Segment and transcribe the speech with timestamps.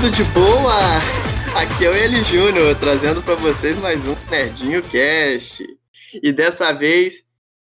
[0.00, 0.76] Tudo de boa?
[1.60, 5.66] Aqui é o Eli Júnior, trazendo para vocês mais um Nerdinho Cast.
[6.22, 7.26] E dessa vez,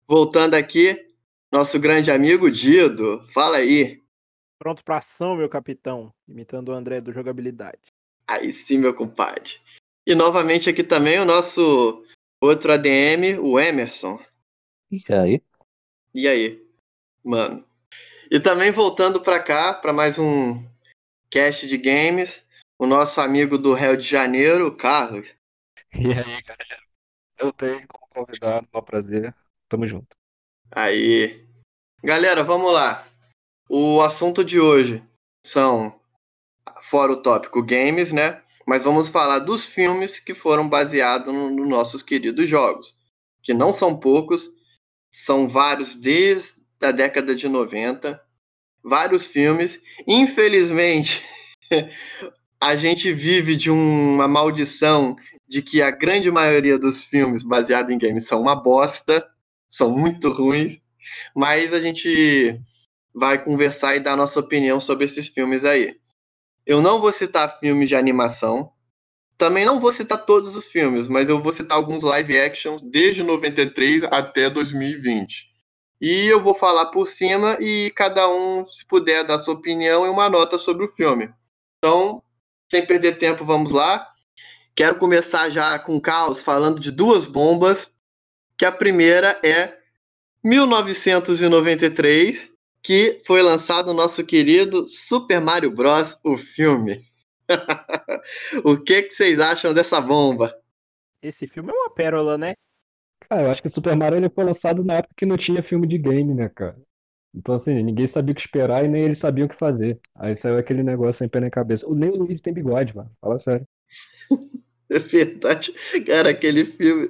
[0.08, 1.06] voltando aqui,
[1.52, 3.22] nosso grande amigo Dido.
[3.32, 4.02] Fala aí.
[4.58, 7.78] Pronto pra ação, meu capitão, imitando o André do Jogabilidade.
[8.26, 9.60] Aí sim, meu compadre.
[10.04, 12.04] E novamente aqui também o nosso
[12.40, 14.18] outro ADM, o Emerson.
[14.90, 15.40] E aí?
[16.12, 16.60] E aí,
[17.24, 17.64] mano?
[18.28, 20.60] E também voltando pra cá, para mais um
[21.36, 22.42] cast de games,
[22.78, 25.34] o nosso amigo do Rio de Janeiro, o Carlos.
[25.92, 26.82] E aí, galera?
[27.38, 29.34] Eu tenho como convidado, um prazer.
[29.68, 30.16] Tamo junto.
[30.70, 31.46] Aí.
[32.02, 33.06] Galera, vamos lá.
[33.68, 35.02] O assunto de hoje
[35.44, 36.00] são,
[36.80, 38.42] fora o tópico games, né?
[38.66, 42.98] Mas vamos falar dos filmes que foram baseados nos no nossos queridos jogos.
[43.42, 44.50] Que não são poucos,
[45.12, 48.25] são vários desde a década de 90.
[48.86, 49.80] Vários filmes.
[50.06, 51.20] Infelizmente,
[52.60, 55.16] a gente vive de uma maldição
[55.48, 59.26] de que a grande maioria dos filmes baseados em games são uma bosta,
[59.68, 60.78] são muito ruins,
[61.34, 62.60] mas a gente
[63.12, 65.96] vai conversar e dar nossa opinião sobre esses filmes aí.
[66.64, 68.70] Eu não vou citar filmes de animação,
[69.36, 73.22] também não vou citar todos os filmes, mas eu vou citar alguns live actions desde
[73.22, 75.55] 93 até 2020.
[76.00, 80.10] E eu vou falar por cima e cada um, se puder, dar sua opinião e
[80.10, 81.32] uma nota sobre o filme.
[81.78, 82.22] Então,
[82.70, 84.06] sem perder tempo, vamos lá.
[84.74, 87.94] Quero começar já com o caos falando de duas bombas.
[88.58, 89.76] Que a primeira é
[90.44, 92.52] 1993,
[92.82, 96.18] que foi lançado o nosso querido Super Mario Bros.
[96.24, 97.04] o filme.
[98.64, 100.54] o que, que vocês acham dessa bomba?
[101.22, 102.54] Esse filme é uma pérola, né?
[103.28, 105.62] Cara, eu acho que o Super Mario ele foi lançado na época que não tinha
[105.62, 106.76] filme de game, né, cara?
[107.34, 110.00] Então, assim, ninguém sabia o que esperar e nem eles sabiam o que fazer.
[110.14, 111.86] Aí saiu aquele negócio sem pé na cabeça.
[111.90, 113.10] Nem o Luigi tem bigode, mano.
[113.20, 113.66] Fala sério.
[114.88, 115.72] É verdade.
[116.06, 117.08] Cara, aquele filme.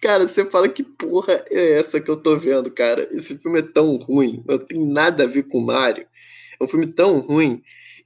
[0.00, 3.08] Cara, você fala que porra é essa que eu tô vendo, cara?
[3.10, 4.42] Esse filme é tão ruim.
[4.46, 6.06] Não tem nada a ver com Mario.
[6.60, 7.60] É um filme tão ruim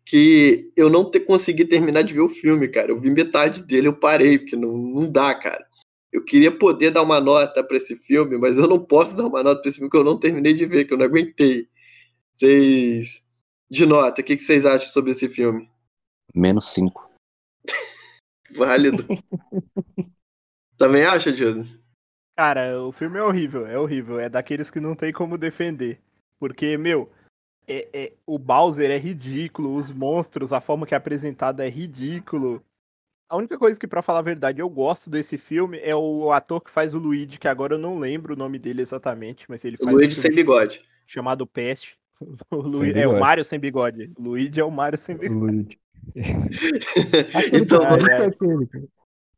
[0.04, 2.90] que eu não te, consegui terminar de ver o filme, cara.
[2.90, 5.66] Eu vi metade dele, eu parei, porque não, não dá, cara.
[6.16, 9.42] Eu queria poder dar uma nota para esse filme, mas eu não posso dar uma
[9.42, 11.68] nota para esse filme que eu não terminei de ver, que eu não aguentei.
[12.32, 13.22] Vocês.
[13.68, 15.70] De nota, o que, que vocês acham sobre esse filme?
[16.34, 17.10] Menos 5.
[18.56, 19.06] Válido.
[20.78, 21.64] Também acha, Diego?
[22.34, 24.18] Cara, o filme é horrível, é horrível.
[24.18, 26.00] É daqueles que não tem como defender.
[26.40, 27.12] Porque, meu,
[27.68, 32.64] é, é, o Bowser é ridículo, os monstros, a forma que é apresentado é ridículo.
[33.28, 36.60] A única coisa que, para falar a verdade, eu gosto desse filme é o ator
[36.60, 39.76] que faz o Luigi, que agora eu não lembro o nome dele exatamente, mas ele
[39.76, 39.92] faz.
[39.92, 40.82] O Luigi um sem bigode.
[41.06, 41.96] Chamado Peste.
[42.50, 44.10] O é o Mario sem bigode.
[44.16, 45.78] O Luigi é o Mario sem bigode.
[47.52, 48.86] então, é, é.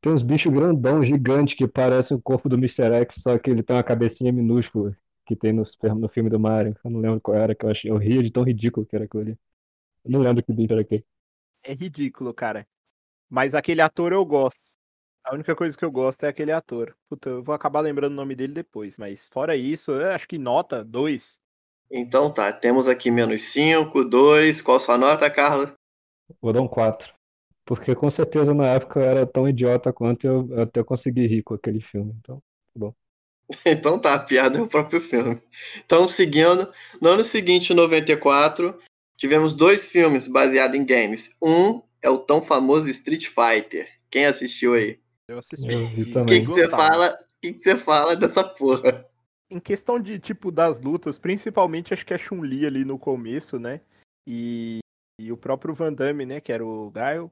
[0.00, 2.92] Tem uns bichos grandão, gigante, que parecem o corpo do Mr.
[3.00, 5.62] X, só que ele tem uma cabecinha minúscula que tem no,
[5.96, 6.76] no filme do Mario.
[6.84, 7.90] Eu não lembro qual era, que eu achei.
[7.90, 9.38] Eu ria de tão ridículo que era aquilo ali.
[10.04, 11.04] Eu não lembro que bicho era aquele.
[11.64, 12.66] É ridículo, cara.
[13.28, 14.60] Mas aquele ator eu gosto.
[15.24, 16.96] A única coisa que eu gosto é aquele ator.
[17.08, 18.98] Puta, eu vou acabar lembrando o nome dele depois.
[18.98, 21.38] Mas fora isso, eu acho que nota 2.
[21.90, 24.62] Então tá, temos aqui menos 5, 2.
[24.62, 25.74] Qual sua nota, Carla?
[26.40, 27.12] Vou dar um 4.
[27.64, 31.54] Porque com certeza na época eu era tão idiota quanto eu, até consegui rir com
[31.54, 32.14] aquele filme.
[32.18, 32.94] Então, tá bom.
[33.66, 35.40] então tá, a piada é o próprio filme.
[35.84, 38.78] Então, seguindo, no ano seguinte, 94,
[39.16, 41.36] tivemos dois filmes baseados em games.
[41.42, 43.90] Um é o tão famoso Street Fighter.
[44.10, 45.00] Quem assistiu aí?
[45.28, 45.66] Eu assisti.
[46.16, 47.12] O que, que você fala?
[47.12, 49.06] O que, que você fala dessa porra?
[49.50, 53.80] Em questão de tipo das lutas, principalmente acho que a Chun-Li ali no começo, né?
[54.26, 54.78] E,
[55.20, 56.40] e o próprio Van Damme, né?
[56.40, 57.30] Que era o Gaio.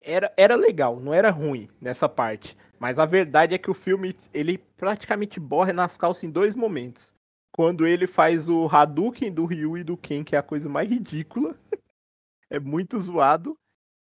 [0.00, 2.56] Era, era legal, não era ruim nessa parte.
[2.78, 7.12] Mas a verdade é que o filme ele praticamente borra nas calças em dois momentos.
[7.52, 10.88] Quando ele faz o Hadouken do Ryu e do Ken, que é a coisa mais
[10.88, 11.58] ridícula.
[12.50, 13.56] é muito zoado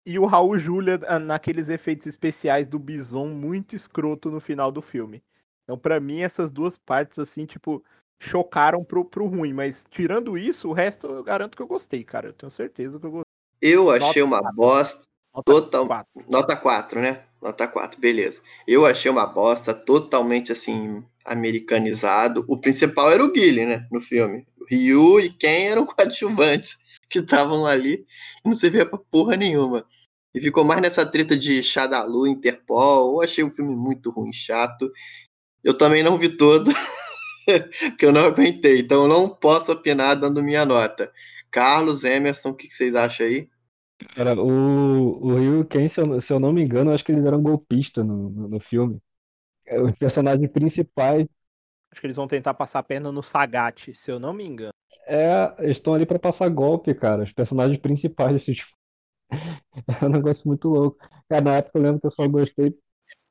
[0.06, 4.82] e o Raul Julia ah, naqueles efeitos especiais do Bison muito escroto no final do
[4.82, 5.24] filme.
[5.64, 7.84] Então, para mim, essas duas partes, assim, tipo,
[8.20, 9.52] chocaram pro, pro ruim.
[9.52, 12.30] Mas tirando isso, o resto eu garanto que eu gostei, cara.
[12.30, 13.26] Eu tenho certeza que eu gostei.
[13.62, 14.56] Eu achei Nota uma 4.
[14.56, 15.02] bosta.
[15.34, 15.88] Nota total...
[15.88, 16.08] 4.
[16.30, 17.24] Nota 4, né?
[17.42, 18.42] Nota 4, beleza.
[18.68, 22.46] Eu achei uma bosta totalmente assim, americanizado.
[22.48, 23.88] O principal era o Guile, né?
[23.92, 24.46] No filme.
[24.60, 26.78] O Ryu e quem eram coadjuvantes
[27.20, 28.06] que estavam ali
[28.44, 29.86] e não servia pra porra nenhuma.
[30.34, 33.14] E ficou mais nessa treta de Shadalu, Interpol.
[33.14, 34.92] Eu achei o filme muito ruim, chato.
[35.64, 36.72] Eu também não vi todo,
[37.46, 38.80] porque eu não aguentei.
[38.80, 41.12] Então eu não posso opinar dando minha nota.
[41.50, 43.50] Carlos, Emerson, o que vocês acham aí?
[44.14, 47.14] Cara, o, o Ryu Ken, se eu, se eu não me engano, eu acho que
[47.14, 49.00] eles eram golpistas no, no, no filme.
[49.66, 51.26] É, Os personagens principais
[51.96, 54.74] Acho que eles vão tentar passar a perna no Sagat, se eu não me engano.
[55.06, 57.24] É, eles estão ali pra passar golpe, cara.
[57.24, 58.72] Os personagens principais desse tipo.
[60.02, 60.98] É um negócio muito louco.
[61.30, 62.78] Cara, na época eu lembro que eu só gostei.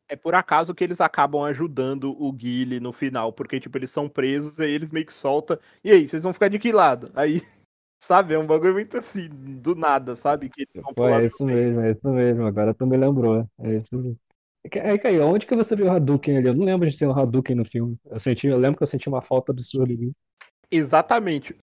[0.09, 4.09] É por acaso que eles acabam ajudando o Guile no final, porque, tipo, eles são
[4.09, 5.59] presos, aí eles meio que soltam.
[5.83, 7.11] E aí, vocês vão ficar de que lado?
[7.15, 7.41] Aí,
[8.03, 10.51] sabe, é um bagulho muito assim, do nada, sabe?
[10.51, 12.45] Que eles vão Pô, é isso mesmo, é isso mesmo.
[12.45, 13.49] Agora tu me lembrou.
[13.61, 14.19] É isso mesmo.
[14.83, 16.49] Aí, Caio, onde que você viu o Hadouken ali?
[16.49, 17.99] Eu não lembro de ter um Hadouken no filme.
[18.05, 20.13] Eu senti, eu lembro que eu senti uma falta absurda ali.
[20.71, 21.57] Exatamente.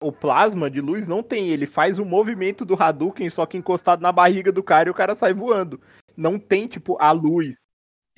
[0.00, 4.00] O plasma de luz não tem, ele faz o movimento do Hadouken, só que encostado
[4.00, 5.80] na barriga do cara e o cara sai voando.
[6.16, 7.56] Não tem, tipo, a luz.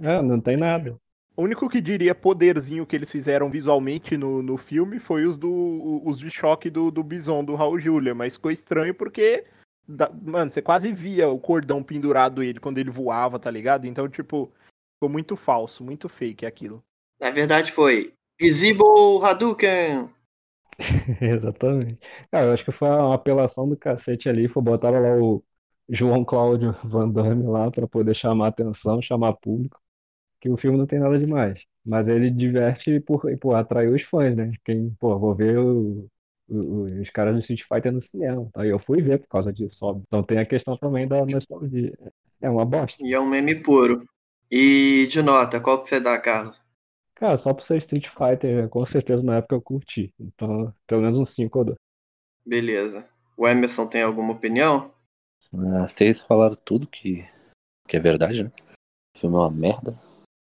[0.00, 0.96] Ah, não tem nada.
[1.36, 6.02] O único que diria poderzinho que eles fizeram visualmente no, no filme foi os do
[6.04, 9.44] os de choque do, do Bison, do Raul Julia, mas ficou estranho porque,
[9.88, 13.86] da- mano, você quase via o cordão pendurado ele quando ele voava, tá ligado?
[13.86, 14.52] Então, tipo,
[14.94, 16.84] ficou muito falso, muito fake aquilo.
[17.20, 20.10] Na verdade foi Visible Hadouken.
[21.20, 21.98] Exatamente.
[22.30, 24.48] Cara, eu acho que foi uma apelação do cacete ali.
[24.48, 25.44] Foi botaram lá o
[25.88, 29.80] João Cláudio Van Damme lá pra poder chamar atenção, chamar público.
[30.40, 31.66] Que o filme não tem nada demais.
[31.84, 34.52] Mas ele diverte por, por atrair os fãs, né?
[34.64, 36.08] Quem, pô, vou ver o-
[36.48, 38.50] o- os caras do Street Fighter no cinema.
[38.56, 40.04] Aí eu fui ver por causa disso, óbvio.
[40.08, 41.96] Então tem a questão também da nostalgia.
[42.42, 43.04] É uma bosta.
[43.06, 44.02] E é um meme puro.
[44.50, 46.58] E de nota, qual que você dá, Carlos?
[47.14, 50.12] Cara, só por ser Street Fighter, com certeza na época eu curti.
[50.18, 51.76] Então, pelo menos um 5 ou 2.
[52.44, 53.08] Beleza.
[53.36, 54.92] O Emerson tem alguma opinião?
[55.54, 57.24] Ah, vocês falaram tudo que,
[57.86, 58.50] que é verdade, né?
[59.14, 60.00] O filme é uma merda.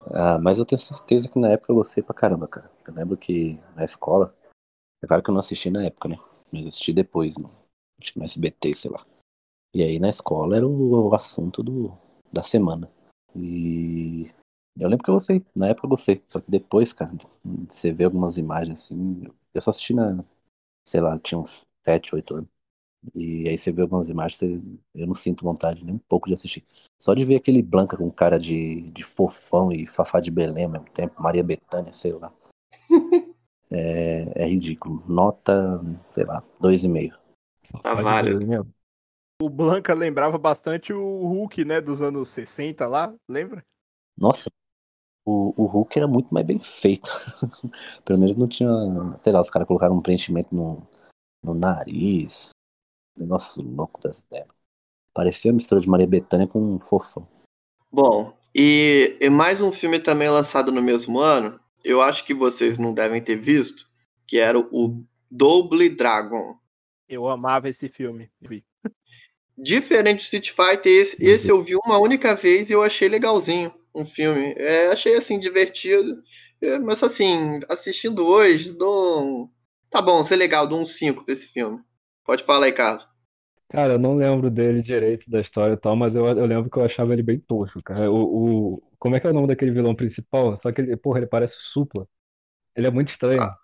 [0.02, 2.70] Ah, mas eu tenho certeza que na época eu gostei pra caramba, cara.
[2.86, 4.34] Eu lembro que na escola.
[5.02, 6.18] É claro que eu não assisti na época, né?
[6.52, 7.50] Mas assisti depois, no,
[8.00, 9.04] acho que no SBT, sei lá.
[9.74, 11.96] E aí na escola era o, o assunto do,
[12.32, 12.90] da semana.
[13.34, 14.30] E
[14.78, 15.44] eu lembro que eu gostei.
[15.56, 16.22] Na época eu gostei.
[16.26, 17.12] Só que depois, cara,
[17.68, 19.22] você vê algumas imagens assim.
[19.54, 20.24] Eu só assisti na.
[20.84, 22.48] Sei lá, tinha uns 7, 8 anos.
[23.14, 24.60] E aí você vê algumas imagens, você-
[24.94, 26.64] eu não sinto vontade nem um pouco de assistir.
[27.00, 30.70] Só de ver aquele Blanca com cara de, de fofão e Fafá de Belém ao
[30.70, 32.32] mesmo tempo, Maria Bethânia, sei lá.
[33.72, 35.00] É, é ridículo.
[35.06, 35.80] Nota,
[36.10, 37.16] sei lá, 2,5.
[37.82, 38.44] Tá válido.
[38.44, 38.74] mesmo.
[39.40, 43.64] O Blanca lembrava bastante o Hulk, né, dos anos 60 lá, lembra?
[44.18, 44.50] Nossa,
[45.24, 47.10] o, o Hulk era muito mais bem feito.
[48.04, 48.70] Pelo menos não tinha,
[49.18, 50.86] sei lá, os caras colocaram um preenchimento no,
[51.42, 52.50] no nariz.
[53.18, 54.48] Negócio louco das ideias.
[55.12, 57.28] Parecia a mistura de Maria Bethânia com um fofão.
[57.90, 62.78] Bom, e, e mais um filme também lançado no mesmo ano, eu acho que vocês
[62.78, 63.88] não devem ter visto,
[64.26, 66.56] que era o Double Dragon.
[67.08, 68.30] Eu amava esse filme.
[68.40, 68.64] Vi.
[69.58, 73.70] Diferente do Street Fighter, esse, esse eu vi uma única vez e eu achei legalzinho
[73.94, 74.54] um filme.
[74.56, 76.22] É, achei assim, divertido.
[76.60, 79.22] É, mas assim, assistindo hoje, dou.
[79.44, 79.50] um-
[79.90, 81.80] Tá bom, ser legal, dou um 5 pra esse filme.
[82.24, 83.06] Pode falar aí, Carlos.
[83.68, 86.76] Cara, eu não lembro dele direito da história e tal, mas eu, eu lembro que
[86.76, 88.10] eu achava ele bem tosco, cara.
[88.10, 90.56] O, o, como é que é o nome daquele vilão principal?
[90.56, 92.06] Só que ele, porra, ele parece o Supla.
[92.76, 93.40] Ele é muito estranho.
[93.40, 93.56] Ah.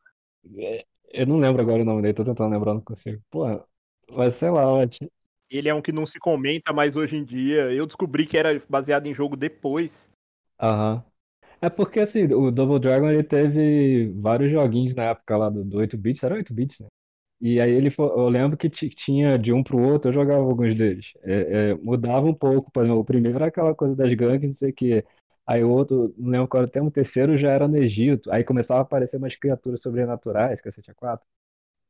[0.59, 3.23] É, Eu não lembro agora o nome dele, tô tentando lembrar, não consigo.
[3.31, 3.65] Porra,
[4.11, 4.99] mas sei lá, acho-
[5.51, 7.73] Ele é um que não se comenta mais hoje em dia.
[7.73, 10.11] Eu descobri que era baseado em jogo depois.
[10.61, 11.05] Aham.
[11.63, 15.79] É porque assim, o Double Dragon ele teve vários joguinhos na época lá do, do
[15.79, 16.89] 8-bits, era 8-bits, né?
[17.41, 20.75] E aí ele eu lembro que ti- tinha de um pro outro, eu jogava alguns
[20.77, 21.13] deles.
[21.25, 24.55] É, é, mudava um pouco, por exemplo, o primeiro era aquela coisa das gangues, não
[24.55, 25.07] sei o quê.
[25.47, 28.31] Aí o outro, não lembro qual era termo, o terceiro já era no Egito.
[28.33, 31.27] Aí começava a aparecer umas criaturas sobrenaturais, cacete a quatro.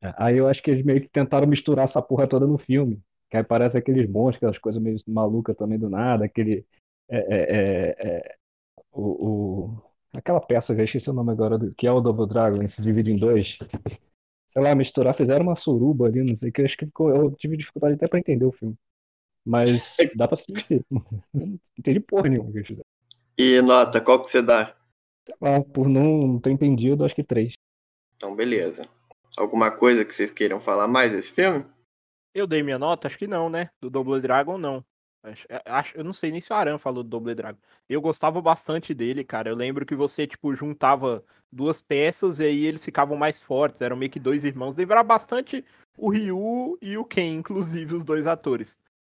[0.02, 3.00] É, Aí eu acho que eles meio que tentaram misturar essa porra toda no filme.
[3.30, 6.66] Que aí parece aqueles monstros, aquelas coisas meio malucas também do nada, aquele.
[7.08, 8.36] é, é, é, é,
[8.92, 9.82] o, o-
[10.14, 12.82] aquela peça que eu esqueci o nome agora, do- que é o Double Dragon, se
[12.82, 13.58] divide em dois.
[14.48, 17.10] Sei lá, misturar, fizeram uma suruba ali, não sei o que, eu acho que ficou,
[17.14, 18.76] eu tive dificuldade até pra entender o filme.
[19.44, 20.84] Mas dá pra assistir.
[21.34, 22.86] Não entendi porra nenhuma que eles fizeram.
[23.38, 24.74] E nota, qual que você dá?
[25.26, 27.54] Sei lá, por não ter entendido, acho que três.
[28.16, 28.88] Então, beleza.
[29.36, 31.64] Alguma coisa que vocês queiram falar mais desse filme?
[32.34, 33.06] Eu dei minha nota?
[33.08, 33.70] Acho que não, né?
[33.80, 34.84] Do Double Dragon, não.
[35.48, 35.60] É,
[35.94, 37.58] eu não sei nem se o Aran falou do Double Dragon.
[37.88, 39.50] Eu gostava bastante dele, cara.
[39.50, 43.80] Eu lembro que você, tipo, juntava duas peças e aí eles ficavam mais fortes.
[43.80, 44.76] Eram meio que dois irmãos.
[44.76, 45.64] Lembrava bastante
[45.96, 48.78] o Ryu e o Ken, inclusive, os dois atores.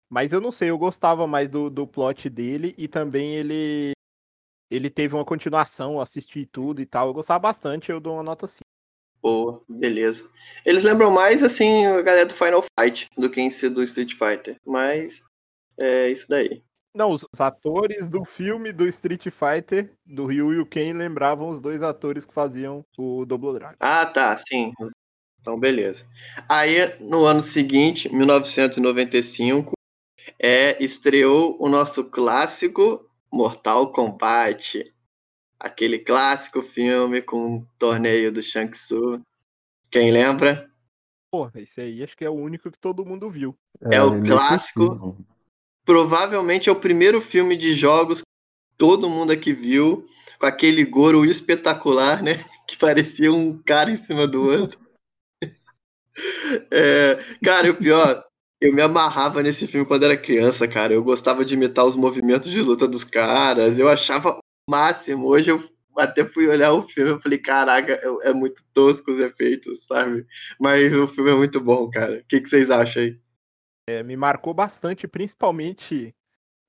[0.08, 3.92] Mas eu não sei, eu gostava mais do, do plot dele e também ele
[4.70, 7.08] ele teve uma continuação, assisti tudo e tal.
[7.08, 8.60] Eu gostava bastante, eu dou uma nota 5.
[9.22, 10.30] Boa, beleza.
[10.64, 14.12] Eles lembram mais, assim, a galera do Final Fight do que em si do Street
[14.14, 14.56] Fighter.
[14.64, 15.22] Mas
[15.78, 16.62] é isso daí.
[16.96, 21.60] Não, os atores do filme do Street Fighter, do Ryu e o Ken, lembravam os
[21.60, 23.76] dois atores que faziam o Double Dragon.
[23.78, 24.72] Ah, tá, sim.
[25.38, 26.06] Então, beleza.
[26.48, 29.74] Aí, no ano seguinte, 1995,
[30.38, 34.90] é, estreou o nosso clássico Mortal Kombat.
[35.60, 39.20] Aquele clássico filme com o torneio do Shang Tsung.
[39.90, 40.70] Quem lembra?
[41.30, 43.54] Porra, esse aí acho que é o único que todo mundo viu.
[43.82, 45.14] É, é o clássico
[45.86, 50.06] provavelmente é o primeiro filme de jogos que todo mundo aqui viu,
[50.38, 52.44] com aquele Goro espetacular, né?
[52.66, 54.80] Que parecia um cara em cima do outro.
[56.68, 58.24] É, cara, o pior,
[58.60, 60.92] eu me amarrava nesse filme quando era criança, cara.
[60.92, 63.78] Eu gostava de imitar os movimentos de luta dos caras.
[63.78, 64.36] Eu achava
[64.68, 65.28] máximo.
[65.28, 65.62] Hoje eu
[65.96, 70.26] até fui olhar o filme e falei, caraca, é, é, muito tosco os efeitos, sabe?
[70.60, 72.18] Mas o filme é muito bom, cara.
[72.18, 73.20] O que, que vocês acham aí?
[73.88, 76.14] É, me marcou bastante, principalmente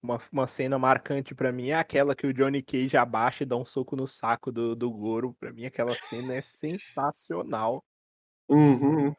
[0.01, 3.55] uma, uma cena marcante para mim é aquela que o Johnny Cage abaixa e dá
[3.55, 5.33] um soco no saco do, do Goro.
[5.39, 7.83] Pra mim, aquela cena é sensacional.
[8.47, 9.13] Uhum.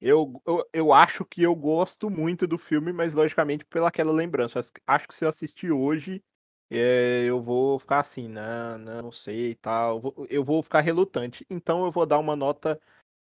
[0.00, 4.60] Eu, eu, eu acho que eu gosto muito do filme, mas logicamente pela aquela lembrança.
[4.86, 6.22] Acho que se eu assistir hoje,
[6.70, 9.96] é, eu vou ficar assim, não, não sei e tal.
[9.96, 11.46] Eu vou, eu vou ficar relutante.
[11.50, 12.80] Então eu vou dar uma nota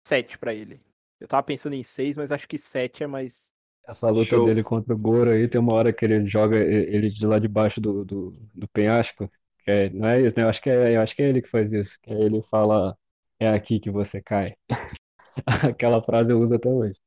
[0.07, 0.81] 7 para ele.
[1.21, 3.53] Eu tava pensando em 6, mas acho que 7 é mais,
[3.89, 4.45] essa luta Show.
[4.45, 7.81] dele contra o Goro aí, tem uma hora que ele joga ele de lá debaixo
[7.81, 9.31] do, do, do penhasco.
[9.65, 10.45] Que é, não é isso, né?
[10.45, 11.99] Eu acho que é, eu acho que é ele que faz isso.
[12.03, 12.97] Que ele fala,
[13.41, 14.55] é aqui que você cai.
[15.47, 16.99] Aquela frase eu uso até hoje.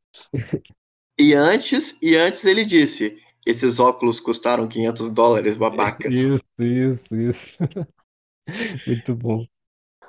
[1.20, 6.10] E antes, e antes ele disse, esses óculos custaram 500 dólares, babaca.
[6.10, 7.58] Isso, isso, isso.
[8.88, 9.46] Muito bom.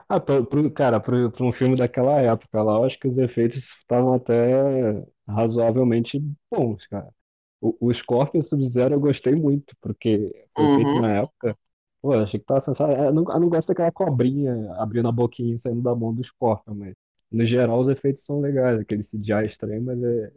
[0.09, 3.59] Ah, pro, pro, cara, para um filme daquela época lá, eu acho que os efeitos
[3.81, 7.13] estavam até razoavelmente bons, cara.
[7.61, 11.01] O, o Scorpion Sub-Zero eu gostei muito, porque foi feito Uhum.
[11.01, 11.57] na época.
[12.01, 13.07] Pô, achei que tava sensacional.
[13.07, 16.25] Eu não, eu não gosto daquela cobrinha abrindo a boquinha e saindo da mão do
[16.25, 16.95] Scorpion, mas
[17.31, 18.81] no geral os efeitos são legais.
[18.81, 20.33] Aquele CGI estranho, mas é,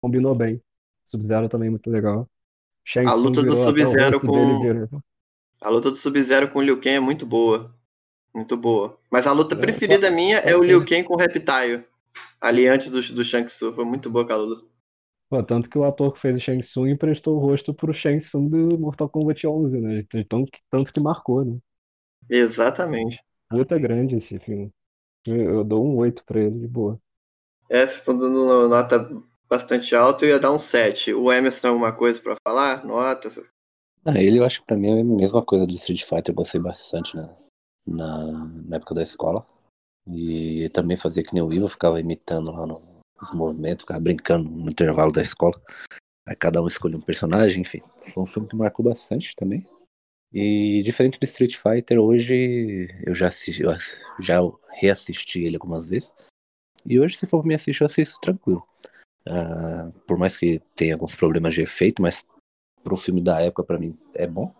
[0.00, 0.62] combinou bem.
[1.06, 2.28] Sub-Zero também muito legal.
[2.84, 5.00] Shang A luta do Sub-Zero com.
[5.60, 7.72] A luta do Sub-Zero com o Liu Kang é muito boa.
[8.34, 8.98] Muito boa.
[9.10, 10.84] Mas a luta É, preferida só, minha só é o Liu.
[10.84, 11.84] Kang com o Reptile.
[12.40, 13.72] Ali antes do, do Shang Tsung.
[13.74, 14.64] Foi muito boa aquela luta.
[15.28, 18.18] Pô, tanto que o ator que fez o Shang Tsung emprestou o rosto pro Shang
[18.18, 20.04] Tsung do Mortal Kombat 11, né?
[20.28, 21.58] Tanto, tanto que marcou, né?
[22.30, 23.20] Exatamente.
[23.50, 24.70] Puta grande esse filme.
[25.26, 26.98] Eu, eu dou um 8 pra ele, de boa.
[27.68, 29.10] Essa estão dando uma nota
[29.48, 30.24] bastante alta.
[30.24, 31.12] Eu ia dar um 7.
[31.12, 32.84] O Emerson tem alguma coisa pra falar?
[32.84, 33.28] Nota?
[34.06, 36.34] Ah, ele eu acho que pra mim é a mesma coisa do Street Fighter, eu
[36.34, 37.28] gostei bastante né?
[37.88, 38.26] Na,
[38.66, 39.46] na época da escola.
[40.06, 42.80] E também fazia que nem o Ivo, ficava imitando lá no,
[43.20, 45.60] os movimentos, ficava brincando no intervalo da escola.
[46.26, 47.82] Aí cada um escolhia um personagem, enfim.
[48.12, 49.66] Foi um filme que marcou bastante também.
[50.32, 53.74] E diferente do Street Fighter, hoje eu já assisti, eu
[54.20, 56.12] já reassisti ele algumas vezes.
[56.84, 58.66] E hoje, se for pra me assistir, eu assisto tranquilo.
[59.26, 62.24] Uh, por mais que tenha alguns problemas de efeito, mas
[62.82, 64.54] pro filme da época, para mim, é bom.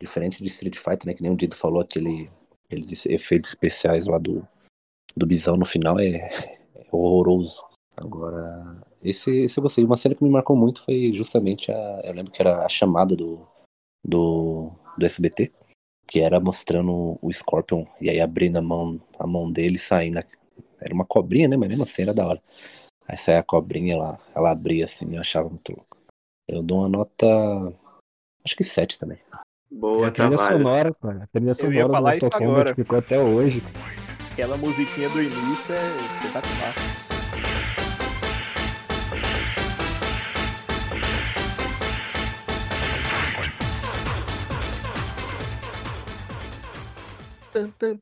[0.00, 1.14] Diferente de Street Fighter, né?
[1.14, 2.30] Que nem o Dido falou, aquele,
[2.70, 4.46] aqueles efeitos especiais lá do,
[5.16, 6.30] do Bisão no final é,
[6.74, 7.62] é horroroso.
[7.96, 9.84] Agora, esse, esse eu gostei.
[9.84, 12.00] Uma cena que me marcou muito foi justamente a.
[12.04, 13.46] Eu lembro que era a chamada do,
[14.04, 15.52] do, do SBT,
[16.06, 20.20] que era mostrando o Scorpion e aí abrindo a mão, a mão dele saindo.
[20.80, 21.56] Era uma cobrinha, né?
[21.56, 22.42] Mas mesmo assim era da hora.
[23.06, 25.98] Aí saia a cobrinha, ela, ela abria assim, eu achava muito louco.
[26.48, 27.26] Eu dou uma nota.
[28.44, 29.18] Acho que 7 também.
[29.70, 30.58] Boa, a trilha válido.
[30.58, 31.22] sonora, cara.
[31.24, 32.74] A trilha Eu ia sonora do falar isso Mortal Kombat agora.
[32.74, 33.62] ficou até hoje.
[34.32, 35.86] Aquela musiquinha do início é
[36.16, 36.74] espetacular.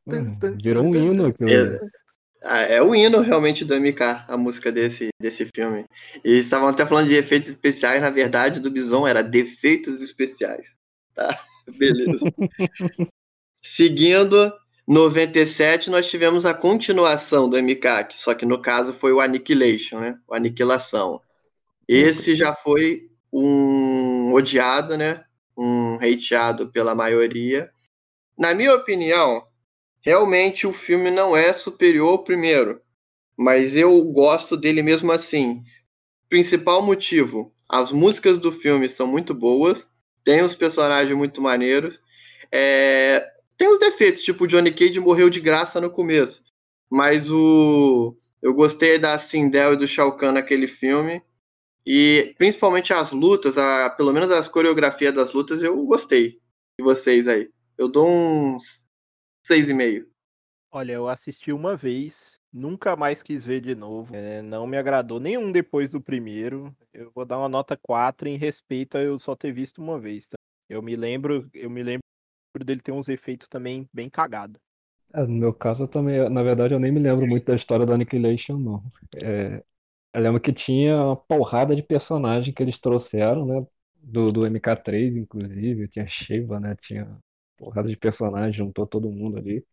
[0.06, 1.50] Hum, Virou um hino aquilo.
[1.50, 1.78] É,
[2.44, 5.84] ah, é o hino realmente do MK, a música desse, desse filme.
[6.24, 10.68] E eles estavam até falando de efeitos especiais, na verdade, do Bison era defeitos especiais.
[11.14, 11.36] Tá?
[11.76, 12.18] Beleza.
[13.62, 14.52] Seguindo,
[14.86, 20.18] 97, nós tivemos a continuação do MK, só que no caso foi o Annihilation, né?
[20.26, 21.20] O Aniquilação.
[21.86, 25.24] Esse já foi um odiado, né?
[25.56, 27.70] Um hateado pela maioria.
[28.38, 29.46] Na minha opinião,
[30.00, 32.80] realmente o filme não é superior ao primeiro,
[33.36, 35.62] mas eu gosto dele mesmo assim.
[36.28, 39.88] Principal motivo: as músicas do filme são muito boas,
[40.28, 41.98] tem os personagens muito maneiros.
[42.52, 46.44] É, tem os defeitos, tipo o Johnny Cage morreu de graça no começo,
[46.90, 51.22] mas o, Eu gostei da Sindel e do Shao Kahn naquele filme.
[51.86, 56.38] E principalmente as lutas, a, pelo menos as coreografias das lutas, eu gostei.
[56.78, 57.50] E vocês aí?
[57.78, 58.86] Eu dou uns
[59.42, 60.10] seis e meio.
[60.70, 64.14] Olha, eu assisti uma vez, nunca mais quis ver de novo.
[64.14, 66.74] É, não me agradou nenhum depois do primeiro.
[66.92, 70.28] Eu vou dar uma nota 4 em respeito a eu só ter visto uma vez.
[70.28, 70.36] Tá?
[70.68, 72.02] Eu me lembro, eu me lembro
[72.64, 74.58] dele ter uns efeitos também bem cagado.
[75.14, 77.86] É, no meu caso, eu também, na verdade, eu nem me lembro muito da história
[77.86, 78.82] do Annihilation, não.
[79.22, 79.62] É,
[80.12, 83.66] eu lembro que tinha uma porrada de personagem que eles trouxeram, né?
[84.02, 85.88] Do, do MK3, inclusive.
[85.88, 86.76] Tinha Shiva, né?
[86.80, 87.18] Tinha
[87.56, 89.64] porrada de personagem, juntou todo mundo ali.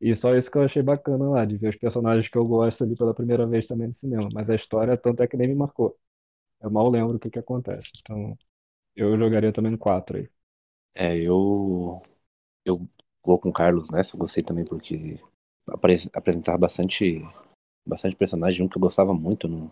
[0.00, 2.84] E só isso que eu achei bacana lá, de ver os personagens que eu gosto
[2.84, 4.28] ali pela primeira vez também no cinema.
[4.32, 5.96] Mas a história, tanto é que nem me marcou.
[6.60, 7.90] Eu mal lembro o que que acontece.
[8.00, 8.36] Então,
[8.96, 10.28] eu jogaria também no 4 aí.
[10.94, 12.02] É, eu.
[12.64, 12.88] Eu
[13.24, 15.18] vou com o Carlos nessa, eu gostei também porque
[16.12, 17.22] apresentava bastante.
[17.86, 19.70] Bastante personagem, um que eu gostava muito no,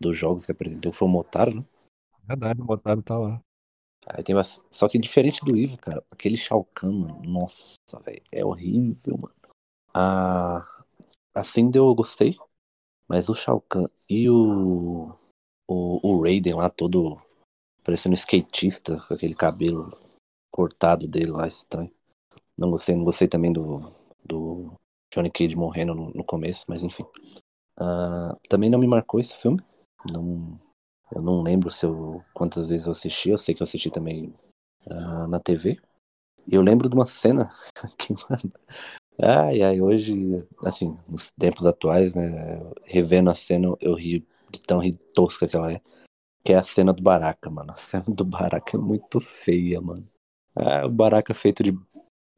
[0.00, 1.64] dos jogos que apresentou foi o Motaro, né?
[2.26, 3.40] Verdade, o Motaro tá lá.
[4.06, 4.34] Aí tem
[4.70, 9.34] Só que diferente do Ivo, cara, aquele Shao Kahn, mano, nossa, velho, é horrível, mano.
[9.94, 10.66] A,
[11.34, 12.36] a Cinder eu gostei,
[13.08, 15.14] mas o Shao Kahn e o,
[15.68, 17.22] o, o Raiden lá todo
[17.84, 19.92] parecendo skatista, com aquele cabelo
[20.50, 21.92] cortado dele lá, estranho.
[22.56, 23.92] Não gostei, não gostei também do,
[24.24, 24.72] do
[25.12, 27.04] Johnny Cage morrendo no, no começo, mas enfim.
[27.78, 29.62] Uh, também não me marcou esse filme.
[30.10, 30.58] Não,
[31.12, 33.28] eu não lembro se eu, quantas vezes eu assisti.
[33.28, 34.34] Eu sei que eu assisti também
[34.86, 35.78] uh, na TV.
[36.50, 37.48] Eu lembro de uma cena
[37.98, 38.52] que, mano,
[39.20, 44.80] Ai, ai, hoje, assim, nos tempos atuais, né, revendo a cena, eu rio de tão
[45.14, 45.80] tosca que ela é.
[46.44, 47.72] Que é a cena do Baraka, mano.
[47.72, 50.06] A cena do Baraka é muito feia, mano.
[50.54, 51.76] Ah, o Baraka é feito de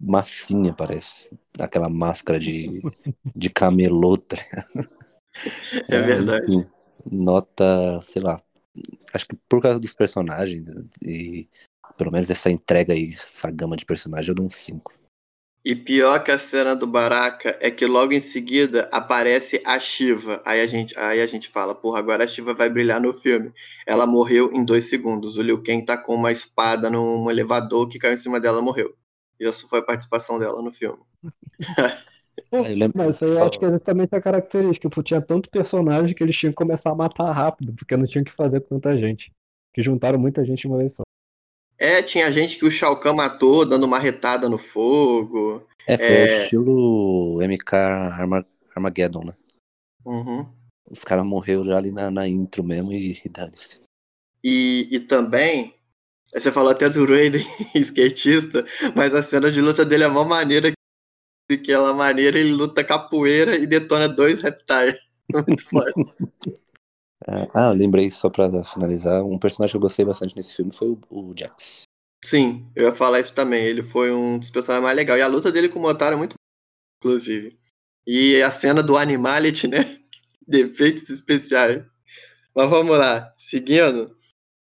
[0.01, 1.37] massinha, parece.
[1.59, 2.83] Aquela máscara de,
[3.35, 4.37] de camelô, tá
[5.89, 6.45] É verdade.
[6.45, 6.67] Enfim,
[7.11, 8.41] nota, sei lá,
[9.13, 10.67] acho que por causa dos personagens
[11.03, 11.49] e
[11.97, 14.93] pelo menos essa entrega aí, essa gama de personagens, eu dou um 5.
[15.67, 20.41] E pior que a cena do Baraka é que logo em seguida aparece a Shiva.
[20.45, 23.51] Aí a gente, aí a gente fala, porra, agora a Shiva vai brilhar no filme.
[23.85, 25.37] Ela morreu em dois segundos.
[25.37, 28.95] O Liu Kang tá com uma espada num elevador que caiu em cima dela morreu.
[29.41, 31.03] E essa foi a participação dela no filme.
[32.95, 34.89] Mas eu acho que é exatamente a característica.
[34.89, 38.23] Porque tinha tanto personagem que eles tinham que começar a matar rápido, porque não tinham
[38.23, 39.33] que fazer com tanta gente.
[39.75, 41.03] Que juntaram muita gente em uma vez só.
[41.79, 45.67] É, tinha gente que o Shao Kahn matou, dando uma retada no fogo.
[45.87, 46.43] É, foi é...
[46.43, 47.75] estilo MK
[48.75, 49.33] Armageddon, né?
[50.05, 50.47] Uhum.
[50.89, 53.81] Os caras morreram já ali na, na intro mesmo e, e dane-se.
[54.43, 55.75] E, e também,
[56.33, 60.71] você falou até do Raiden skatista, mas a cena de luta dele é uma maneira
[61.49, 64.99] que aquela maneira ele luta capoeira e detona dois reptiles.
[65.33, 65.93] Muito foda.
[67.29, 70.89] É, ah, lembrei só pra finalizar, um personagem que eu gostei bastante nesse filme foi
[70.89, 71.83] o, o Jax.
[72.25, 73.65] Sim, eu ia falar isso também.
[73.65, 75.21] Ele foi um dos personagens mais legais.
[75.21, 76.35] E a luta dele com o Motaro é muito
[77.01, 77.59] inclusive.
[78.07, 79.99] E a cena do Animality, né?
[80.47, 81.85] Defeitos especiais.
[82.55, 84.17] Mas vamos lá, seguindo.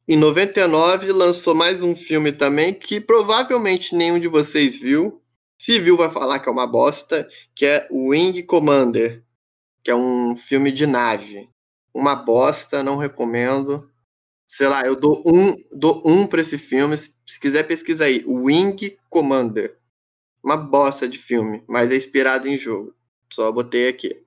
[0.06, 5.22] Em 99 lançou mais um filme também que provavelmente nenhum de vocês viu.
[5.60, 9.22] Se viu, vai falar que é uma bosta, que é Wing Commander,
[9.84, 11.51] que é um filme de nave
[11.94, 13.90] uma bosta, não recomendo.
[14.46, 16.96] Sei lá, eu dou um, dou um pra esse filme.
[16.98, 19.78] Se, quiser pesquisar aí, Wing Commander.
[20.42, 22.94] Uma bosta de filme, mas é inspirado em jogo.
[23.32, 24.22] Só botei aqui.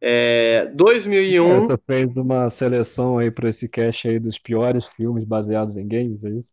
[0.00, 1.66] É, 2001.
[1.66, 6.24] Você fez uma seleção aí pra esse cast aí dos piores filmes baseados em games,
[6.24, 6.52] é isso?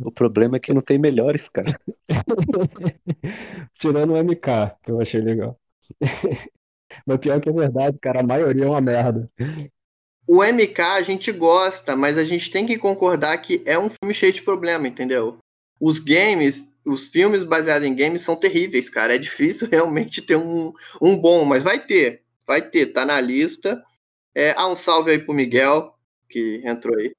[0.00, 1.70] O problema é que não tem melhores, cara.
[3.74, 5.58] Tirando o MK, que eu achei legal.
[7.06, 9.30] Mas pior que é verdade, cara, a maioria é uma merda.
[10.26, 14.14] O MK a gente gosta, mas a gente tem que concordar que é um filme
[14.14, 15.38] cheio de problema, entendeu?
[15.80, 19.14] Os games, os filmes baseados em games são terríveis, cara.
[19.14, 22.22] É difícil realmente ter um, um bom, mas vai ter.
[22.46, 23.82] Vai ter, tá na lista.
[24.34, 25.94] É, ah, um salve aí pro Miguel,
[26.28, 27.12] que entrou aí.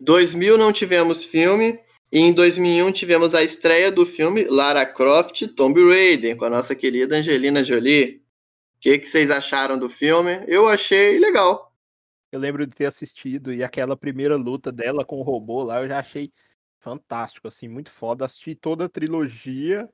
[0.00, 1.78] 2000 não tivemos filme.
[2.12, 6.74] E em 2001 tivemos a estreia do filme Lara Croft Tomb Raider, com a nossa
[6.74, 8.22] querida Angelina Jolie.
[8.76, 10.44] O que, que vocês acharam do filme?
[10.46, 11.74] Eu achei legal.
[12.30, 15.88] Eu lembro de ter assistido e aquela primeira luta dela com o robô lá, eu
[15.88, 16.30] já achei
[16.80, 18.26] fantástico, assim, muito foda.
[18.26, 19.88] Assisti toda a trilogia.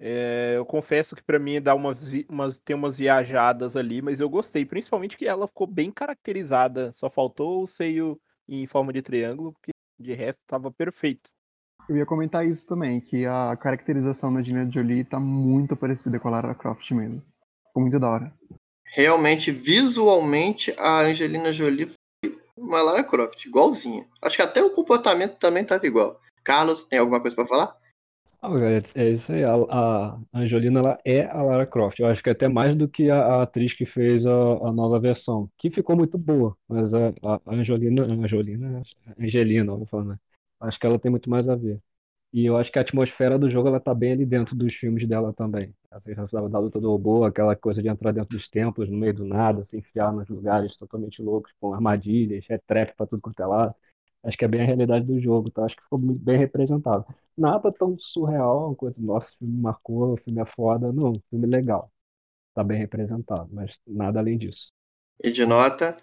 [0.00, 4.28] É, eu confesso que para mim dá umas, umas, tem umas viajadas ali, mas eu
[4.28, 6.90] gostei, principalmente que ela ficou bem caracterizada.
[6.90, 11.30] Só faltou o seio em forma de triângulo, porque de resto estava perfeito.
[11.88, 16.28] Eu ia comentar isso também, que a caracterização da Angelina Jolie tá muito parecida com
[16.28, 17.22] a Lara Croft mesmo.
[17.66, 18.32] Ficou muito da hora.
[18.94, 24.06] Realmente, visualmente, a Angelina Jolie foi uma Lara Croft, igualzinha.
[24.20, 26.20] Acho que até o comportamento também tava igual.
[26.44, 27.76] Carlos, tem alguma coisa para falar?
[28.40, 29.44] Ah, é, é isso aí.
[29.44, 31.98] A, a Angelina ela é a Lara Croft.
[32.00, 34.98] Eu acho que até mais do que a, a atriz que fez a, a, nova
[34.98, 36.56] versão, que ficou muito boa.
[36.68, 38.82] Mas a, a Angelina, Angelina,
[39.18, 40.16] Angelina, vou falar, né?
[40.62, 41.80] Acho que ela tem muito mais a ver.
[42.32, 45.06] E eu acho que a atmosfera do jogo ela tá bem ali dentro dos filmes
[45.06, 45.74] dela também.
[45.90, 49.24] Assim, da luta do robô, aquela coisa de entrar dentro dos templos, no meio do
[49.26, 53.46] nada, se enfiar nos lugares totalmente loucos, com armadilhas, é trap pra tudo quanto é
[53.46, 53.74] lado.
[54.22, 57.04] Acho que é bem a realidade do jogo, então acho que ficou muito bem representado.
[57.36, 60.92] Nada tão surreal, uma coisa, nossa, o filme marcou, o filme é foda.
[60.92, 61.90] Não, filme legal.
[62.54, 64.68] Tá bem representado, mas nada além disso.
[65.22, 65.96] E de nota?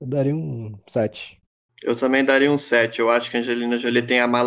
[0.00, 1.40] Eu daria um 7.
[1.84, 2.98] Eu também daria um 7.
[2.98, 4.46] Eu acho que a Angelina Jolie tem a mala.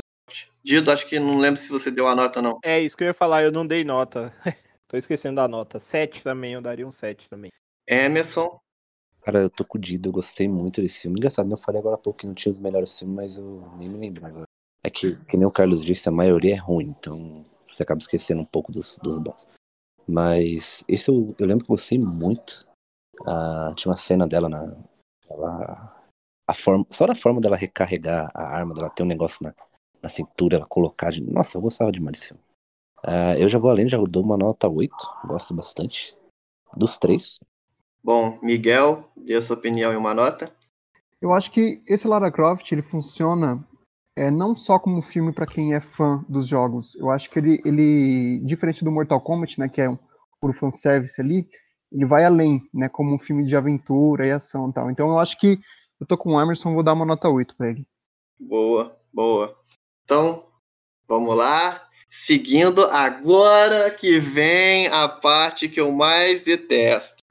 [0.63, 2.58] Dido, acho que não lembro se você deu a nota, não.
[2.65, 4.34] É isso que eu ia falar, eu não dei nota.
[4.89, 5.80] tô esquecendo da nota.
[5.80, 7.52] 7 também, eu daria um 7 também.
[7.88, 8.60] Emerson.
[9.21, 11.19] Cara, eu tô com o Dido, eu gostei muito desse filme.
[11.19, 13.88] Engraçado, eu falei agora há pouco que não tinha os melhores filmes, mas eu nem
[13.88, 14.45] me lembro agora.
[14.84, 18.41] É que, que nem o Carlos disse, a maioria é ruim, então você acaba esquecendo
[18.41, 19.47] um pouco dos, dos bons.
[20.08, 22.65] Mas esse eu, eu lembro que eu gostei muito.
[23.26, 24.76] Ah, tinha uma cena dela na.
[25.30, 25.97] Ela,
[26.48, 29.54] a forma, só da forma dela recarregar a arma, dela ter um negócio na,
[30.02, 31.12] na cintura, ela colocar.
[31.12, 32.42] De, nossa, eu gostava demais desse filme.
[33.06, 36.16] Uh, eu já vou além, já dou uma nota 8, gosto bastante.
[36.76, 37.40] Dos três.
[38.04, 40.52] Bom, Miguel, dê a sua opinião e uma nota.
[41.22, 43.66] Eu acho que esse Lara Croft ele funciona
[44.16, 46.96] é, não só como filme para quem é fã dos jogos.
[46.96, 49.98] Eu acho que ele, ele diferente do Mortal Kombat, né, que é um
[50.40, 51.44] puro fanservice ali,
[51.92, 54.92] ele vai além, né, como um filme de aventura e ação e tal.
[54.92, 55.60] Então eu acho que
[56.00, 57.86] eu tô com o Emerson, vou dar uma nota 8 para ele.
[58.40, 59.58] Boa, boa.
[60.04, 60.46] Então,
[61.08, 61.88] vamos lá.
[62.10, 67.24] Seguindo agora que vem a parte que eu mais detesto.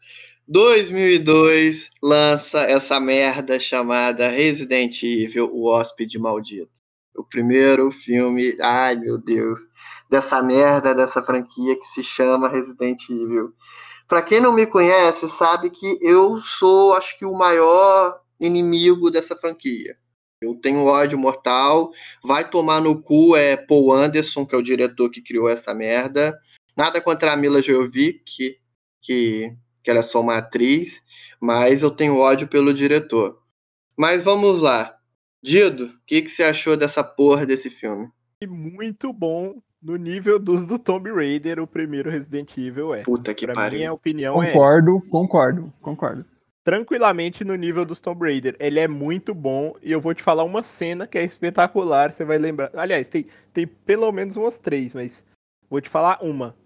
[0.48, 6.83] 2002 lança essa merda chamada Resident Evil, o hóspede maldito.
[7.16, 9.61] O primeiro filme, ai meu Deus,
[10.09, 13.52] dessa merda dessa franquia que se chama Resident Evil.
[14.07, 19.37] Para quem não me conhece, sabe que eu sou, acho que o maior inimigo dessa
[19.37, 19.96] franquia.
[20.40, 21.90] Eu tenho ódio mortal.
[22.22, 26.38] Vai tomar no cu é Paul Anderson, que é o diretor que criou essa merda.
[26.77, 28.59] Nada contra a Mila Jovovich, que,
[29.01, 31.03] que, que ela é só uma atriz,
[31.40, 33.40] mas eu tenho ódio pelo diretor.
[33.96, 34.94] Mas vamos lá.
[35.42, 38.11] Dido, o que, que você achou dessa porra desse filme?
[38.46, 43.03] Muito bom no nível dos do Tomb Raider, o primeiro Resident Evil é.
[43.03, 43.79] Puta que pra pariu.
[43.79, 44.53] Minha opinião concordo, é.
[44.53, 46.36] Concordo, concordo, concordo
[46.66, 48.57] tranquilamente no nível dos Tomb Raider.
[48.59, 52.24] Ele é muito bom e eu vou te falar uma cena que é espetacular, você
[52.24, 52.72] vai lembrar.
[52.74, 55.24] Aliás, tem, tem pelo menos umas três, mas
[55.70, 56.57] vou te falar uma.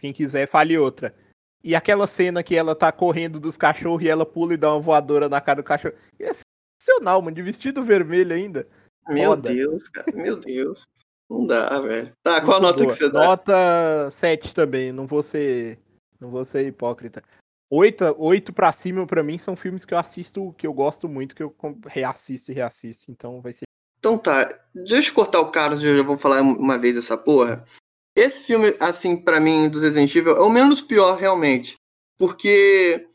[0.00, 1.14] Quem quiser, fale outra.
[1.62, 4.80] E aquela cena que ela tá correndo dos cachorros e ela pula e dá uma
[4.80, 5.94] voadora na cara do cachorro.
[6.18, 6.32] É
[6.80, 8.66] sensacional, mano, de vestido vermelho ainda.
[9.06, 9.52] Meu Foda.
[9.52, 10.84] Deus, cara, meu Deus.
[11.28, 12.12] Não dá, velho.
[12.22, 12.90] Tá, qual a nota boa.
[12.90, 13.26] que você dá?
[13.26, 15.78] Nota 7 também, não vou ser.
[16.18, 17.22] Não vou ser hipócrita.
[17.76, 21.34] Oito, oito pra cima, pra mim, são filmes que eu assisto, que eu gosto muito,
[21.34, 21.52] que eu
[21.84, 23.10] reassisto e reassisto.
[23.10, 23.64] Então vai ser.
[23.98, 27.64] Então tá, deixa eu cortar o Carlos, eu já vou falar uma vez essa porra.
[28.14, 31.74] Esse filme, assim, para mim, dos Resident Evil, é o menos pior, realmente.
[32.16, 33.08] Porque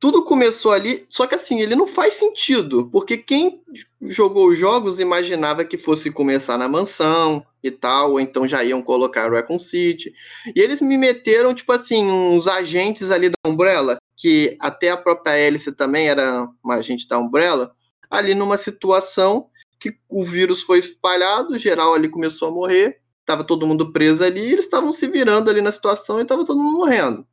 [0.00, 3.62] tudo começou ali, só que assim, ele não faz sentido, porque quem
[4.00, 8.80] jogou os jogos imaginava que fosse começar na mansão e tal, ou então já iam
[8.80, 10.14] colocar o Recon City.
[10.56, 15.36] E eles me meteram, tipo assim, uns agentes ali da Umbrella, que até a própria
[15.36, 17.70] Hélice também era uma agente da Umbrella,
[18.10, 23.66] ali numa situação que o vírus foi espalhado, geral ali começou a morrer, tava todo
[23.66, 26.78] mundo preso ali, e eles estavam se virando ali na situação e tava todo mundo
[26.78, 27.26] morrendo.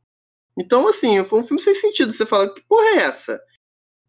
[0.58, 2.12] Então, assim, foi um filme sem sentido.
[2.12, 3.40] Você fala, que porra é essa?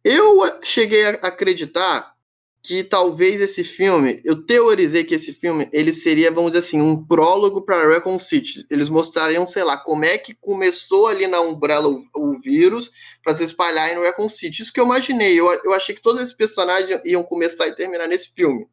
[0.02, 2.14] Eu cheguei a acreditar
[2.62, 7.04] que talvez esse filme, eu teorizei que esse filme, ele seria, vamos dizer assim, um
[7.04, 8.66] prólogo para Recon City.
[8.70, 12.90] Eles mostrariam, sei lá, como é que começou ali na Umbrella o, o vírus
[13.22, 14.62] para se espalhar no Recon City.
[14.62, 15.38] Isso que eu imaginei.
[15.38, 18.66] Eu, eu achei que todos esses personagens iam começar e terminar nesse filme.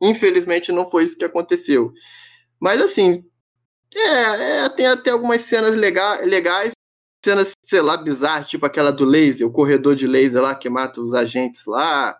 [0.00, 1.92] Infelizmente não foi isso que aconteceu.
[2.60, 3.24] Mas assim,
[3.94, 6.72] é, é tem até algumas cenas lega legais,
[7.24, 11.00] cenas, sei lá, bizarras, tipo aquela do laser, o corredor de laser lá que mata
[11.00, 12.16] os agentes lá.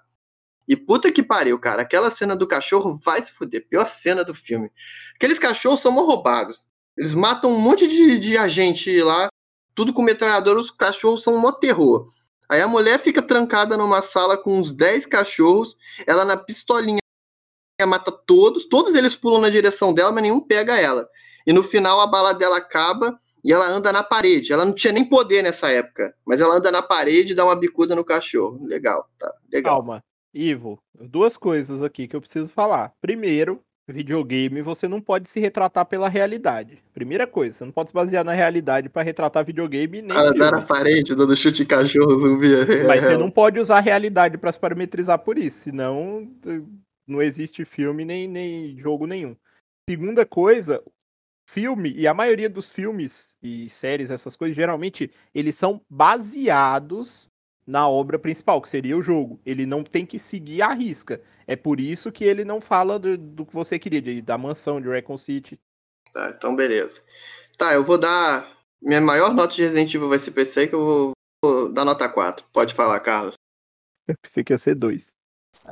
[0.68, 1.82] E puta que pariu, cara.
[1.82, 3.66] Aquela cena do cachorro vai se fuder.
[3.68, 4.70] Pior cena do filme.
[5.16, 6.66] Aqueles cachorros são roubados.
[6.96, 9.28] Eles matam um monte de, de agente lá,
[9.74, 10.56] tudo com metralhador.
[10.56, 12.08] Os cachorros são um terror.
[12.48, 16.98] Aí a mulher fica trancada numa sala com uns 10 cachorros, ela na pistolinha
[17.86, 21.08] mata todos, todos eles pulam na direção dela, mas nenhum pega ela.
[21.46, 24.53] E no final a bala dela acaba e ela anda na parede.
[24.53, 27.57] Ela não tinha nem poder nessa época, mas ela anda na parede e dá uma
[27.57, 28.64] bicuda no cachorro.
[28.66, 29.33] Legal, tá.
[29.53, 29.76] Legal.
[29.76, 32.92] Calma, Ivo, duas coisas aqui que eu preciso falar.
[33.00, 36.83] Primeiro, videogame você não pode se retratar pela realidade.
[36.94, 40.50] Primeira coisa, você não pode se basear na realidade para retratar videogame nem Ela dá
[40.50, 42.48] na parede, dando chute em cachorro zumbi.
[42.87, 46.29] Mas você não pode usar a realidade para se parametrizar por isso, senão
[47.07, 49.37] não existe filme nem, nem jogo nenhum.
[49.88, 50.83] Segunda coisa,
[51.50, 57.28] filme, e a maioria dos filmes e séries, essas coisas, geralmente, eles são baseados
[57.66, 59.40] na obra principal, que seria o jogo.
[59.44, 61.20] Ele não tem que seguir a risca.
[61.48, 64.80] É por isso que ele não fala do, do que você queria, de, da mansão
[64.80, 65.58] de Recon City.
[66.12, 67.02] Tá, então beleza.
[67.58, 68.48] Tá, eu vou dar.
[68.80, 71.12] Minha maior nota de Resident Evil vai ser PC, que eu vou,
[71.44, 72.46] vou dar nota 4.
[72.52, 73.34] Pode falar, Carlos.
[74.06, 75.08] Eu pensei que ia ser 2.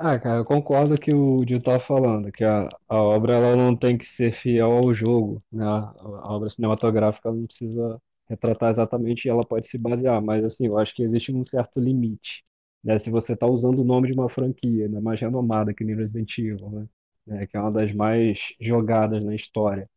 [0.01, 3.33] Ah, cara, eu concordo com o que o Dio tá falando, que a, a obra
[3.35, 5.65] ela não tem que ser fiel ao jogo, né?
[5.65, 10.67] A, a obra cinematográfica não precisa retratar exatamente e ela pode se basear, mas assim,
[10.67, 12.45] eu acho que existe um certo limite,
[12.85, 12.97] né?
[12.99, 16.37] Se você está usando o nome de uma franquia, né, mais renomada que nem Resident
[16.39, 16.89] Evil, né?
[17.27, 19.89] né, que é uma das mais jogadas na história,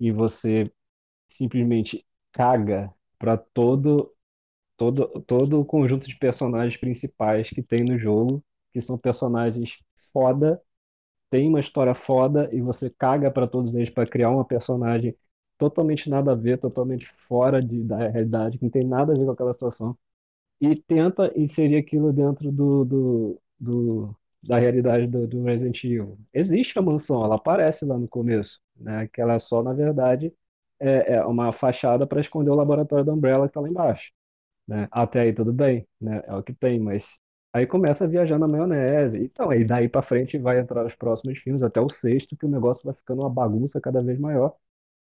[0.00, 0.70] e você
[1.28, 4.12] simplesmente caga para todo
[4.76, 8.44] todo todo o conjunto de personagens principais que tem no jogo,
[8.76, 9.78] que são personagens
[10.12, 10.60] foda,
[11.30, 15.16] tem uma história foda e você caga para todos eles para criar uma personagem
[15.56, 19.24] totalmente nada a ver, totalmente fora de, da realidade, que não tem nada a ver
[19.24, 19.96] com aquela situação,
[20.60, 26.18] e tenta inserir aquilo dentro do, do, do da realidade do, do, Resident Evil.
[26.34, 29.08] Existe a mansão, ela aparece lá no começo, né?
[29.08, 30.34] Que ela é só, na verdade,
[30.78, 34.12] é, é uma fachada para esconder o laboratório da Umbrella que está lá embaixo.
[34.68, 34.88] Né?
[34.90, 36.22] Até aí tudo bem, né?
[36.26, 37.18] É o que tem, mas
[37.56, 39.18] aí começa a viajar na maionese.
[39.24, 42.48] Então, aí daí para frente vai entrar os próximos filmes, até o sexto, que o
[42.48, 44.54] negócio vai ficando uma bagunça cada vez maior.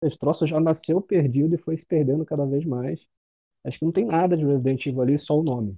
[0.02, 3.06] Esse troço já nasceu perdido e foi se perdendo cada vez mais.
[3.66, 5.78] Acho que não tem nada de Resident Evil ali, só o nome.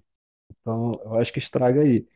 [0.61, 2.07] Então, eu acho que estraga aí.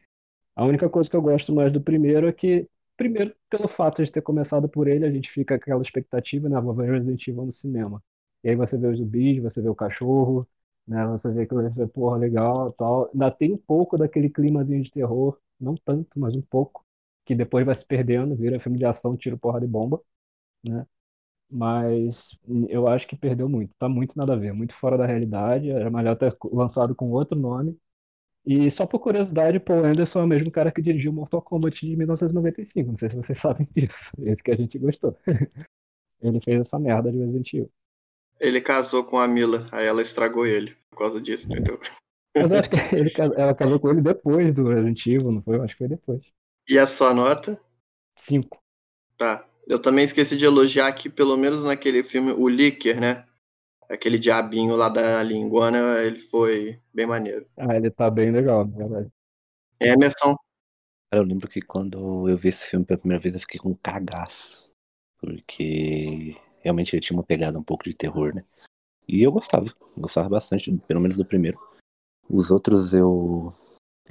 [0.56, 4.12] A única coisa que eu gosto mais do primeiro é que, primeiro, pelo fato de
[4.12, 6.60] ter começado por ele, a gente fica com aquela expectativa, né?
[6.62, 8.04] Vou ver Resident Evil no cinema.
[8.44, 10.48] E aí você vê os zumbis, você vê o cachorro,
[10.88, 11.06] né?
[11.08, 13.10] Você vê que é porra legal tal.
[13.14, 16.86] Ainda tem um pouco daquele climazinho de terror, não tanto, mas um pouco,
[17.26, 20.02] que depois vai se perdendo, vira filme de ação, tiro, porra de bomba,
[20.64, 20.86] né?
[21.50, 22.38] mas
[22.70, 23.74] eu acho que perdeu muito.
[23.80, 25.70] Tá muito nada a ver, muito fora da realidade.
[25.70, 27.78] Era melhor ter lançado com outro nome.
[28.46, 31.96] E só por curiosidade, Paul Anderson é o mesmo cara que dirigiu Mortal Kombat de
[31.98, 32.92] 1995.
[32.92, 34.12] Não sei se vocês sabem disso.
[34.24, 35.18] Esse que a gente gostou.
[36.22, 37.72] Ele fez essa merda de Resident Evil.
[38.40, 41.80] Ele casou com a Mila, aí ela estragou ele por causa disso, entendeu?
[42.34, 45.56] Eu acho que ele, ela casou com ele depois do Resident Evil, não foi?
[45.56, 46.22] Eu acho que foi depois.
[46.70, 47.60] E a sua nota?
[48.18, 48.62] Cinco.
[49.18, 49.48] Tá.
[49.66, 53.26] Eu também esqueci de elogiar que, pelo menos naquele filme, o Licker, né?
[53.90, 57.48] Aquele diabinho lá da linguana, ele foi bem maneiro.
[57.56, 59.10] Ah, ele tá bem legal, na verdade.
[59.80, 60.36] É, Emerson.
[61.12, 63.76] Eu lembro que quando eu vi esse filme pela primeira vez, eu fiquei com um
[63.76, 64.70] cagaço.
[65.20, 68.44] Porque realmente ele tinha uma pegada um pouco de terror, né?
[69.08, 69.66] E eu gostava,
[69.98, 71.58] gostava bastante, pelo menos do primeiro.
[72.30, 73.54] Os outros eu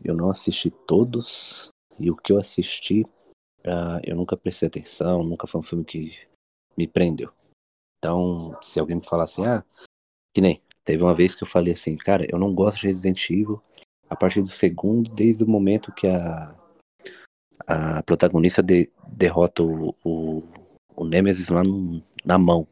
[0.03, 1.69] eu não assisti todos,
[2.01, 3.05] e o que eu assisti
[3.65, 6.13] Uh, eu nunca prestei atenção, nunca foi um filme que
[6.77, 7.33] me prendeu.
[7.99, 9.65] Então, se alguém me falar assim, ah,
[10.35, 13.31] que nem, teve uma vez que eu falei assim, cara, eu não gosto de Resident
[13.31, 13.63] Evil
[14.11, 16.61] a partir do segundo, desde o momento que a,
[17.67, 20.43] a protagonista de, derrota o, o,
[20.95, 22.67] o Nemesis lá no, na mão.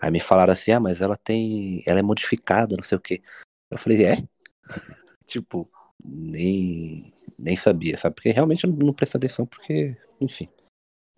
[0.00, 1.82] Aí me falaram assim, ah, mas ela tem.
[1.86, 3.22] Ela é modificada, não sei o que.
[3.70, 4.16] Eu falei, é?
[5.26, 5.70] tipo,
[6.04, 8.16] nem, nem sabia, sabe?
[8.16, 10.48] Porque realmente eu não, não prestei atenção, porque enfim.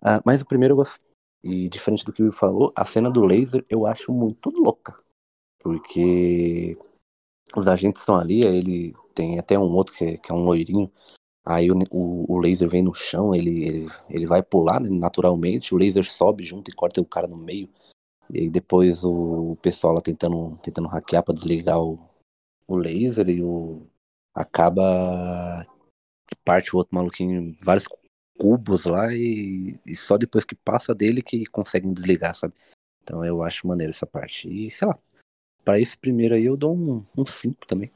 [0.01, 0.99] Ah, mas o primeiro eu gosto.
[1.43, 4.95] E diferente do que o Will falou, a cena do laser eu acho muito louca.
[5.61, 6.77] Porque
[7.55, 10.91] os agentes estão ali, ele tem até um outro que é, que é um loirinho.
[11.45, 15.75] Aí o, o, o, laser vem no chão, ele, ele, ele vai pular né, naturalmente,
[15.75, 17.69] o laser sobe junto e corta o cara no meio.
[18.33, 21.99] E depois o, pessoal lá tentando, tentando hackear para desligar o,
[22.67, 23.85] o laser e o.
[24.33, 25.63] acaba
[26.43, 27.85] parte o outro maluquinho vários
[28.37, 32.53] cubos lá e, e, só depois que passa dele que conseguem desligar, sabe?
[33.03, 34.49] Então eu acho maneiro essa parte.
[34.49, 34.97] E sei lá,
[35.63, 37.91] para esse primeiro aí eu dou um 5 também.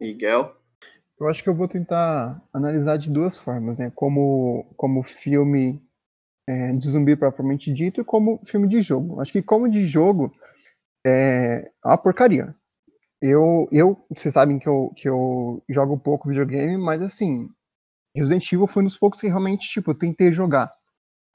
[0.00, 0.56] Miguel?
[1.18, 3.90] Eu acho que eu vou tentar analisar de duas formas, né?
[3.94, 5.82] Como, como filme
[6.48, 9.20] é, de zumbi propriamente dito e como filme de jogo.
[9.20, 10.32] Acho que como de jogo
[11.06, 12.54] é uma porcaria.
[13.22, 17.48] Eu, eu vocês sabem que eu, que eu jogo pouco videogame, mas assim,
[18.16, 20.72] Resident Evil foi um dos poucos que realmente, tipo, tentei jogar.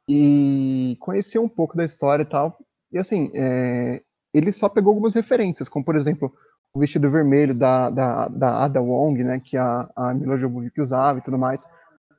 [0.09, 2.57] e conhecer um pouco da história e tal.
[2.91, 4.01] E assim, é,
[4.33, 6.33] ele só pegou algumas referências, como por exemplo
[6.73, 11.19] o vestido vermelho da, da, da Ada Wong, né, que a, a Mila Jovovich usava
[11.19, 11.65] e tudo mais,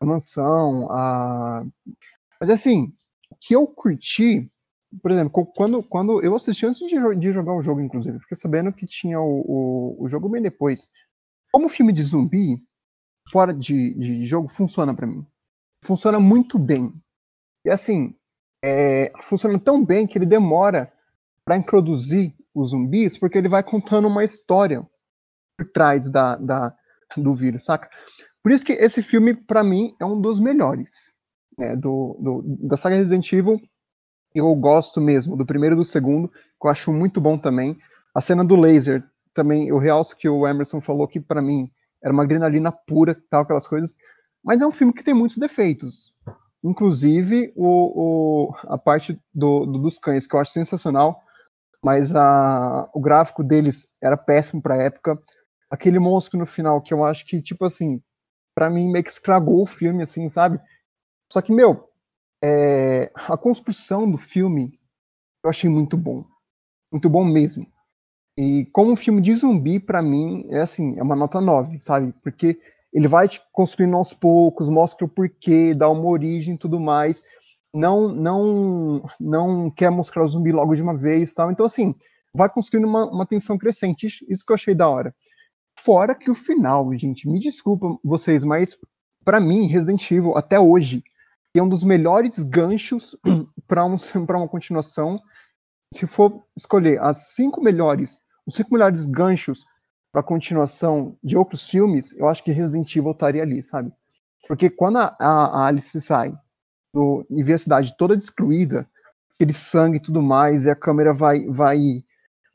[0.01, 1.65] a mansão, a...
[2.41, 2.93] Mas assim,
[3.41, 4.51] que eu curti,
[5.01, 8.73] por exemplo, quando, quando eu assisti antes de, de jogar o jogo, inclusive, fiquei sabendo
[8.73, 10.91] que tinha o, o, o jogo bem depois.
[11.51, 12.62] Como filme de zumbi,
[13.31, 15.25] fora de, de jogo, funciona para mim.
[15.85, 16.93] Funciona muito bem.
[17.65, 18.15] E assim,
[18.65, 20.93] é, funciona tão bem que ele demora
[21.45, 24.87] para introduzir os zumbis, porque ele vai contando uma história
[25.57, 26.75] por trás da, da,
[27.17, 27.88] do vírus, saca?
[28.43, 31.15] Por isso que esse filme, para mim, é um dos melhores
[31.57, 33.61] né, do, do, da saga Resident Evil.
[34.35, 37.79] Eu gosto mesmo do primeiro e do segundo, que eu acho muito bom também.
[38.15, 41.71] A cena do laser, também, eu realço que o Emerson falou que, para mim,
[42.03, 43.95] era uma adrenalina pura, tal, aquelas coisas.
[44.45, 46.15] Mas é um filme que tem muitos defeitos.
[46.65, 51.23] Inclusive, o, o a parte do, do, dos cães, que eu acho sensacional,
[51.85, 55.21] mas a, o gráfico deles era péssimo pra época.
[55.71, 58.01] Aquele monstro no final, que eu acho que, tipo assim,
[58.55, 60.61] para mim meio que estragou o filme, assim, sabe?
[61.33, 61.88] Só que, meu,
[62.42, 64.79] é, a construção do filme
[65.45, 66.25] eu achei muito bom.
[66.90, 67.66] Muito bom mesmo.
[68.38, 72.14] E como um filme de zumbi, para mim, é assim, é uma nota 9, sabe?
[72.23, 72.61] Porque
[72.92, 77.25] ele vai te construindo aos poucos, mostra o porquê, dá uma origem e tudo mais
[77.75, 81.51] não não não quer mostrar o zumbi logo de uma vez tal.
[81.51, 81.95] Então, assim,
[82.35, 84.07] vai construindo uma, uma tensão crescente.
[84.29, 85.15] Isso que eu achei da hora.
[85.79, 88.77] Fora que o final, gente, me desculpa vocês, mas
[89.25, 91.03] para mim, Resident Evil, até hoje,
[91.55, 93.17] é um dos melhores ganchos
[93.67, 93.97] para um,
[94.31, 95.21] uma continuação.
[95.93, 99.65] Se for escolher as cinco melhores, os cinco melhores ganchos
[100.11, 103.93] para continuação de outros filmes, eu acho que Resident Evil estaria ali, sabe?
[104.47, 106.35] Porque quando a, a Alice sai
[106.92, 108.88] no, e vê a cidade toda destruída,
[109.35, 112.05] aquele sangue e tudo mais, e a câmera vai, vai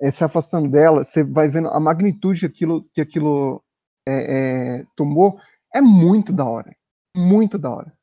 [0.01, 3.63] é, se afastando dela, você vai vendo a magnitude que aquilo, que aquilo
[4.07, 5.39] é, é, tomou,
[5.73, 6.75] é muito da hora.
[7.15, 7.93] Muito da hora.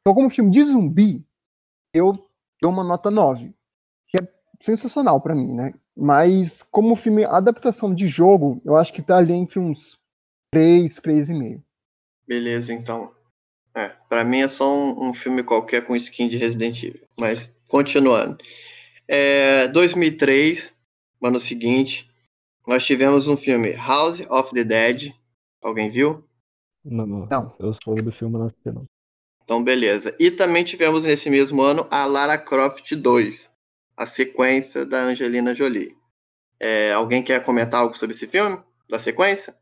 [0.00, 1.26] Então, como filme de zumbi,
[1.92, 2.12] eu
[2.62, 3.52] dou uma nota 9,
[4.08, 4.28] que é
[4.60, 5.74] sensacional para mim, né?
[5.96, 9.98] Mas como filme adaptação de jogo, eu acho que tá ali entre uns
[10.52, 11.62] 3, 3,5.
[12.26, 13.12] Beleza, então.
[13.74, 17.06] É, pra mim é só um, um, filme qualquer com skin de Resident Evil.
[17.16, 18.38] Mas, continuando.
[19.06, 20.72] É, 2003,
[21.22, 22.10] ano seguinte,
[22.66, 25.12] nós tivemos um filme House of the Dead.
[25.62, 26.24] Alguém viu?
[26.84, 27.26] Não, não.
[27.30, 27.56] não.
[27.58, 28.84] Eu sou do filme, não não.
[29.44, 30.14] Então, beleza.
[30.18, 33.50] E também tivemos nesse mesmo ano a Lara Croft 2,
[33.96, 35.96] a sequência da Angelina Jolie.
[36.58, 38.62] É, alguém quer comentar algo sobre esse filme?
[38.88, 39.56] Da sequência?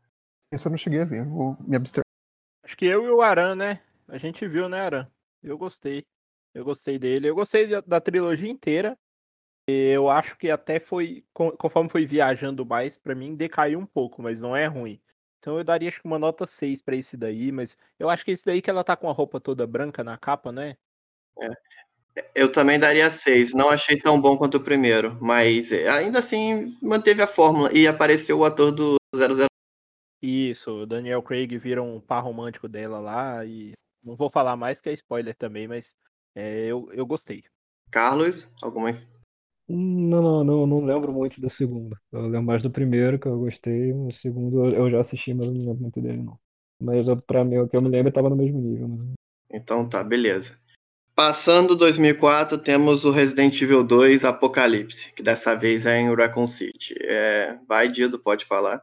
[0.51, 2.03] Esse eu não cheguei a ver, vou me abster.
[2.63, 3.81] Acho que eu e o Aran, né?
[4.09, 5.07] A gente viu, né, Aran?
[5.41, 6.05] Eu gostei.
[6.53, 7.29] Eu gostei dele.
[7.29, 8.97] Eu gostei da, trilogia inteira.
[9.67, 14.41] Eu acho que até foi, conforme foi viajando mais, para mim decaiu um pouco, mas
[14.41, 14.99] não é ruim.
[15.37, 18.31] Então eu daria acho que uma nota 6 para esse daí, mas eu acho que
[18.31, 20.75] esse daí que ela tá com a roupa toda branca na capa, né?
[21.39, 21.49] É.
[22.33, 23.53] Eu também daria 6.
[23.53, 28.39] Não achei tão bom quanto o primeiro, mas ainda assim manteve a fórmula e apareceu
[28.39, 29.45] o ator do 00.
[30.21, 34.81] Isso, o Daniel Craig vira um par romântico dela lá e não vou falar mais
[34.81, 35.95] que é spoiler também, mas
[36.35, 37.43] é, eu, eu gostei.
[37.91, 38.91] Carlos, alguma.
[39.67, 41.95] Não, não, não, não lembro muito do segundo.
[42.11, 43.93] Eu lembro mais do primeiro, que eu gostei.
[43.93, 46.39] O segundo eu já assisti, mas eu não lembro muito dele, não.
[46.81, 48.87] Mas pra mim, o que eu me lembro, estava no mesmo nível.
[48.87, 49.13] Mas...
[49.51, 50.57] Então tá, beleza.
[51.13, 56.95] Passando 2004, temos o Resident Evil 2 Apocalipse, que dessa vez é em Raccoon City.
[57.01, 57.59] É...
[57.67, 58.81] Vai, Dido, pode falar.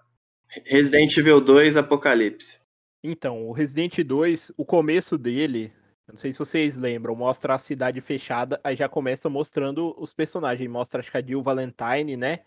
[0.66, 2.60] Resident Evil 2 Apocalipse.
[3.08, 5.72] Então, o Resident 2, o começo dele,
[6.08, 10.68] não sei se vocês lembram, mostra a cidade fechada, aí já começa mostrando os personagens,
[10.68, 12.40] mostra acho que a Jill Valentine, né?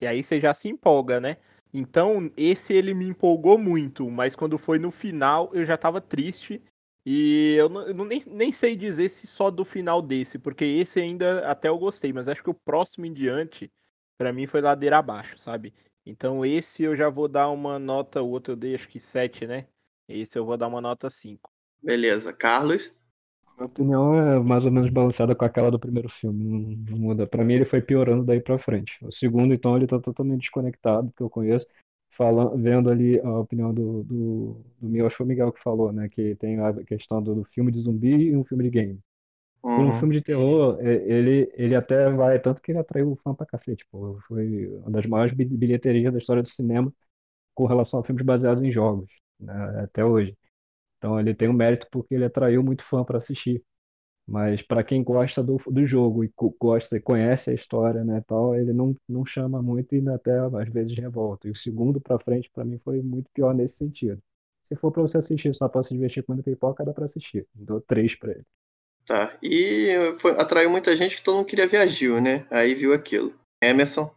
[0.00, 1.36] E aí você já se empolga, né?
[1.72, 6.62] Então, esse ele me empolgou muito, mas quando foi no final eu já tava triste.
[7.04, 10.98] E eu, não, eu nem, nem sei dizer se só do final desse, porque esse
[10.98, 13.70] ainda até eu gostei, mas acho que o próximo em diante,
[14.18, 15.74] para mim, foi ladeira abaixo, sabe?
[16.06, 19.46] Então esse eu já vou dar uma nota, o outro eu dei acho que 7,
[19.46, 19.66] né?
[20.08, 21.50] Esse eu vou dar uma nota 5.
[21.82, 22.32] Beleza.
[22.32, 22.94] Carlos?
[23.56, 26.44] Minha opinião é mais ou menos balanceada com aquela do primeiro filme.
[26.44, 27.26] Não, não muda.
[27.26, 28.98] Pra mim, ele foi piorando daí pra frente.
[29.02, 31.66] O segundo, então, ele tá totalmente desconectado, que eu conheço.
[32.10, 35.62] Falando, vendo ali a opinião do, do, do meu, acho que foi o Miguel que
[35.62, 36.06] falou, né?
[36.08, 39.00] Que tem a questão do, do filme de zumbi e um filme de game.
[39.62, 39.86] Uhum.
[39.86, 43.34] Um filme de terror, é, ele, ele até vai, tanto que ele atraiu o fã
[43.34, 44.18] pra cacete, pô.
[44.28, 46.92] Foi uma das maiores bilheterias da história do cinema
[47.54, 50.36] com relação a filmes baseados em jogos né, até hoje.
[50.98, 53.62] Então ele tem um mérito porque ele atraiu muito fã para assistir.
[54.26, 58.72] Mas para quem gosta do, do jogo e gosta, conhece a história, né, tal, ele
[58.72, 61.46] não, não chama muito e até às vezes revolta.
[61.46, 64.20] E o segundo para frente para mim foi muito pior nesse sentido.
[64.64, 67.46] Se for para você assistir só para se divertir comendo pipoca, dá para assistir.
[67.54, 68.44] Dou três para ele.
[69.06, 69.38] Tá.
[69.40, 72.44] E foi, atraiu muita gente que todo mundo queria ver Gil, né?
[72.50, 73.32] Aí viu aquilo.
[73.62, 74.12] Emerson.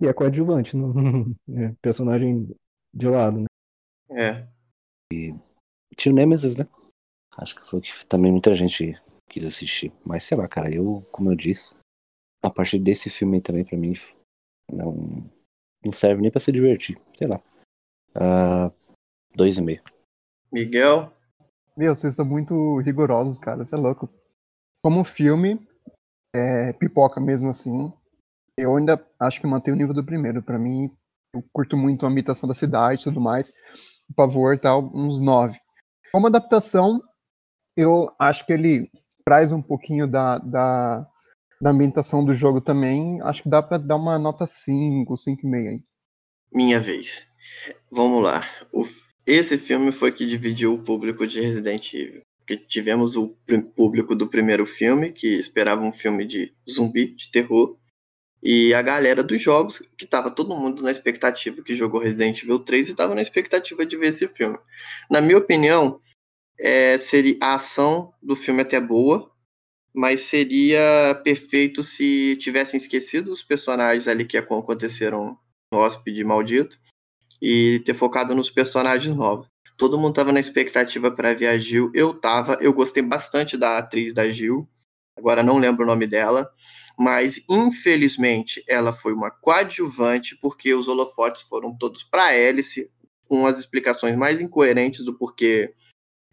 [0.00, 0.92] E é coadjuvante, não,
[1.54, 2.48] é personagem
[2.92, 3.46] de lado, né?
[4.10, 4.46] É.
[5.12, 5.34] E
[5.96, 6.66] tinha o Nemesis, né?
[7.36, 9.92] Acho que foi que também muita gente quis assistir.
[10.04, 11.74] Mas sei lá, cara, eu, como eu disse,
[12.42, 13.94] a partir desse filme também, pra mim,
[14.70, 14.94] não,
[15.84, 16.96] não serve nem pra se divertir.
[17.16, 17.42] Sei lá.
[18.14, 18.72] Uh,
[19.34, 19.82] dois e meio.
[20.52, 21.12] Miguel?
[21.76, 23.64] Meu, vocês são muito rigorosos, cara.
[23.64, 24.08] Você é louco.
[24.82, 25.66] Como filme,
[26.34, 27.92] é, pipoca mesmo assim.
[28.56, 30.42] Eu ainda acho que mantém o nível do primeiro.
[30.42, 30.94] Para mim,
[31.34, 33.52] eu curto muito a imitação da cidade e tudo mais.
[34.14, 35.58] Pavor tal, uns nove.
[36.12, 37.00] Como adaptação,
[37.76, 38.90] eu acho que ele
[39.24, 41.06] traz um pouquinho da, da,
[41.60, 43.20] da ambientação do jogo também.
[43.22, 45.82] Acho que dá para dar uma nota 5, 5,5 aí.
[46.52, 47.26] Minha vez.
[47.90, 48.44] Vamos lá.
[48.72, 48.84] O
[49.26, 52.22] esse filme foi que dividiu o público de Resident Evil.
[52.38, 53.34] Porque tivemos o
[53.74, 57.78] público do primeiro filme, que esperava um filme de zumbi, de terror,
[58.44, 62.58] e a galera dos jogos, que estava todo mundo na expectativa, que jogou Resident Evil
[62.58, 64.58] 3 e estava na expectativa de ver esse filme.
[65.10, 65.98] Na minha opinião,
[66.60, 69.30] é, seria a ação do filme até boa,
[69.94, 75.38] mas seria perfeito se tivessem esquecido os personagens ali que aconteceram
[75.72, 76.78] no Hóspede Maldito
[77.40, 79.46] e ter focado nos personagens novos.
[79.78, 81.90] Todo mundo tava na expectativa para ver a Gil.
[81.94, 84.68] Eu tava, eu gostei bastante da atriz da Gil.
[85.16, 86.52] Agora não lembro o nome dela,
[86.98, 92.90] mas infelizmente ela foi uma coadjuvante porque os holofotes foram todos para Alice,
[93.28, 95.72] com as explicações mais incoerentes do porquê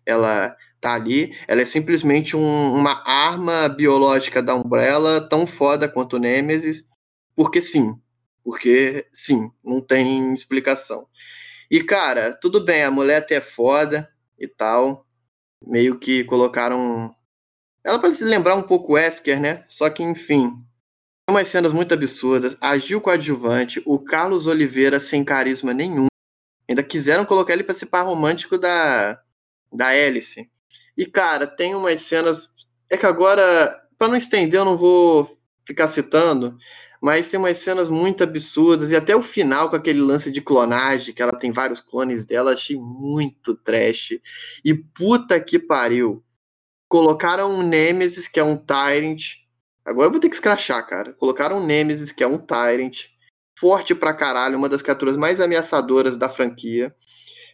[0.05, 1.35] ela tá ali.
[1.47, 6.83] Ela é simplesmente um, uma arma biológica da Umbrella, tão foda quanto o Nemesis,
[7.35, 7.95] porque sim,
[8.43, 11.07] porque, sim, não tem explicação.
[11.69, 15.05] E, cara, tudo bem, a mulher até é foda e tal.
[15.65, 17.15] Meio que colocaram.
[17.83, 19.63] Ela para se lembrar um pouco Wesker, né?
[19.67, 20.53] Só que, enfim.
[21.29, 22.57] Umas cenas muito absurdas.
[22.61, 26.07] A Gil coadjuvante, o Carlos Oliveira sem carisma nenhum.
[26.69, 29.19] Ainda quiseram colocar ele para ser par romântico da,
[29.71, 30.49] da Alice.
[30.95, 32.49] E, cara, tem umas cenas.
[32.89, 35.27] É que agora, para não estender, eu não vou
[35.65, 36.57] ficar citando,
[37.01, 41.13] mas tem umas cenas muito absurdas, e até o final com aquele lance de clonagem,
[41.13, 44.19] que ela tem vários clones dela, achei muito trash.
[44.63, 46.23] E puta que pariu.
[46.91, 49.37] Colocaram um Nemesis, que é um Tyrant.
[49.85, 51.13] Agora eu vou ter que escrachar, cara.
[51.13, 53.05] Colocaram um Nemesis, que é um Tyrant.
[53.57, 56.93] Forte pra caralho, uma das criaturas mais ameaçadoras da franquia.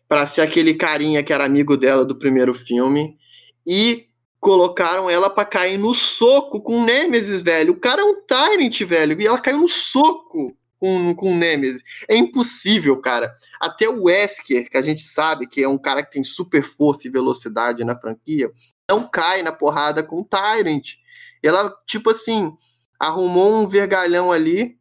[0.07, 3.15] para ser aquele carinha que era amigo dela do primeiro filme.
[3.63, 4.07] E
[4.39, 7.73] colocaram ela para cair no soco com o Nemesis, velho.
[7.73, 11.83] O cara é um Tyrant, velho, e ela caiu no soco com, com o Nemesis.
[12.09, 13.31] É impossível, cara.
[13.61, 17.07] Até o Wesker, que a gente sabe que é um cara que tem super força
[17.07, 18.51] e velocidade na franquia,
[18.89, 20.95] não cai na porrada com o Tyrant.
[21.43, 22.51] Ela, tipo assim,
[22.99, 24.77] arrumou um vergalhão ali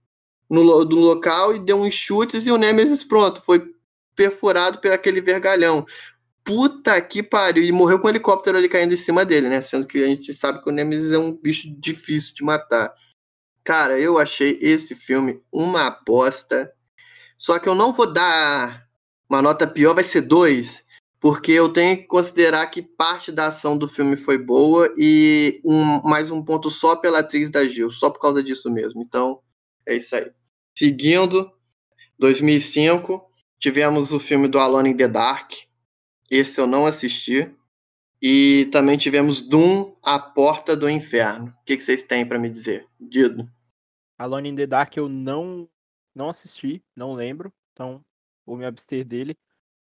[0.48, 3.74] no, no local e deu uns chutes e o Nemesis pronto, foi
[4.14, 5.84] perfurado por aquele vergalhão.
[6.44, 7.64] Puta que pariu.
[7.64, 9.60] E morreu com um helicóptero ali caindo em cima dele, né?
[9.60, 12.94] Sendo que a gente sabe que o Nemesis é um bicho difícil de matar.
[13.64, 16.72] Cara, eu achei esse filme uma aposta.
[17.36, 18.86] Só que eu não vou dar
[19.28, 20.84] uma nota pior, vai ser dois.
[21.18, 26.02] Porque eu tenho que considerar que parte da ação do filme foi boa e um,
[26.02, 29.02] mais um ponto só pela atriz da Gil, só por causa disso mesmo.
[29.02, 29.40] Então,
[29.86, 30.30] é isso aí.
[30.76, 31.50] Seguindo,
[32.18, 35.52] 2005, tivemos o filme do Alone in the Dark,
[36.30, 37.50] esse eu não assisti.
[38.20, 41.54] E também tivemos Doom, A Porta do Inferno.
[41.60, 42.86] O que, que vocês têm para me dizer?
[42.98, 43.48] Dido.
[44.18, 45.68] Alone in the Dark eu não,
[46.14, 47.52] não assisti, não lembro.
[47.72, 48.00] Então
[48.44, 49.36] vou me abster dele.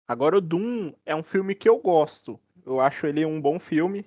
[0.07, 2.39] Agora o Doom é um filme que eu gosto.
[2.65, 4.05] Eu acho ele um bom filme.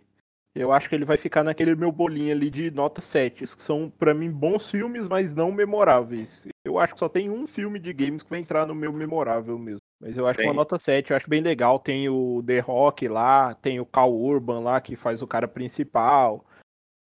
[0.53, 3.89] Eu acho que ele vai ficar naquele meu bolinho ali de nota 7, que são
[3.89, 6.47] para mim bons filmes, mas não memoráveis.
[6.63, 9.59] Eu acho que só tem um filme de games que vai entrar no meu memorável
[9.59, 9.81] mesmo.
[9.99, 11.77] Mas eu acho que uma nota 7, eu acho bem legal.
[11.77, 16.45] Tem o The Rock lá, tem o Cal Urban lá, que faz o cara principal.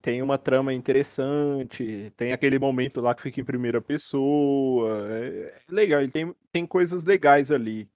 [0.00, 5.08] Tem uma trama interessante, tem aquele momento lá que fica em primeira pessoa.
[5.10, 7.88] É, é legal, ele tem, tem coisas legais ali.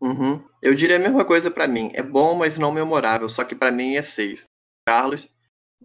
[0.00, 0.42] Uhum.
[0.62, 1.90] Eu diria a mesma coisa para mim.
[1.94, 3.28] É bom, mas não memorável.
[3.28, 4.44] Só que para mim é 6.
[4.86, 5.28] Carlos?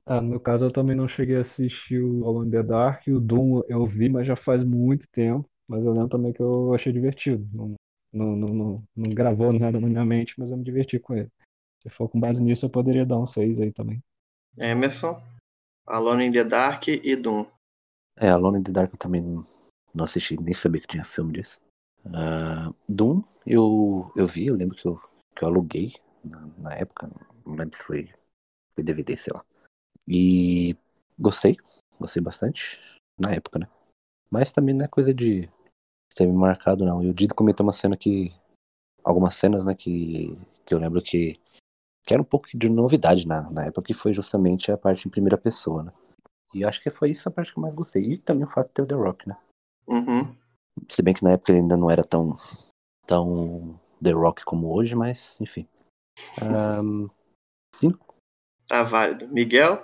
[0.05, 3.07] Ah, no caso, eu também não cheguei a assistir o Alone in the Dark.
[3.07, 5.49] O Doom eu vi, mas já faz muito tempo.
[5.67, 7.47] Mas eu lembro também que eu achei divertido.
[7.53, 7.75] Não,
[8.11, 11.29] não, não, não, não gravou nada na minha mente, mas eu me diverti com ele.
[11.83, 14.03] Se for com base nisso, eu poderia dar um 6 aí também.
[14.57, 15.21] Emerson,
[15.85, 17.45] Alone in the Dark e Doom.
[18.17, 19.45] É, Alone in the Dark eu também não,
[19.93, 21.61] não assisti, nem sabia que tinha filme disso.
[22.05, 25.01] Uh, Doom eu, eu vi, eu lembro que eu,
[25.35, 25.91] que eu aluguei
[26.23, 27.09] na, na época,
[27.43, 28.09] não lembro se foi,
[28.75, 29.43] foi DVD, sei lá.
[30.07, 30.77] E
[31.17, 31.57] gostei,
[31.99, 32.79] gostei bastante
[33.19, 33.67] na época, né?
[34.29, 35.49] Mas também não é coisa de
[36.13, 37.03] ser me marcado, não.
[37.03, 38.31] E o Dido comentou uma cena que.
[39.03, 40.35] Algumas cenas, né, que,
[40.65, 41.33] que eu lembro que,
[42.05, 45.11] que era um pouco de novidade na, na época, que foi justamente a parte em
[45.11, 45.91] primeira pessoa, né?
[46.53, 48.03] E acho que foi isso a parte que eu mais gostei.
[48.03, 49.37] E também o fato de ter o The Rock, né?
[49.87, 50.35] Uhum.
[50.89, 52.35] Se bem que na época ele ainda não era tão,
[53.09, 55.67] tão The Rock como hoje, mas enfim.
[56.43, 57.09] Um,
[57.73, 58.15] cinco.
[58.67, 59.27] Tá válido.
[59.29, 59.83] Miguel?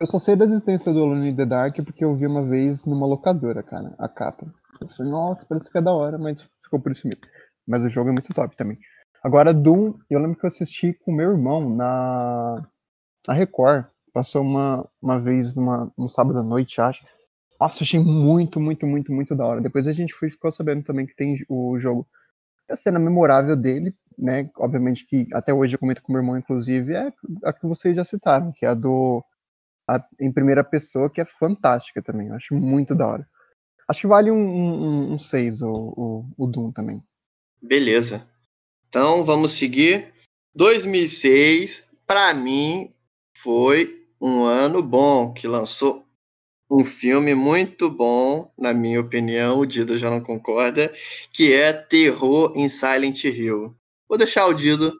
[0.00, 2.86] Eu só sei da existência do Alone in the Dark porque eu vi uma vez
[2.86, 4.46] numa locadora, cara, a capa.
[4.80, 7.26] Eu falei, nossa, parece que é da hora, mas ficou por isso mesmo.
[7.66, 8.78] Mas o jogo é muito top também.
[9.22, 12.62] Agora, Doom, eu lembro que eu assisti com meu irmão na,
[13.26, 13.86] na Record.
[14.12, 17.04] Passou uma, uma vez numa, num sábado à noite, acho.
[17.60, 19.60] Nossa, achei muito, muito, muito, muito da hora.
[19.60, 22.06] Depois a gente foi, ficou sabendo também que tem o jogo.
[22.68, 24.50] A cena memorável dele, né?
[24.56, 27.12] Obviamente que até hoje eu comento com meu irmão, inclusive, é
[27.44, 29.24] a que vocês já citaram, que é a do.
[29.88, 32.28] A, em primeira pessoa, que é fantástica também.
[32.28, 33.28] Eu acho muito da hora.
[33.88, 37.02] Acho que vale um 6 um, um o, o, o Doom também.
[37.62, 38.26] Beleza.
[38.88, 40.12] Então vamos seguir.
[40.54, 42.92] 2006, para mim,
[43.36, 46.05] foi um ano bom, que lançou
[46.70, 50.92] um filme muito bom, na minha opinião, o Dido já não concorda,
[51.32, 53.74] que é Terror em Silent Hill.
[54.08, 54.96] Vou deixar o Dido,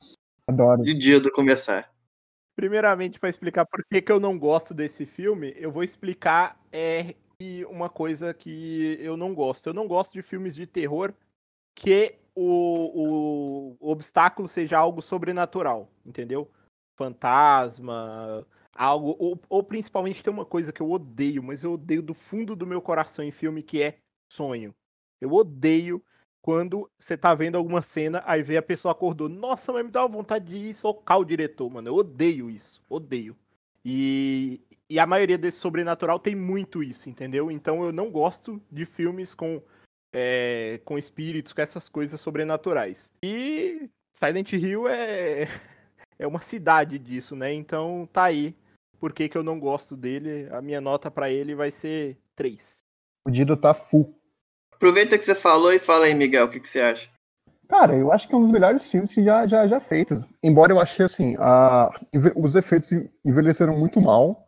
[0.48, 0.82] Adoro.
[0.82, 1.90] de Dido começar.
[2.54, 7.14] Primeiramente, para explicar por que, que eu não gosto desse filme, eu vou explicar é,
[7.68, 9.68] uma coisa que eu não gosto.
[9.68, 11.12] Eu não gosto de filmes de terror
[11.74, 16.50] que o, o obstáculo seja algo sobrenatural, entendeu?
[16.96, 18.46] Fantasma,
[18.76, 19.16] algo.
[19.18, 22.66] Ou, ou, principalmente tem uma coisa que eu odeio, mas eu odeio do fundo do
[22.66, 23.98] meu coração em filme que é
[24.30, 24.74] sonho.
[25.20, 26.02] Eu odeio
[26.42, 29.28] quando você tá vendo alguma cena, aí vê a pessoa acordou.
[29.28, 31.88] Nossa, mas me dá vontade de ir socar o diretor, mano.
[31.88, 32.80] Eu odeio isso.
[32.88, 33.36] Odeio.
[33.84, 37.50] E, e a maioria desse sobrenatural tem muito isso, entendeu?
[37.50, 39.60] Então eu não gosto de filmes com,
[40.12, 43.12] é, com espíritos, com essas coisas sobrenaturais.
[43.22, 45.48] E Silent Hill é,
[46.18, 47.52] é uma cidade disso, né?
[47.52, 48.54] Então tá aí
[48.98, 50.48] por que, que eu não gosto dele.
[50.50, 52.78] A minha nota para ele vai ser 3.
[53.26, 54.18] O Dido tá full.
[54.74, 57.08] Aproveita que você falou e fala aí, Miguel, o que, que você acha?
[57.68, 60.22] Cara, eu acho que é um dos melhores filmes já, já, já feitos.
[60.42, 61.90] Embora eu achei assim, a,
[62.36, 62.90] os efeitos
[63.24, 64.46] envelheceram muito mal.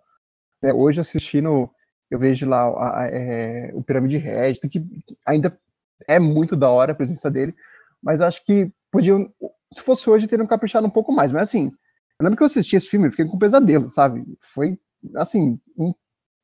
[0.62, 0.72] Né?
[0.72, 1.68] Hoje assistindo,
[2.10, 4.84] eu vejo lá a, a, é, o Pirâmide Red, que
[5.26, 5.58] ainda
[6.06, 7.54] é muito da hora a presença dele,
[8.00, 9.32] mas acho que podiam,
[9.72, 11.32] se fosse hoje, teriam caprichado um pouco mais.
[11.32, 11.72] Mas assim,
[12.18, 14.24] eu lembro que eu assisti esse filme e fiquei com um pesadelo, sabe?
[14.40, 14.78] Foi,
[15.16, 15.94] assim, um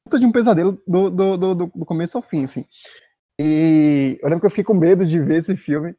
[0.04, 2.64] puta de um pesadelo do, do, do, do, começo ao fim, assim.
[3.40, 5.94] E eu lembro que eu fiquei com medo de ver esse filme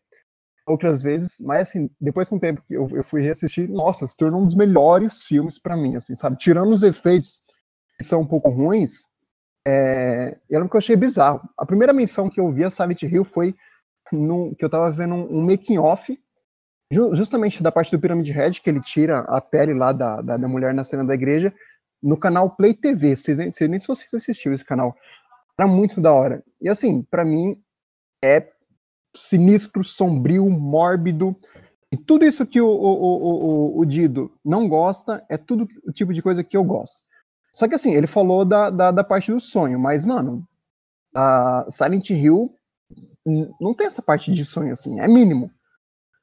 [0.65, 4.17] outras vezes, mas assim, depois com o tempo que eu, eu fui reassistir, nossa, se
[4.17, 6.37] tornou um dos melhores filmes para mim, assim, sabe?
[6.37, 7.41] Tirando os efeitos
[7.97, 9.03] que são um pouco ruins,
[9.67, 11.41] é, eu lembro que eu achei bizarro.
[11.57, 13.55] A primeira menção que eu vi a Silent Hill foi
[14.11, 16.17] no, que eu tava vendo um, um making-off
[16.91, 20.47] justamente da parte do Pyramid Head, que ele tira a pele lá da, da, da
[20.47, 21.53] mulher na cena da igreja,
[22.01, 23.15] no canal Play TV.
[23.15, 24.95] Vocês, nem se vocês assistiram esse canal.
[25.57, 26.43] Era muito da hora.
[26.61, 27.59] E assim, para mim,
[28.23, 28.51] é
[29.15, 31.35] sinistro, sombrio, mórbido.
[31.91, 36.13] E tudo isso que o, o, o, o, Dido não gosta é tudo o tipo
[36.13, 37.01] de coisa que eu gosto.
[37.53, 40.45] Só que assim, ele falou da, da, da parte do sonho, mas, mano,
[41.15, 42.53] a Silent Hill
[43.59, 45.49] não tem essa parte de sonho, assim, é mínimo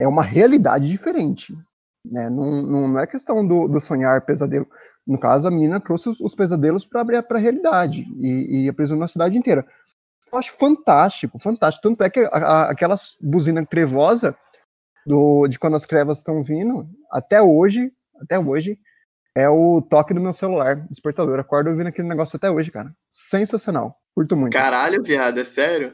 [0.02, 1.56] é uma realidade diferente.
[2.04, 2.28] Né?
[2.28, 4.66] Não, não, não é questão do, do, sonhar pesadelo.
[5.06, 9.08] No caso, a menina trouxe os, os pesadelos para a realidade e, e aprisionou a
[9.08, 9.64] cidade inteira.
[10.32, 11.88] Eu acho fantástico, fantástico.
[11.88, 14.36] Tanto é que a, a, aquela buzina trevosa
[15.06, 18.78] do, de quando as crevas estão vindo, até hoje, até hoje,
[19.36, 21.38] é o toque do meu celular, despertador.
[21.38, 22.94] Acordo ouvindo aquele negócio até hoje, cara.
[23.10, 23.96] Sensacional.
[24.14, 24.52] Curto muito.
[24.52, 25.92] Caralho, viado, é sério?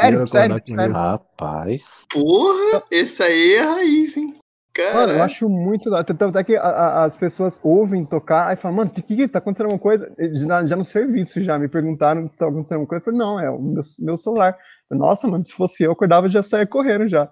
[0.00, 0.94] Sério, sério, sério.
[0.94, 1.82] Rapaz.
[2.10, 4.34] Porra, esse aí é raiz, hein?
[4.74, 4.94] Cara.
[4.94, 8.56] Mano, eu acho muito da Tanto até que a, a, as pessoas ouvem tocar e
[8.56, 9.32] falam, mano, o que, que é isso?
[9.32, 10.10] Tá acontecendo alguma coisa?
[10.32, 13.02] Já, já no serviço já me perguntaram se tá acontecendo alguma coisa.
[13.02, 14.56] Eu falei, não, é o meu, meu celular.
[14.90, 17.28] Nossa, mano, se fosse eu, acordava já saia correndo já.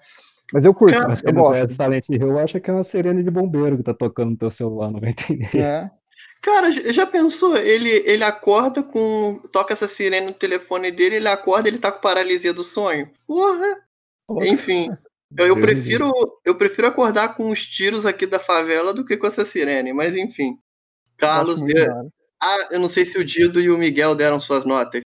[0.53, 1.74] Mas eu curto, Cara, eu gosto.
[1.74, 4.51] Silent Hill, eu acho que é uma sirene de bombeiro que tá tocando no teu
[4.51, 5.57] celular, não vai entender.
[5.57, 5.90] É.
[6.42, 7.57] Cara, já pensou?
[7.57, 9.40] Ele, ele acorda com.
[9.53, 13.11] Toca essa sirene no telefone dele, ele acorda ele tá com paralisia do sonho.
[13.26, 13.76] Porra!
[14.42, 14.88] Enfim.
[15.36, 16.11] Eu, eu prefiro,
[16.44, 20.16] eu prefiro acordar com os tiros aqui da favela do que com essa sirene, mas
[20.16, 20.59] enfim.
[21.16, 22.11] Carlos deu.
[22.42, 25.03] Ah, eu não sei se o Dido e o Miguel deram suas notas.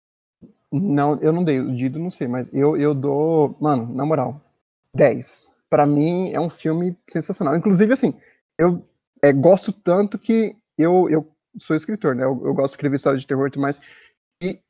[0.72, 1.60] Não, eu não dei.
[1.60, 3.56] O Dido não sei, mas eu, eu dou.
[3.60, 4.40] Mano, na moral,
[4.94, 5.46] 10.
[5.68, 7.56] Pra mim é um filme sensacional.
[7.56, 8.18] Inclusive, assim,
[8.58, 8.86] eu
[9.22, 11.28] é, gosto tanto que eu, eu
[11.58, 12.24] sou escritor, né?
[12.24, 13.80] Eu, eu gosto de escrever histórias de terror e tudo mais.
[14.42, 14.60] E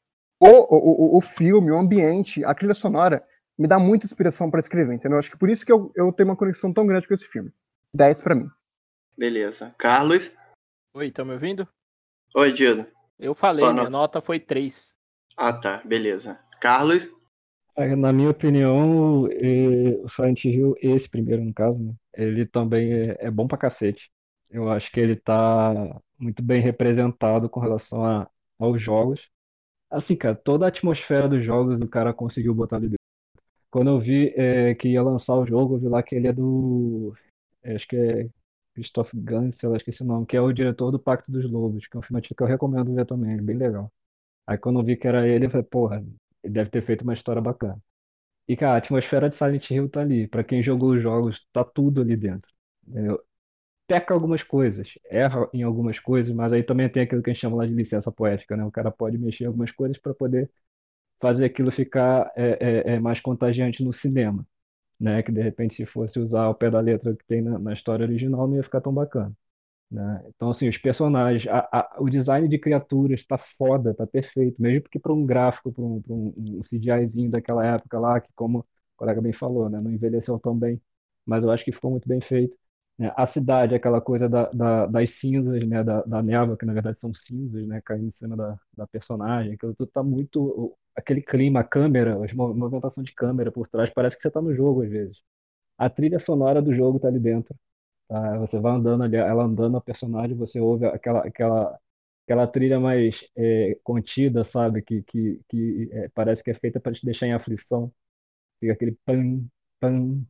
[0.41, 3.25] o, o, o filme, o ambiente, a trilha sonora
[3.59, 5.19] me dá muita inspiração para escrever, entendeu?
[5.19, 7.53] Acho que por isso que eu, eu tenho uma conexão tão grande com esse filme.
[7.95, 8.49] 10 para mim.
[9.17, 9.75] Beleza.
[9.79, 10.33] Carlos?
[10.93, 11.69] Oi, estão me ouvindo?
[12.35, 12.87] Oi, Dido.
[13.19, 14.95] Eu falei, minha nota foi 3.
[15.37, 15.83] Ah, tá.
[15.85, 16.39] Beleza.
[16.61, 17.09] Carlos?
[17.77, 23.17] É, na minha opinião, o Silent Hill, esse primeiro no caso, né, ele também é,
[23.27, 24.11] é, bom pra cacete.
[24.51, 29.29] Eu acho que ele tá muito bem representado com relação a, aos jogos.
[29.91, 32.99] Assim, cara, toda a atmosfera dos jogos o cara conseguiu botar ali dentro.
[33.71, 36.33] Quando eu vi é, que ia lançar o jogo, eu vi lá que ele é
[36.33, 37.15] do.
[37.63, 38.29] É, acho que é
[38.75, 41.97] Christoph Gans, eu esqueci o nome, que é o diretor do Pacto dos Lobos, que
[41.97, 43.93] é um filme que eu recomendo ver também, é bem legal.
[44.47, 46.05] Aí quando eu vi que era ele, eu falei, porra,
[46.51, 47.79] deve ter feito uma história bacana.
[48.49, 50.29] E, cara, a atmosfera de Silent Hill tá ali.
[50.29, 52.51] Pra quem jogou os jogos, tá tudo ali dentro.
[52.87, 53.21] Entendeu?
[53.87, 57.43] Peca algumas coisas, erra em algumas coisas, mas aí também tem aquilo que a gente
[57.43, 58.65] chama lá de licença poética, né?
[58.65, 60.51] O cara pode mexer em algumas coisas para poder
[61.21, 64.47] fazer aquilo ficar é, é, é mais contagiante no cinema
[65.01, 65.23] né?
[65.23, 68.05] Que de repente se fosse usar o pé da letra que tem na, na história
[68.07, 69.35] original não ia ficar tão bacana.
[69.91, 70.25] Né?
[70.29, 74.83] Então, assim, os personagens, a, a, o design de criaturas está foda, está perfeito, mesmo
[74.83, 78.67] porque para um gráfico, para um, um, um CGIzinho daquela época lá, que como o
[78.97, 80.81] colega bem falou, né, não envelheceu tão bem,
[81.25, 82.57] mas eu acho que ficou muito bem feito.
[82.99, 83.13] Né?
[83.17, 86.99] A cidade, aquela coisa da, da, das cinzas, né, da, da névoa, que na verdade
[86.99, 91.61] são cinzas, né, caindo em cima da, da personagem, aquilo tudo tá muito aquele clima,
[91.61, 94.91] a câmera, a movimentação de câmera por trás, parece que você está no jogo às
[94.91, 95.19] vezes.
[95.79, 97.55] A trilha sonora do jogo está ali dentro.
[98.09, 98.39] Tá?
[98.39, 101.79] Você vai andando ali, ela andando a personagem, você ouve aquela, aquela,
[102.27, 104.83] aquela trilha mais é, contida, sabe?
[104.83, 107.93] Que, que, que é, parece que é feita para te deixar em aflição.
[108.61, 109.45] Fica aquele pan,
[109.81, 110.25] pan,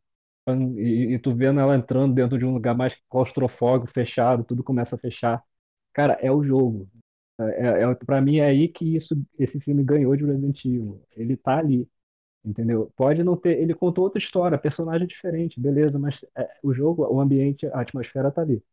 [0.45, 4.63] pan, e, e tu vendo ela entrando dentro de um lugar mais claustrofóbico, fechado, tudo
[4.63, 5.43] começa a fechar.
[5.93, 6.89] Cara, é o jogo.
[7.39, 11.03] É, é, para mim é aí que isso, esse filme ganhou de Resident Evil.
[11.15, 11.87] Ele tá ali,
[12.45, 12.91] entendeu?
[12.95, 17.19] Pode não ter, ele contou outra história, personagem diferente, beleza, mas é, o jogo, o
[17.19, 18.63] ambiente, a atmosfera tá ali.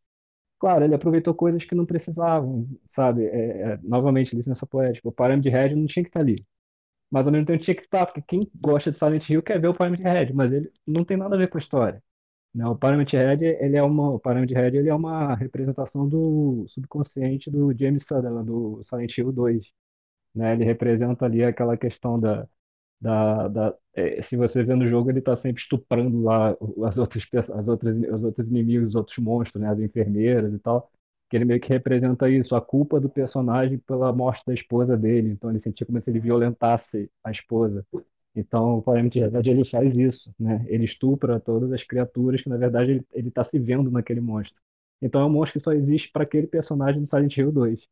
[0.59, 3.27] Claro, ele aproveitou coisas que não precisavam, sabe?
[3.27, 5.09] É, é, novamente, licença poética.
[5.09, 6.37] O Pyramid Head não tinha que estar tá ali.
[7.11, 9.61] Mas ao mesmo tempo tinha que estar, tá, porque quem gosta de Silent Hill quer
[9.61, 12.03] ver o Pyramid Head, mas ele não tem nada a ver com a história.
[12.55, 12.67] Né?
[12.67, 17.51] O Pyramid Head, ele é uma, o Pyramid Head, ele é uma representação do subconsciente
[17.51, 19.73] do James Sutherland, do Silent Hill 2.
[20.35, 20.55] Né?
[20.55, 22.49] Ele representa ali aquela questão da,
[23.03, 27.27] da, da é, se você vê no jogo, ele está sempre estuprando lá as outras,
[27.51, 29.69] as outras, os outros inimigos, os outros monstros, né?
[29.69, 30.91] as enfermeiras e tal,
[31.29, 35.31] que ele meio que representa isso, a culpa do personagem pela morte da esposa dele.
[35.31, 37.85] Então ele sentia como se ele violentasse a esposa.
[38.35, 40.65] Então, o Poema de Verdade ele faz isso, né?
[40.69, 44.59] Ele estupra todas as criaturas que, na verdade, ele está se vendo naquele monstro.
[45.03, 47.87] Então, é um monstro que só existe para aquele personagem do Silent Hill 2.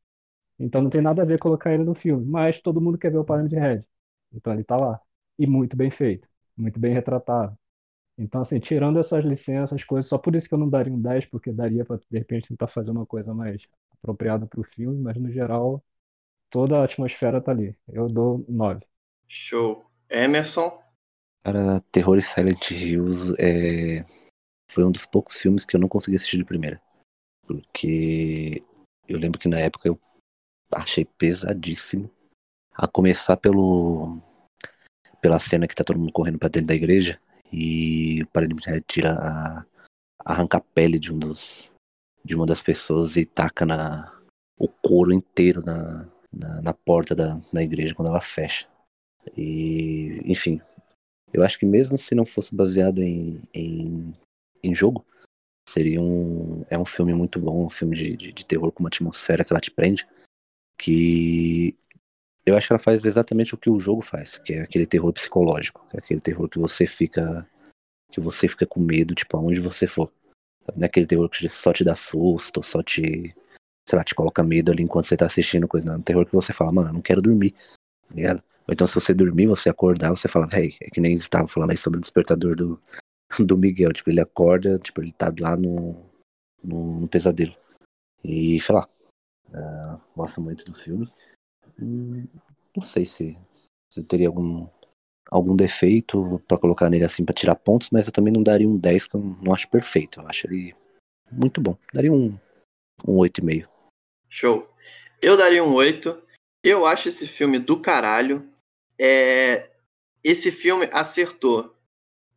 [0.59, 3.19] Então, não tem nada a ver colocar ele no filme, mas todo mundo quer ver
[3.19, 3.85] o Poema de Red.
[4.33, 5.01] Então, ele está lá.
[5.39, 7.57] E muito bem feito, muito bem retratado.
[8.19, 11.01] Então, assim, tirando essas licenças, as coisas, só por isso que eu não daria um
[11.01, 13.63] 10, porque daria para, de repente, tentar fazer uma coisa mais
[13.93, 15.83] apropriada para o filme, mas, no geral,
[16.51, 17.75] toda a atmosfera está ali.
[17.89, 18.85] Eu dou 9.
[19.27, 19.87] Show.
[20.11, 20.83] Emerson.
[21.43, 24.05] Cara, Terror e Silent Hills é...
[24.71, 26.83] foi um dos poucos filmes que eu não consegui assistir de primeira.
[27.47, 28.63] Porque
[29.09, 29.99] eu lembro que na época eu
[30.71, 32.11] achei pesadíssimo.
[32.75, 34.19] A começar pelo
[35.21, 37.21] pela cena que tá todo mundo correndo pra dentro da igreja
[37.53, 39.65] e o Paradigma tira a
[40.25, 41.71] arranca a pele de um dos
[42.25, 44.13] de uma das pessoas e taca na
[44.59, 48.69] o couro inteiro na, na, na porta da, da igreja quando ela fecha.
[49.37, 50.61] E, enfim,
[51.33, 54.15] eu acho que mesmo se não fosse baseado em, em,
[54.63, 55.05] em jogo,
[55.69, 56.65] seria um.
[56.69, 59.53] É um filme muito bom, um filme de, de, de, terror com uma atmosfera que
[59.53, 60.07] ela te prende.
[60.79, 61.77] Que
[62.45, 65.13] eu acho que ela faz exatamente o que o jogo faz, que é aquele terror
[65.13, 67.47] psicológico, é aquele terror que você fica.
[68.11, 70.13] que você fica com medo, tipo, aonde você for.
[70.77, 73.35] Não é aquele terror que só te dá susto, só te.
[73.89, 75.87] sei lá, te coloca medo ali enquanto você tá assistindo coisa.
[75.87, 77.53] Não, é um terror que você fala, mano, eu não quero dormir,
[78.09, 78.43] tá ligado?
[78.69, 81.71] Ou então, se você dormir, você acordar, você fala, hey, é que nem estava falando
[81.71, 82.81] aí sobre o despertador do,
[83.41, 83.93] do Miguel.
[83.93, 85.97] Tipo, ele acorda, tipo, ele tá lá no,
[86.63, 87.55] no, no pesadelo.
[88.25, 88.89] E, sei lá,
[89.49, 91.11] uh, gosto muito do filme.
[91.81, 93.37] Não sei se,
[93.93, 94.67] se teria algum,
[95.31, 98.77] algum defeito para colocar nele assim para tirar pontos, mas eu também não daria um
[98.77, 100.21] 10 que eu não acho perfeito.
[100.21, 100.75] Eu acho ele
[101.31, 101.77] muito bom.
[101.93, 102.39] Daria um,
[103.07, 103.69] um 8,5.
[104.29, 104.69] Show.
[105.23, 106.23] Eu daria um 8.
[106.65, 108.49] Eu acho esse filme do caralho.
[108.99, 109.71] É...
[110.23, 111.75] Esse filme acertou.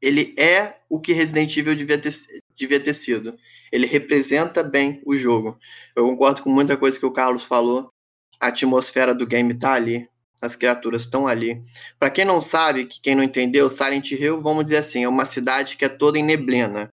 [0.01, 2.13] Ele é o que Resident Evil devia ter,
[2.55, 3.37] devia ter sido.
[3.71, 5.57] Ele representa bem o jogo.
[5.95, 7.92] Eu concordo com muita coisa que o Carlos falou.
[8.39, 10.07] A atmosfera do game tá ali.
[10.41, 11.61] As criaturas estão ali.
[11.97, 15.25] Para quem não sabe, que quem não entendeu, Silent Hill, vamos dizer assim, é uma
[15.25, 16.89] cidade que é toda em neblina.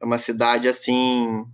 [0.00, 1.46] É uma cidade assim.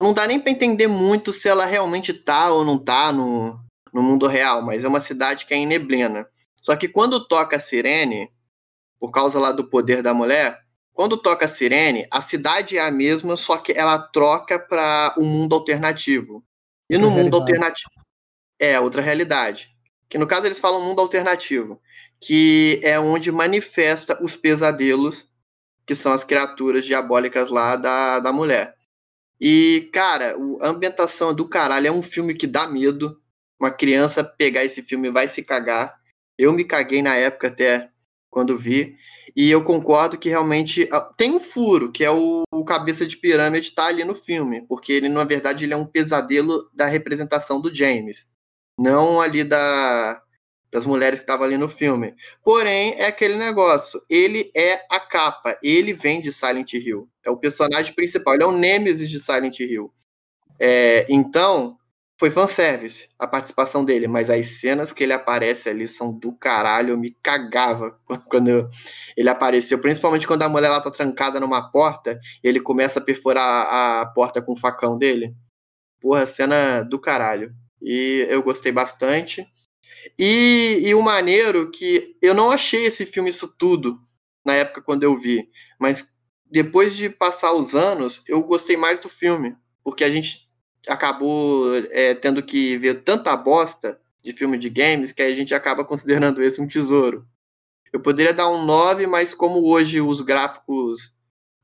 [0.00, 3.58] Não dá nem para entender muito se ela realmente tá ou não tá no,
[3.92, 6.28] no mundo real, mas é uma cidade que é em neblina.
[6.60, 8.28] Só que quando toca a sirene,
[8.98, 10.58] por causa lá do poder da mulher,
[10.92, 15.24] quando toca a sirene, a cidade é a mesma, só que ela troca para um
[15.24, 16.42] mundo alternativo.
[16.90, 17.90] E no mundo alternativo.
[18.58, 19.70] É, outra realidade.
[20.08, 21.80] Que no caso eles falam mundo alternativo,
[22.20, 25.26] que é onde manifesta os pesadelos,
[25.84, 28.76] que são as criaturas diabólicas lá da, da mulher.
[29.40, 33.20] E, cara, a ambientação é do caralho, é um filme que dá medo.
[33.60, 35.94] Uma criança pegar esse filme vai se cagar.
[36.38, 37.90] Eu me caguei na época até
[38.30, 38.96] quando vi.
[39.34, 43.16] E eu concordo que realmente ah, tem um furo, que é o, o cabeça de
[43.16, 47.60] pirâmide tá ali no filme, porque ele na verdade ele é um pesadelo da representação
[47.60, 48.26] do James,
[48.78, 50.22] não ali da
[50.70, 52.14] das mulheres que estavam ali no filme.
[52.44, 57.36] Porém, é aquele negócio, ele é a capa, ele vem de Silent Hill, é o
[57.36, 59.90] personagem principal, ele é o Nemesis de Silent Hill.
[60.58, 61.78] É, então,
[62.18, 66.90] foi fanservice a participação dele, mas as cenas que ele aparece ali são do caralho,
[66.90, 67.98] eu me cagava
[68.28, 68.68] quando eu,
[69.16, 73.02] ele apareceu, principalmente quando a mulher lá tá trancada numa porta e ele começa a
[73.02, 73.66] perfurar
[74.02, 75.34] a porta com o facão dele.
[76.00, 77.54] Porra, cena do caralho.
[77.80, 79.46] E eu gostei bastante.
[80.18, 84.00] E, e o maneiro que eu não achei esse filme isso tudo
[84.44, 85.48] na época quando eu vi,
[85.78, 86.12] mas
[86.48, 90.48] depois de passar os anos, eu gostei mais do filme, porque a gente
[90.86, 95.84] acabou é, tendo que ver tanta bosta de filme de games que a gente acaba
[95.86, 97.26] considerando esse um tesouro.
[97.92, 101.16] Eu poderia dar um 9, mas como hoje os gráficos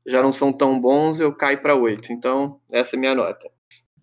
[0.05, 2.11] já não são tão bons, eu caio para 8.
[2.11, 3.49] Então, essa é a minha nota.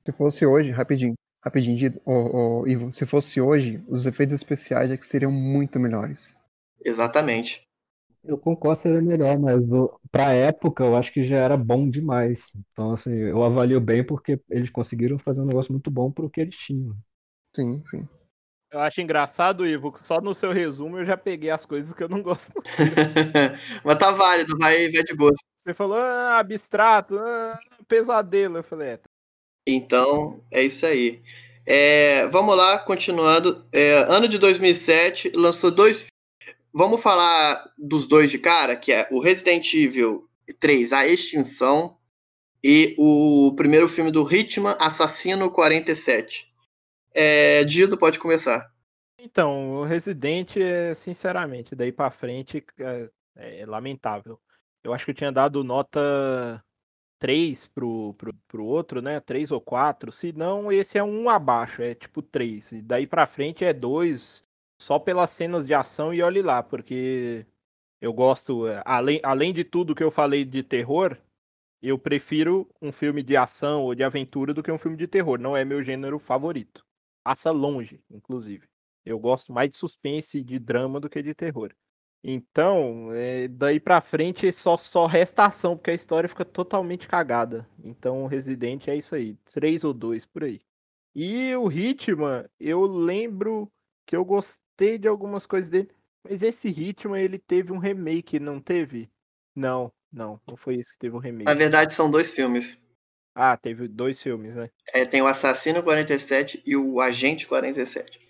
[0.06, 4.96] Se fosse hoje, rapidinho, rapidinho, oh, oh, Ivo, se fosse hoje, os efeitos especiais é
[4.96, 6.38] que seriam muito melhores.
[6.84, 7.62] Exatamente.
[8.22, 9.62] Eu concordo seria melhor, mas
[10.10, 12.42] para a época eu acho que já era bom demais.
[12.72, 16.42] Então, assim, eu avalio bem porque eles conseguiram fazer um negócio muito bom pro que
[16.42, 16.94] eles tinham.
[17.56, 18.06] Sim, sim.
[18.70, 22.08] Eu acho engraçado, Ivo, só no seu resumo eu já peguei as coisas que eu
[22.08, 22.52] não gosto.
[23.84, 25.32] mas tá válido, vai, vai de boa.
[25.56, 28.58] Você falou ah, abstrato, ah, pesadelo.
[28.58, 28.96] Eu falei, é.
[28.98, 29.08] Tá.
[29.66, 31.22] Então, é isso aí.
[31.66, 33.66] É, vamos lá, continuando.
[33.72, 36.06] É, ano de 2007, lançou dois
[36.72, 40.28] Vamos falar dos dois de cara, que é o Resident Evil
[40.60, 41.98] 3, A Extinção,
[42.62, 46.48] e o primeiro filme do Hitman, Assassino 47.
[47.12, 48.72] É, Dido, pode começar.
[49.18, 50.54] Então, o Resident,
[50.94, 54.38] sinceramente, daí para frente é, é, lamentável.
[54.84, 56.62] Eu acho que eu tinha dado nota
[57.20, 59.20] 3 pro, pro, pro outro, né?
[59.20, 60.10] 3 ou 4.
[60.10, 62.72] Se não, esse é um abaixo, é tipo 3.
[62.72, 64.44] E daí para frente é 2,
[64.80, 67.46] só pelas cenas de ação e olhe lá, porque
[68.00, 71.16] eu gosto, eh, além, além de tudo que eu falei de terror,
[71.82, 75.38] eu prefiro um filme de ação ou de aventura do que um filme de terror.
[75.38, 76.84] Não é meu gênero favorito.
[77.24, 78.66] Passa longe, inclusive.
[79.04, 81.74] Eu gosto mais de suspense e de drama do que de terror.
[82.22, 87.66] Então, é, daí pra frente só, só resta ação, porque a história fica totalmente cagada.
[87.82, 89.36] Então, o Resident é isso aí.
[89.52, 90.60] Três ou dois por aí.
[91.14, 93.70] E o Hitman, eu lembro
[94.06, 95.90] que eu gostei gostei de algumas coisas dele.
[96.24, 99.10] Mas esse ritmo, ele teve um remake, não teve?
[99.54, 101.44] Não, não, não foi isso que teve um remake.
[101.44, 102.78] Na verdade, são dois filmes.
[103.34, 104.70] Ah, teve dois filmes, né?
[104.92, 108.20] É, tem o Assassino 47 e o Agente 47.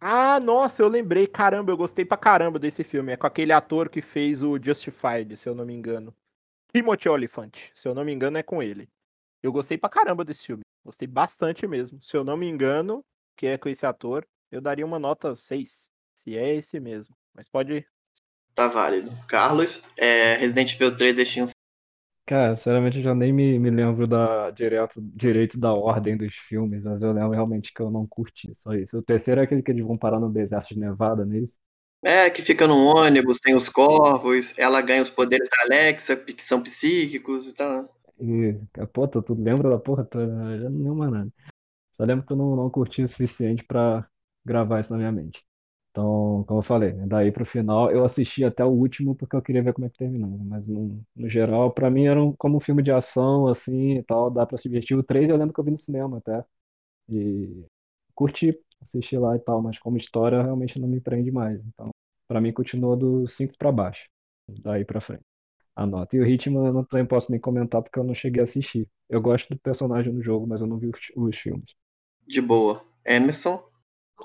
[0.00, 1.26] Ah, nossa, eu lembrei.
[1.26, 3.12] Caramba, eu gostei pra caramba desse filme.
[3.12, 6.14] É com aquele ator que fez o Justified, se eu não me engano.
[6.72, 8.88] Timothy Oliphant, se eu não me engano, é com ele.
[9.42, 10.62] Eu gostei pra caramba desse filme.
[10.84, 12.00] Gostei bastante mesmo.
[12.02, 13.04] Se eu não me engano,
[13.36, 17.16] que é com esse ator, eu daria uma nota 6 se é esse mesmo.
[17.34, 17.86] Mas pode.
[18.54, 19.10] Tá válido.
[19.26, 21.57] Carlos, é Resident Evil 3 Extinção.
[22.28, 26.84] Cara, sinceramente eu já nem me, me lembro da direto, direito da ordem dos filmes,
[26.84, 28.98] mas eu lembro realmente que eu não curti, só isso.
[28.98, 31.58] O terceiro é aquele que eles vão parar no deserto de Nevada, neles.
[32.04, 36.16] É, é, que fica no ônibus, tem os corvos, ela ganha os poderes da Alexa,
[36.16, 37.88] que são psíquicos e tal.
[38.20, 38.54] E,
[38.92, 40.04] pô, tu, tu lembra da porra?
[40.04, 41.32] Tu, já não lembro mais nada.
[41.96, 44.06] Só lembro que eu não, não curti o suficiente pra
[44.44, 45.47] gravar isso na minha mente.
[45.98, 49.64] Então, como eu falei, daí pro final eu assisti até o último porque eu queria
[49.64, 50.36] ver como é que terminava.
[50.44, 54.02] Mas no, no geral, pra mim era um, como um filme de ação, assim e
[54.04, 54.96] tal, dá pra se divertir.
[54.96, 56.44] O 3 eu lembro que eu vi no cinema até.
[57.10, 57.64] E
[58.14, 61.60] curti assistir lá e tal, mas como história realmente não me prende mais.
[61.66, 61.90] Então,
[62.28, 64.08] para mim continua do 5 para baixo,
[64.48, 65.24] daí para frente.
[65.76, 66.16] A nota.
[66.16, 68.88] E o ritmo eu não posso nem comentar porque eu não cheguei a assistir.
[69.08, 71.74] Eu gosto do personagem no jogo, mas eu não vi os, os filmes.
[72.26, 72.84] De boa.
[73.04, 73.67] Emerson?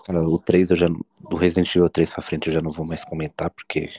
[0.06, 0.88] Cara, o 3 eu já.
[0.88, 3.90] Do Resident Evil 3 pra frente eu já não vou mais comentar, porque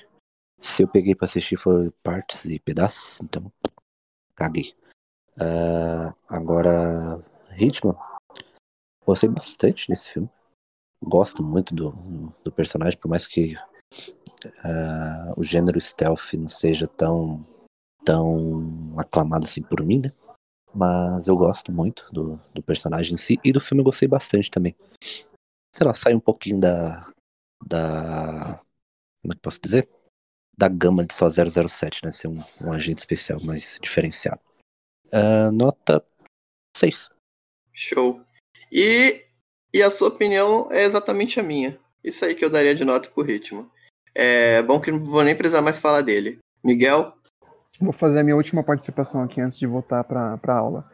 [0.58, 3.50] se eu peguei pra assistir foram partes e pedaços, então.
[4.34, 4.74] Caguei.
[5.36, 7.22] Uh, agora.
[7.50, 7.96] Ritmo.
[9.06, 10.28] Gostei bastante desse filme.
[11.02, 11.90] Gosto muito do,
[12.42, 13.54] do personagem, por mais que
[14.46, 17.46] uh, o gênero stealth não seja tão,
[18.04, 20.12] tão aclamado assim por mim, né?
[20.74, 24.50] Mas eu gosto muito do, do personagem em si e do filme eu gostei bastante
[24.50, 24.74] também.
[25.74, 27.12] Sei lá, sai um pouquinho da.
[27.66, 28.60] da.
[29.20, 29.88] Como é que posso dizer?
[30.56, 32.12] Da gama de só 007, né?
[32.12, 34.40] Ser um, um agente especial mais diferenciado.
[35.06, 36.00] Uh, nota
[36.76, 37.10] 6.
[37.72, 38.20] Show.
[38.70, 39.24] E,
[39.72, 41.76] e a sua opinião é exatamente a minha.
[42.04, 43.68] Isso aí que eu daria de nota pro ritmo.
[44.14, 46.38] É bom que não vou nem precisar mais falar dele.
[46.62, 47.12] Miguel?
[47.80, 50.88] Vou fazer a minha última participação aqui antes de voltar para a aula.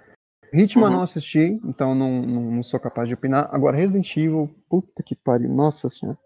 [0.52, 0.90] Ritmo uhum.
[0.90, 3.48] não assisti, então não, não, não, sou capaz de opinar.
[3.52, 6.18] Agora, Resident Evil, puta que pariu, nossa senhora.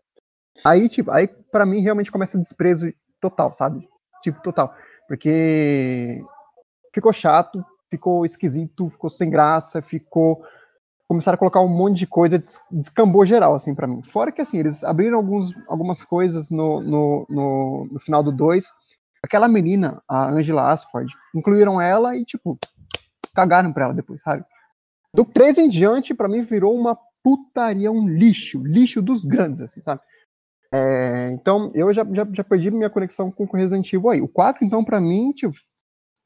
[0.65, 3.87] Aí, tipo, aí pra mim realmente começa desprezo total, sabe?
[4.23, 4.75] Tipo, total.
[5.07, 6.23] Porque
[6.95, 10.43] ficou chato, ficou esquisito, ficou sem graça, ficou
[11.07, 14.03] começaram a colocar um monte de coisa, descambou geral, assim, para mim.
[14.03, 18.73] Fora que, assim, eles abriram alguns, algumas coisas no, no, no, no final do 2.
[19.23, 22.59] Aquela menina, a Angela Asford, incluíram ela e, tipo,
[23.35, 24.45] cagaram pra ela depois, sabe?
[25.13, 29.81] Do 3 em diante, para mim, virou uma putaria, um lixo, lixo dos grandes, assim,
[29.81, 30.01] sabe?
[30.73, 34.21] É, então, eu já, já, já perdi minha conexão com o Resident Evil aí.
[34.21, 35.55] O 4, então, para mim, tipo,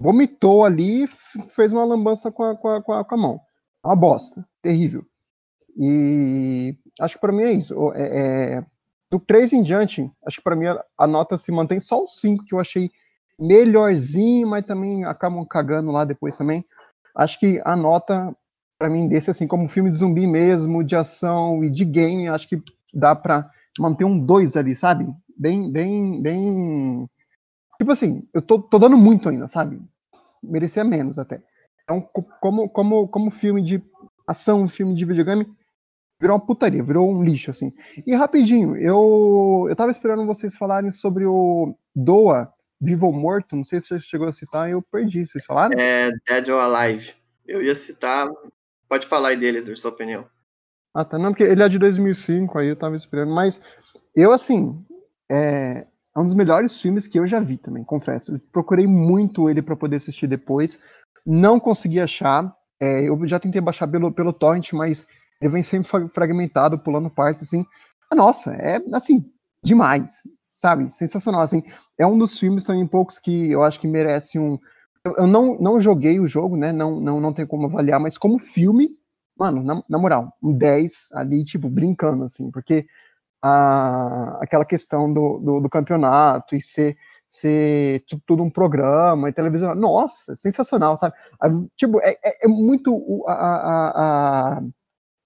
[0.00, 1.06] vomitou ali
[1.48, 3.40] fez uma lambança com a, com a, com a, com a mão
[3.84, 5.04] uma bosta, terrível.
[5.76, 7.92] E acho que para mim é isso.
[7.94, 8.66] É, é,
[9.10, 10.66] do 3 em diante, acho que para mim
[10.98, 12.90] a, nota se mantém só o 5, que eu achei
[13.38, 16.64] melhorzinho, mas também acabam cagando lá depois também.
[17.18, 18.32] Acho que a nota,
[18.78, 22.48] para mim, desse, assim, como filme de zumbi mesmo, de ação e de game, acho
[22.48, 22.62] que
[22.94, 25.12] dá para manter um 2 ali, sabe?
[25.36, 27.10] Bem, bem, bem.
[27.76, 29.82] Tipo assim, eu tô, tô dando muito ainda, sabe?
[30.40, 31.42] Merecia menos até.
[31.82, 32.00] Então,
[32.40, 33.82] como, como, como filme de
[34.24, 35.44] ação, filme de videogame,
[36.20, 37.72] virou uma putaria, virou um lixo, assim.
[38.06, 43.64] E rapidinho, eu, eu tava esperando vocês falarem sobre o Doa, Vivo ou Morto, não
[43.64, 45.78] sei se você chegou a citar, eu perdi, vocês falaram?
[45.78, 47.12] É, Dead or Alive.
[47.46, 48.28] Eu ia citar,
[48.88, 50.26] pode falar aí deles, da sua opinião.
[50.94, 53.60] Ah, tá, não, porque ele é de 2005, aí eu tava esperando, mas
[54.14, 54.84] eu, assim,
[55.30, 58.34] é, é um dos melhores filmes que eu já vi também, confesso.
[58.34, 60.78] Eu procurei muito ele para poder assistir depois,
[61.26, 62.54] não consegui achar.
[62.80, 65.06] É, eu já tentei baixar pelo, pelo torrent, mas
[65.40, 67.64] ele vem sempre fragmentado, pulando partes, assim.
[68.10, 69.30] Ah, nossa, é, assim,
[69.62, 70.22] demais,
[70.58, 70.90] sabe?
[70.90, 71.62] Sensacional, assim.
[71.96, 74.58] É um dos filmes também poucos que eu acho que merece um...
[75.04, 76.72] Eu, não, não joguei o jogo, né?
[76.72, 78.88] Não, não, não tenho como avaliar, mas como filme,
[79.38, 82.86] mano, na, na moral, um 10 ali, tipo, brincando, assim, porque
[83.40, 86.96] a, aquela questão do, do, do campeonato e ser
[87.30, 89.74] ser tudo um programa e televisão.
[89.74, 91.14] Nossa, sensacional, sabe?
[91.76, 93.90] Tipo, é, é, é muito a, a,
[94.56, 94.62] a,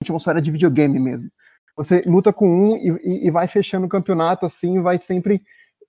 [0.02, 1.30] atmosfera de videogame mesmo.
[1.76, 5.42] Você luta com um e, e vai fechando o campeonato assim, vai sempre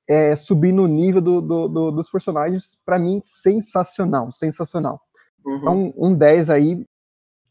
[0.07, 2.77] é, subindo o nível do, do, do, dos personagens.
[2.85, 4.99] Para mim, sensacional, sensacional.
[5.45, 5.57] Uhum.
[5.57, 6.85] Então, um 10 aí.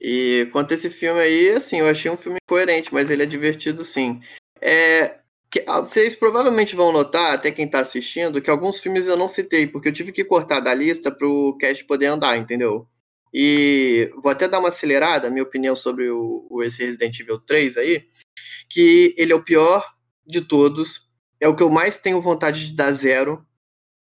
[0.00, 3.26] E quanto a esse filme aí, assim, eu achei um filme coerente, mas ele é
[3.26, 4.20] divertido sim.
[4.60, 5.18] É,
[5.50, 9.28] que, ah, vocês provavelmente vão notar, até quem está assistindo, que alguns filmes eu não
[9.28, 12.86] citei, porque eu tive que cortar da lista para o cast poder andar, entendeu?
[13.34, 17.76] E vou até dar uma acelerada, minha opinião sobre o, o, esse Resident Evil 3
[17.76, 18.04] aí,
[18.68, 19.84] que ele é o pior
[20.26, 21.08] de todos,
[21.40, 23.44] é o que eu mais tenho vontade de dar zero,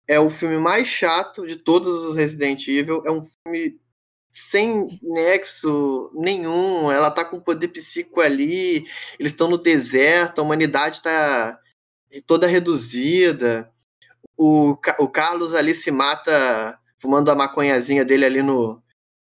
[0.07, 3.79] é o filme mais chato de todos os Resident Evil, é um filme
[4.31, 8.85] sem nexo nenhum, ela tá com poder psíquico ali,
[9.19, 11.59] eles estão no deserto, a humanidade tá
[12.25, 13.71] toda reduzida.
[14.37, 18.81] O, o Carlos ali se mata fumando a maconhazinha dele ali no,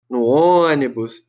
[0.09, 1.22] no ônibus.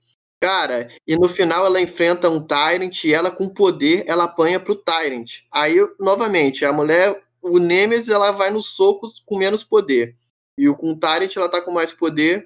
[0.44, 4.76] Cara, e no final ela enfrenta um Tyrant e ela com poder, ela apanha pro
[4.76, 5.38] Tyrant.
[5.50, 10.18] Aí, novamente, a mulher, o Nemesis, ela vai nos socos com menos poder.
[10.58, 12.46] E o com o Tyrant ela tá com mais poder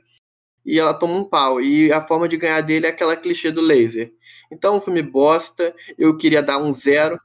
[0.64, 1.60] e ela toma um pau.
[1.60, 4.14] E a forma de ganhar dele é aquela clichê do laser.
[4.52, 5.76] Então, um filme bosta.
[5.98, 7.20] Eu queria dar um zero.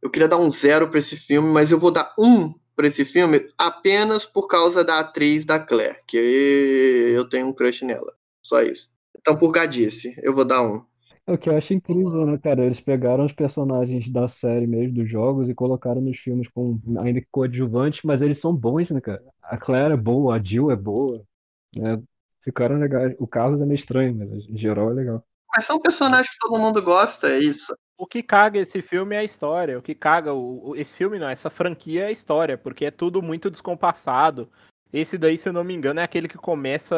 [0.00, 3.04] Eu queria dar um zero para esse filme, mas eu vou dar um para esse
[3.04, 8.14] filme apenas por causa da atriz da Claire, que eu tenho um crush nela.
[8.42, 8.88] Só isso.
[9.18, 10.82] Então, por gadice, eu vou dar um.
[11.26, 12.64] É o que eu acho incrível, né, cara?
[12.64, 17.20] Eles pegaram os personagens da série mesmo, dos jogos, e colocaram nos filmes com ainda
[17.20, 19.22] que coadjuvantes, mas eles são bons, né, cara?
[19.42, 21.22] A Claire é boa, a Jill é boa,
[21.76, 22.00] né?
[22.42, 23.14] Ficaram legais.
[23.18, 25.24] O Carlos é meio estranho, mas em geral é legal.
[25.54, 27.76] Mas são personagens que todo mundo gosta, é isso.
[27.98, 29.78] O que caga esse filme é a história.
[29.78, 32.90] O que caga o, o- esse filme não, essa franquia é a história, porque é
[32.90, 34.48] tudo muito descompassado.
[34.92, 36.96] Esse daí, se eu não me engano, é aquele que começa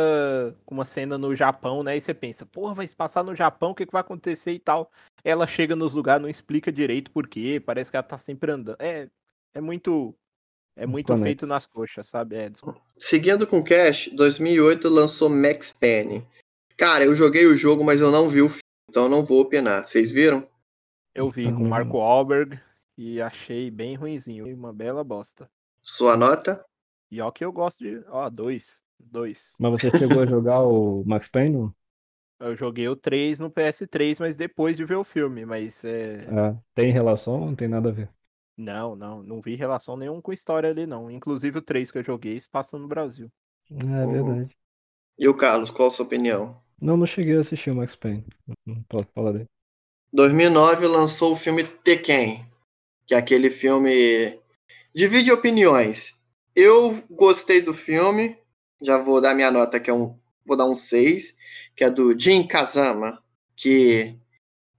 [0.64, 1.97] com uma cena no Japão, né?
[1.97, 4.59] E você pensa, porra, vai se passar no Japão, o que, que vai acontecer e
[4.61, 4.91] tal.
[5.24, 8.76] Ela chega nos lugares, não explica direito por quê, parece que ela tá sempre andando.
[8.80, 9.09] É,
[9.55, 10.14] é muito.
[10.76, 11.24] É muito Conexo.
[11.24, 12.36] feito nas coxas, sabe?
[12.36, 12.80] É, desculpa.
[12.97, 16.26] Seguindo com Cash, 2008 lançou Max Payne.
[16.76, 19.41] Cara, eu joguei o jogo, mas eu não vi o filme, então eu não vou
[19.41, 19.86] opinar.
[19.86, 20.49] Vocês viram?
[21.14, 21.68] Eu vi com Uhum.
[21.68, 22.59] Marco Wahlberg
[22.97, 24.47] e achei bem ruinzinho.
[24.55, 25.51] Uma bela bosta.
[25.82, 26.64] Sua nota?
[27.11, 28.04] E ó que eu gosto de.
[28.08, 28.82] Ó, dois.
[28.98, 29.56] Dois.
[29.58, 31.56] Mas você chegou a jogar o Max Payne?
[31.56, 31.74] não?
[32.38, 35.44] Eu joguei o 3 no PS3, mas depois de ver o filme.
[35.44, 36.26] Mas é.
[36.26, 38.11] É, tem relação ou não tem nada a ver?
[38.56, 39.22] Não, não.
[39.22, 41.11] Não vi relação nenhuma com história ali, não.
[41.11, 43.30] Inclusive o 3 que eu joguei se passa no Brasil.
[43.70, 44.06] É Uhum.
[44.06, 44.56] verdade.
[45.18, 46.61] E o Carlos, qual a sua opinião?
[46.80, 48.24] Não, não cheguei a assistir o Max Payne.
[48.66, 49.48] Não posso falar dele.
[50.12, 52.46] 2009 lançou o filme Tekken,
[53.06, 54.38] que é aquele filme.
[54.94, 56.19] Divide opiniões.
[56.55, 58.36] Eu gostei do filme,
[58.82, 60.18] já vou dar minha nota, que é um.
[60.44, 61.36] Vou dar um 6,
[61.76, 63.22] que é do Jin Kazama,
[63.55, 64.16] que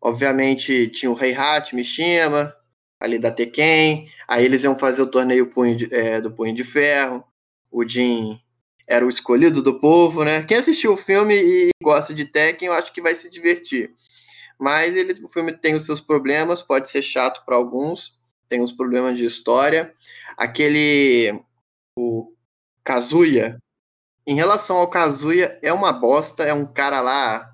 [0.01, 2.53] obviamente tinha o Heihachi Mishima,
[2.99, 6.63] ali da Tekken, aí eles iam fazer o torneio Punho de- é, do Punho de
[6.63, 7.23] Ferro,
[7.71, 8.39] o Jin
[8.87, 10.43] era o escolhido do povo, né?
[10.43, 13.91] Quem assistiu o filme e gosta de Tekken, eu acho que vai se divertir.
[14.59, 18.71] Mas ele, o filme tem os seus problemas, pode ser chato para alguns, tem uns
[18.71, 19.93] problemas de história.
[20.37, 21.41] Aquele.
[21.97, 22.33] O
[22.83, 23.57] Kazuya.
[24.25, 27.51] Em relação ao Kazuya, é uma bosta, é um cara lá,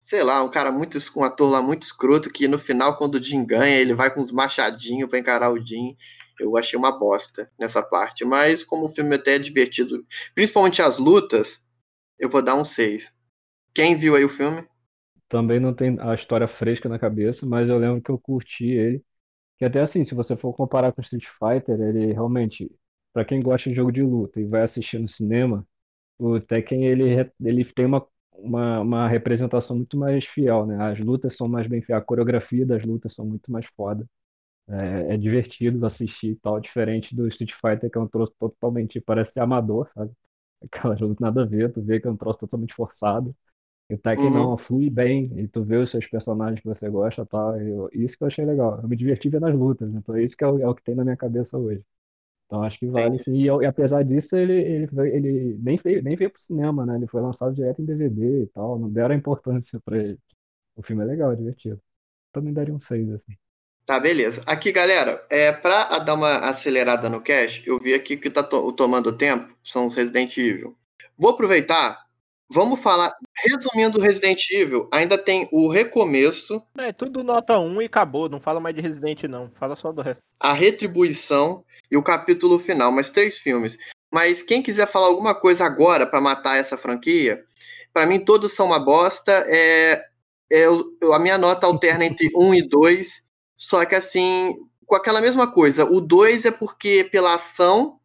[0.00, 0.98] sei lá, um cara muito.
[1.16, 4.20] um ator lá muito escroto que no final, quando o Jin ganha, ele vai com
[4.20, 5.96] uns machadinhos para encarar o Jin.
[6.40, 8.24] Eu achei uma bosta nessa parte.
[8.24, 11.60] Mas como o filme até é divertido, principalmente as lutas,
[12.18, 13.12] eu vou dar um 6.
[13.74, 14.66] Quem viu aí o filme?
[15.28, 19.04] Também não tem a história fresca na cabeça, mas eu lembro que eu curti ele.
[19.58, 22.70] Que até assim, se você for comparar com Street Fighter, ele realmente,
[23.12, 25.66] pra quem gosta de jogo de luta e vai assistir no cinema,
[26.18, 27.04] o Tekken ele,
[27.44, 30.76] ele tem uma, uma, uma representação muito mais fiel, né?
[30.92, 34.06] As lutas são mais bem feitas, a coreografia das lutas são muito mais foda.
[34.68, 39.00] É, é divertido assistir e tal, diferente do Street Fighter, que é um troço totalmente,
[39.00, 40.12] parece ser amador, sabe?
[40.62, 43.34] Aquelas lutas nada a ver, tu vê que é um troço totalmente forçado.
[43.90, 44.32] E o Tekken Uhum.
[44.32, 47.60] não, flui bem, e tu vê os seus personagens que você gosta tal.
[47.60, 48.80] e eu- isso que eu achei legal.
[48.82, 50.82] Eu me diverti vendo as lutas, então é isso que é o, é o que
[50.84, 51.84] tem na minha cabeça hoje.
[52.48, 53.34] Então acho que vale sim.
[53.36, 56.96] E, e apesar disso, ele, ele, ele nem veio, nem veio pro cinema, né?
[56.96, 60.18] Ele foi lançado direto em DVD e tal, não deram importância pra ele.
[60.76, 61.80] O filme é legal, é divertido.
[62.32, 63.34] Também daria um 6, assim.
[63.86, 64.42] Tá, beleza.
[64.46, 68.70] Aqui, galera, é, pra dar uma acelerada no cash, eu vi aqui que tá to-
[68.72, 70.76] tomando tempo, são os Resident Evil.
[71.16, 72.04] Vou aproveitar,
[72.50, 77.84] vamos falar, resumindo o Resident Evil, ainda tem o recomeço, É tudo nota 1 e
[77.84, 78.28] acabou.
[78.28, 79.50] Não fala mais de Resident, não.
[79.54, 80.22] Fala só do resto.
[80.40, 83.76] a retribuição e o capítulo final, mais três filmes.
[84.12, 87.44] Mas quem quiser falar alguma coisa agora pra matar essa franquia,
[87.92, 89.44] pra mim todos são uma bosta.
[89.46, 90.04] É,
[90.50, 90.64] é,
[91.12, 93.22] a minha nota alterna entre 1 e 2,
[93.56, 94.54] só que assim,
[94.86, 95.84] com aquela mesma coisa.
[95.84, 97.97] O 2 é porque pela ação,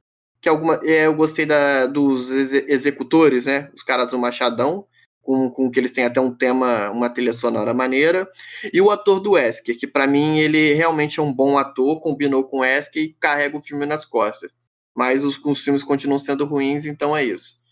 [0.44, 3.72] que alguma, é, eu gostei da, dos exe- executores, né?
[3.74, 4.86] Os caras do Machadão,
[5.22, 8.30] com, com que eles têm até um tema, uma trilha sonora maneira.
[8.74, 12.44] E o ator do Wesker, que pra mim ele realmente é um bom ator, combinou
[12.44, 14.54] com o Wesker e carrega o filme nas costas.
[14.94, 17.64] Mas os, os filmes continuam sendo ruins, então é isso.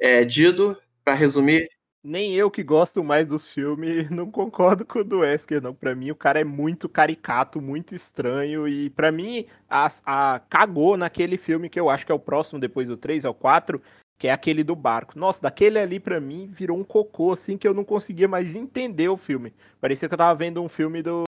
[0.00, 1.68] É, Dido, pra resumir,
[2.08, 5.74] Nem eu que gosto mais dos filmes não concordo com o do Wesker, não.
[5.74, 8.68] Pra mim, o cara é muito caricato, muito estranho.
[8.68, 12.60] E pra mim, a, a- cagou naquele filme que eu acho que é o próximo
[12.60, 13.82] depois do 3, é o 4,
[14.18, 15.18] que é aquele do barco.
[15.18, 19.08] Nossa, daquele ali pra mim virou um cocô, assim, que eu não conseguia mais entender
[19.08, 19.52] o filme.
[19.80, 21.24] Parecia que eu tava vendo um filme do.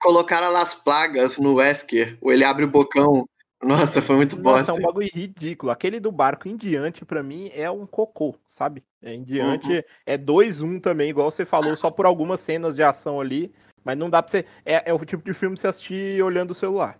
[0.00, 3.24] colocaram lá as plagas no Wesker, ou ele abre o bocão.
[3.62, 4.72] Nossa, foi muito Nossa, bosta.
[4.72, 5.70] é um bagulho ridículo.
[5.70, 8.82] Aquele do barco em diante, pra mim, é um cocô, sabe?
[9.00, 9.82] É, em diante Uhum.
[10.04, 13.52] é 2-1 também, igual você falou, só por algumas cenas de ação ali.
[13.84, 14.44] Mas não dá pra você.
[14.64, 16.98] É, é o tipo de filme que você assistir olhando o celular.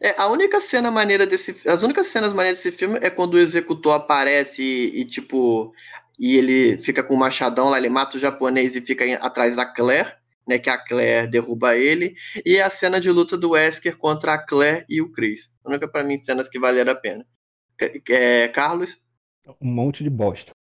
[0.00, 1.68] É, a única cena maneira desse.
[1.68, 5.74] As únicas cenas maneiras desse filme é quando o executor aparece e, e, tipo.
[6.18, 9.64] E ele fica com o machadão lá, ele mata o japonês e fica atrás da
[9.64, 10.12] Claire,
[10.50, 10.58] né?
[10.58, 12.14] Que a Claire derruba ele.
[12.44, 15.50] E a cena de luta do Wesker contra a Claire e o Chris.
[15.64, 17.24] A única pra mim cenas que valeram a pena.
[18.10, 18.98] É, Carlos?
[19.60, 20.52] Um monte de bosta.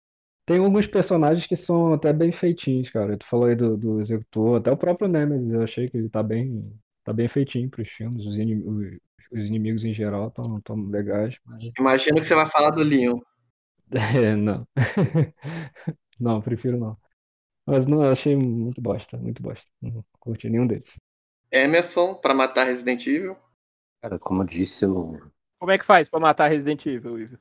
[0.46, 3.18] Tem alguns personagens que são até bem feitinhos, cara.
[3.18, 6.24] Tu falou aí do, do executor, até o próprio Nemesis, eu achei que ele tá
[6.24, 6.74] bem,
[7.04, 8.26] tá bem feitinho pros filmes.
[8.26, 8.64] Os, inim-
[9.32, 11.36] os inimigos em geral estão tão legais.
[11.46, 11.70] Mas...
[11.78, 13.20] Imagino que você vai falar do Leon.
[13.92, 14.68] É, não.
[16.20, 16.98] Não, prefiro não.
[17.70, 19.66] Mas não, eu achei muito bosta, muito bosta.
[19.82, 20.90] Não curti nenhum deles.
[21.52, 23.38] Emerson, pra matar Resident Evil.
[24.02, 25.32] Cara, como eu disse, eu.
[25.60, 27.38] Como é que faz pra matar Resident Evil, Ivo?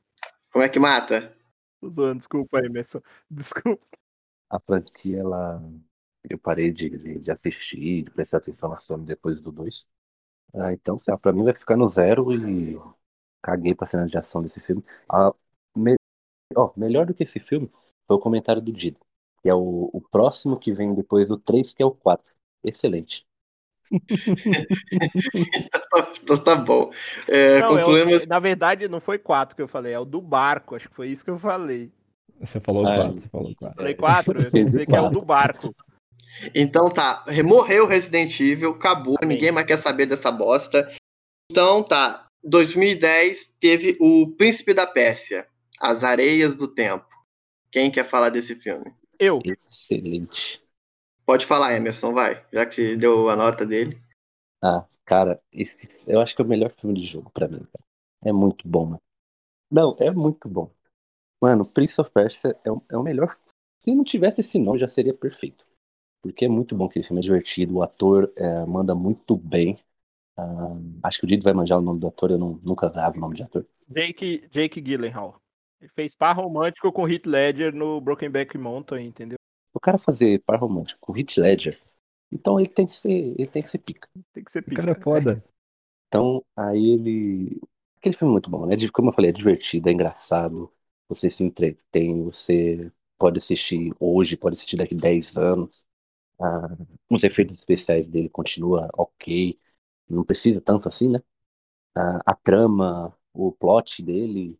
[0.51, 1.35] Como é que mata?
[1.79, 3.01] Tô zoando, desculpa aí, Emerson.
[3.29, 3.85] Desculpa.
[4.49, 5.61] A franquia, ela.
[6.29, 9.87] Eu parei de, de, assistir, de prestar atenção na Sony depois do 2.
[10.53, 12.77] Ah, então, sei lá, pra mim vai ficar no zero e
[13.43, 14.83] caguei pra cena de ação desse filme.
[15.09, 15.33] Ah,
[15.77, 15.97] me-
[16.57, 17.69] ó, melhor do que esse filme
[18.07, 18.99] foi o comentário do Dido,
[19.41, 22.25] que é o, o próximo que vem depois do 3, que é o 4.
[22.63, 23.25] Excelente.
[26.21, 26.91] Então tá bom.
[27.27, 28.27] É, Não, é o- concluímos.
[28.27, 30.75] na verdade, não foi quatro que eu falei, é o do barco.
[30.75, 31.91] Acho que foi isso que eu falei.
[32.39, 33.75] Você falou Ah, quatro, você falou quatro.
[33.77, 35.73] Falei quatro, eu quis dizer que é o do barco.
[36.53, 39.35] Então tá, morreu Resident Evil, acabou, Amém.
[39.35, 40.89] ninguém mais quer saber dessa bosta.
[41.51, 45.47] Então tá, 2010 teve o Príncipe da Pérsia,
[45.79, 47.05] As Areias do Tempo.
[47.71, 48.93] Quem quer falar desse filme?
[49.19, 49.43] Eu.
[49.43, 50.61] Excelente.
[51.25, 54.01] Pode falar, Emerson, vai, já que você deu a nota dele.
[54.61, 57.83] Ah, cara, esse eu acho que é o melhor filme de jogo pra mim, cara.
[58.23, 59.01] É muito bom, mano.
[59.71, 60.71] Não, é muito bom.
[61.41, 63.35] Mano, Prince of Persia é o, é o melhor.
[63.79, 65.65] Se não tivesse esse nome, já seria perfeito.
[66.21, 69.79] Porque é muito bom aquele filme, é divertido, o ator é, manda muito bem.
[70.37, 73.17] Ah, acho que o Dido vai manjar o nome do ator, eu não- nunca dava
[73.17, 73.65] o nome de ator.
[73.87, 75.39] Jake, Jake Gyllenhaal.
[75.81, 79.37] Ele fez par romântico com Heath Ledger no Brokenback Mountain, entendeu?
[79.73, 81.79] O cara fazer par romântico com Heath Ledger,
[82.31, 84.07] então ele tem que ser, ele tem que ser pica.
[84.33, 84.81] Tem que ser O pica.
[84.81, 85.43] cara é foda.
[86.07, 87.61] Então, aí ele.
[87.97, 88.75] Aquele filme é muito bom, né?
[88.93, 90.71] Como eu falei, é divertido, é engraçado.
[91.09, 95.85] Você se entretém, você pode assistir hoje, pode assistir daqui 10 anos.
[96.39, 96.69] Ah,
[97.09, 99.59] os efeitos especiais dele continuam ok.
[100.09, 101.19] Não precisa tanto assim, né?
[101.95, 104.59] Ah, a trama, o plot dele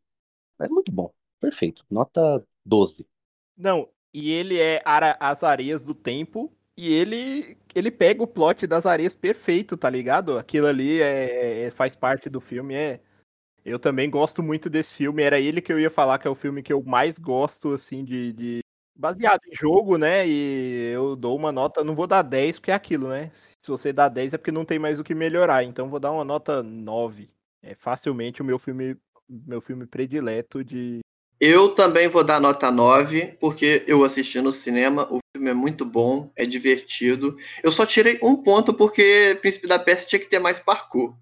[0.59, 1.11] é muito bom.
[1.39, 1.85] Perfeito.
[1.89, 3.05] Nota 12.
[3.57, 4.81] Não, e ele é
[5.19, 10.37] as areias do tempo e ele ele pega o plot das areias perfeito, tá ligado?
[10.37, 12.99] Aquilo ali é, é- faz parte do filme, é.
[13.65, 16.35] Eu também gosto muito desse filme, era ele que eu ia falar que é o
[16.35, 18.59] filme que eu mais gosto, assim, de, de-
[18.95, 20.27] baseado em jogo, né?
[20.27, 23.29] E eu dou uma nota, não vou dar 10 porque é aquilo, né?
[23.33, 26.11] Se você dá 10 é porque não tem mais o que melhorar, então vou dar
[26.11, 27.29] uma nota 9.
[27.61, 28.97] É facilmente o meu filme
[29.29, 30.99] meu filme predileto de
[31.39, 35.85] Eu também vou dar nota 9, porque eu assisti no cinema, o filme é muito
[35.85, 37.37] bom, é divertido.
[37.63, 41.15] Eu só tirei um ponto porque Príncipe da Pérsia tinha que ter mais parkour.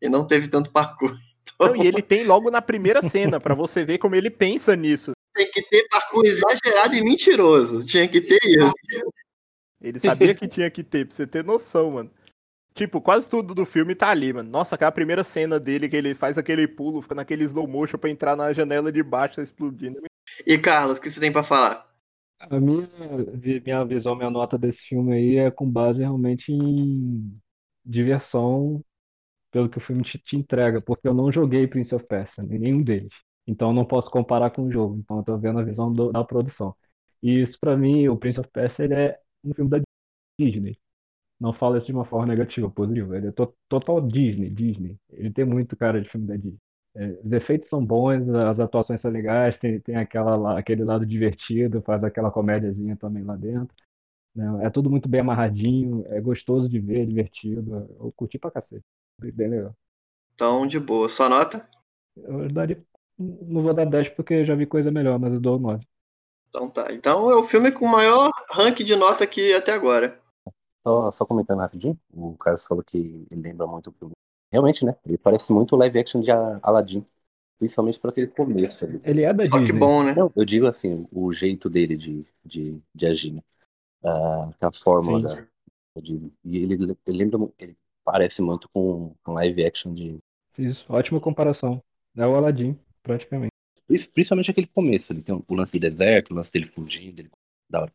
[0.00, 1.10] E não teve tanto parkour.
[1.10, 1.18] Então,
[1.74, 5.12] Não, e ele tem logo na primeira cena, pra você ver como ele pensa nisso.
[5.34, 7.84] tem que ter parkour exagerado e mentiroso.
[7.84, 8.72] Tinha que ter isso.
[9.80, 12.10] Ele sabia que tinha que ter, pra você ter noção, mano.
[12.78, 14.48] Tipo, quase tudo do filme tá ali, mano.
[14.48, 18.08] Nossa, aquela primeira cena dele, que ele faz aquele pulo, fica naquele slow motion pra
[18.10, 20.00] entrar na janela de baixo, tá explodindo.
[20.46, 21.88] E Carlos, o que você tem pra falar?
[22.40, 22.86] A minha,
[23.64, 27.36] minha visão, minha nota desse filme aí é com base realmente em
[27.84, 28.84] diversão,
[29.52, 32.82] pelo que o filme te, te entrega, porque eu não joguei Prince of Persia, nenhum
[32.82, 33.12] deles.
[33.46, 34.98] Então eu não posso comparar com o jogo.
[34.98, 36.76] Então eu tô vendo a visão do- da produção.
[37.22, 39.80] E isso pra mim, o Prince of Persia, ele é um filme da
[40.40, 40.78] Disney.
[41.40, 43.16] Não falo isso de uma forma negativa, positiva.
[43.16, 44.98] Ele é to- total Disney, Disney.
[45.10, 46.58] Ele tem muito cara de filme da Disney.
[46.96, 51.80] É, os efeitos são bons, as atuações são legais, tem, tem aquela, aquele lado divertido,
[51.82, 53.74] faz aquela comédiazinha também lá dentro.
[54.34, 54.66] né?
[54.66, 57.74] É tudo muito bem amarradinho, é gostoso de ver, é divertido.
[58.00, 58.84] Eu curti pra cacete.
[59.20, 59.74] Bem legal.
[60.34, 61.06] Então, de boa.
[61.10, 61.68] Sua nota?
[62.16, 62.84] Eu daria.
[63.18, 65.84] Não vou dar 10 porque eu já vi coisa melhor, mas eu dou 9.
[66.50, 66.92] Então tá.
[66.92, 70.20] Então é o filme com o maior ranking de nota aqui até agora.
[70.88, 72.96] Só, só comentando rapidinho, o Carlos falou que
[73.30, 74.14] ele lembra muito o filme.
[74.50, 74.96] Realmente, né?
[75.04, 77.04] Ele parece muito o live action de Aladdin.
[77.58, 79.00] Principalmente por aquele começo ali.
[79.04, 79.80] Ele é da Só que Disney.
[79.80, 80.14] bom, né?
[80.14, 83.42] Não, eu digo assim, o jeito dele de, de, de agir, né?
[84.04, 85.46] Ah, a fórmula da,
[86.02, 90.18] de, e ele, ele lembra, ele parece muito com um live action de.
[90.58, 91.82] Isso, ótima comparação.
[92.16, 93.52] É o Aladdin, praticamente.
[93.86, 97.30] Pri- Principalmente aquele começo, ele tem o lance do deserto, o lance dele fugindo, ele,
[97.68, 97.92] da hora.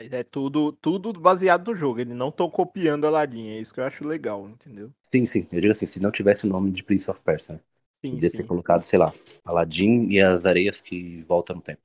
[0.00, 2.00] Mas é tudo, tudo baseado no jogo.
[2.00, 3.54] Ele não tô copiando a Ladinha.
[3.56, 4.92] É isso que eu acho legal, entendeu?
[5.02, 7.60] Sim, sim, eu digo assim, se não tivesse o nome de Prince of Persia, né?
[8.04, 8.42] Sim, Podia sim.
[8.42, 9.12] ter colocado, sei lá,
[9.44, 11.82] Aladdin e as areias que voltam no tempo.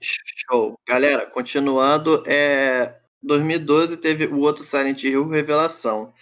[0.00, 0.78] Show.
[0.86, 2.98] Galera, continuando, é...
[3.22, 6.12] 2012 teve o outro Silent Hill Revelação.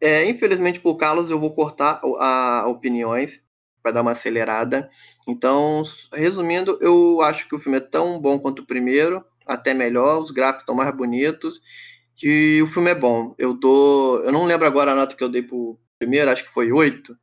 [0.00, 3.42] É, infelizmente, por Carlos, eu vou cortar o- a opiniões,
[3.82, 4.90] para dar uma acelerada.
[5.28, 5.82] Então,
[6.14, 10.30] resumindo, eu acho que o filme é tão bom quanto o primeiro, até melhor, os
[10.30, 11.60] gráficos estão mais bonitos,
[12.22, 13.34] e o filme é bom.
[13.38, 16.50] Eu dou, eu não lembro agora a nota que eu dei pro primeiro, acho que
[16.50, 17.16] foi 8.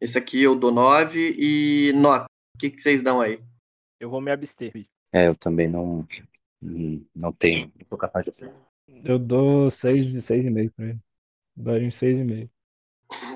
[0.00, 2.26] Esse aqui eu dou 9 e nota.
[2.54, 3.42] O que, que vocês dão aí?
[3.98, 4.72] Eu vou me abster.
[5.12, 6.06] É, eu também não
[7.14, 8.32] não tenho, não sou capaz de
[9.04, 10.98] Eu dou 6 de 6,5 pra ele.
[11.56, 12.48] Daria uns 6,5.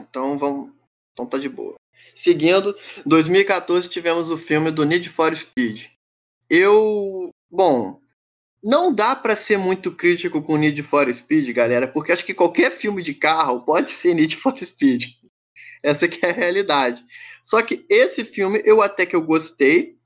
[0.01, 0.73] Então vamos.
[1.13, 1.75] Então tá de boa.
[2.15, 5.87] Seguindo, 2014 tivemos o filme do Need for Speed.
[6.49, 7.31] Eu.
[7.51, 8.01] Bom,
[8.63, 12.73] não dá para ser muito crítico com Need for Speed, galera, porque acho que qualquer
[12.73, 15.07] filme de carro pode ser Need for Speed.
[15.83, 17.05] Essa que é a realidade.
[17.43, 19.97] Só que esse filme eu até que eu gostei.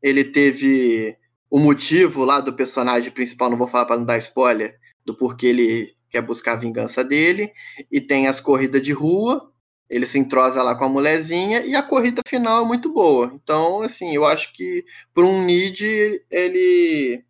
[0.00, 1.16] Ele teve
[1.50, 5.48] o motivo lá do personagem principal, não vou falar para não dar spoiler, do porquê
[5.48, 7.52] ele quer buscar a vingança dele,
[7.90, 9.52] e tem as corridas de rua,
[9.88, 13.32] ele se entrosa lá com a mulherzinha e a corrida final é muito boa.
[13.34, 15.82] Então, assim, eu acho que por um Nid
[16.30, 17.24] ele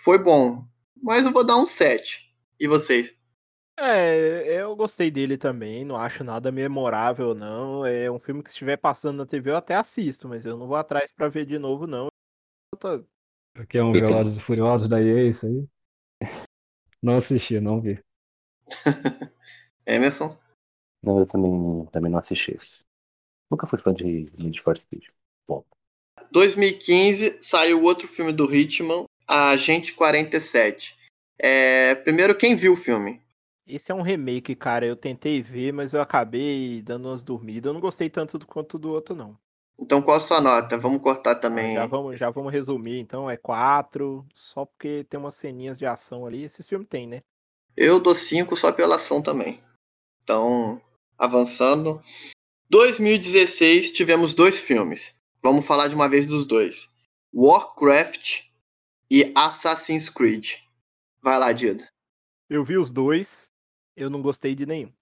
[0.00, 0.64] foi bom.
[1.02, 2.30] Mas eu vou dar um 7.
[2.58, 3.14] E vocês?
[3.78, 7.86] É, eu gostei dele também, não acho nada memorável, não.
[7.86, 10.66] É um filme que se estiver passando na TV eu até assisto, mas eu não
[10.66, 12.08] vou atrás para ver de novo, não.
[12.78, 13.04] Tô...
[13.54, 15.66] Aqui é um Velozes e Furiosos da EA, isso aí.
[17.02, 18.02] Não assisti, não vi.
[19.86, 20.38] Emerson?
[21.02, 22.82] Não, eu também, também não assisti esse.
[23.50, 25.04] Nunca fui fã de Need for Speed.
[25.48, 25.64] Bom.
[26.30, 30.98] 2015 saiu outro filme do Hitman, Agente 47.
[31.38, 33.22] É, primeiro, quem viu o filme?
[33.64, 34.84] Esse é um remake, cara.
[34.84, 37.68] Eu tentei ver, mas eu acabei dando umas dormidas.
[37.68, 39.38] Eu não gostei tanto do quanto do outro, não.
[39.80, 40.76] Então, qual a sua nota?
[40.76, 41.76] Vamos cortar também.
[41.76, 43.30] Já vamos, já vamos resumir, então.
[43.30, 46.42] É 4, só porque tem umas ceninhas de ação ali.
[46.42, 47.22] Esse filme tem, né?
[47.76, 49.62] Eu dou 5 só pela ação também.
[50.24, 50.82] Então,
[51.16, 52.02] avançando.
[52.68, 55.14] 2016 tivemos dois filmes.
[55.40, 56.90] Vamos falar de uma vez dos dois:
[57.32, 58.49] Warcraft
[59.10, 60.52] e Assassin's Creed.
[61.22, 61.86] Vai lá, Dida.
[62.48, 63.50] Eu vi os dois,
[63.96, 64.92] eu não gostei de nenhum.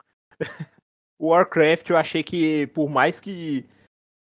[1.20, 3.68] Warcraft, eu achei que, por mais que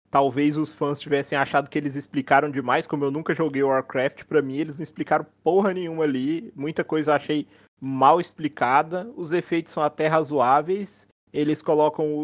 [0.10, 4.42] talvez os fãs tivessem achado que eles explicaram demais, como eu nunca joguei Warcraft, para
[4.42, 6.52] mim eles não explicaram porra nenhuma ali.
[6.56, 7.48] Muita coisa eu achei
[7.82, 9.12] mal explicada.
[9.16, 12.18] Os efeitos são até razoáveis eles colocam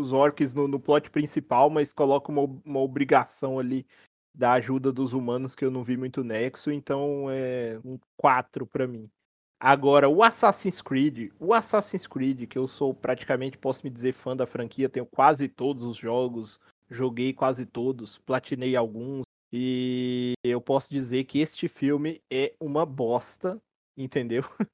[0.00, 3.86] os orcs no, no, plot principal, mas colocam uma, uma, obrigação ali
[4.36, 8.86] da ajuda dos humanos que eu não vi muito nexo, então é um 4 para
[8.86, 9.08] mim.
[9.58, 14.36] Agora, o Assassin's Creed, o Assassin's Creed, que eu sou praticamente, posso me dizer, fã
[14.36, 16.60] da franquia, tenho quase todos os jogos,
[16.90, 23.58] joguei quase todos, platinei alguns, e eu posso dizer que este filme é uma bosta,
[23.96, 24.42] entendeu?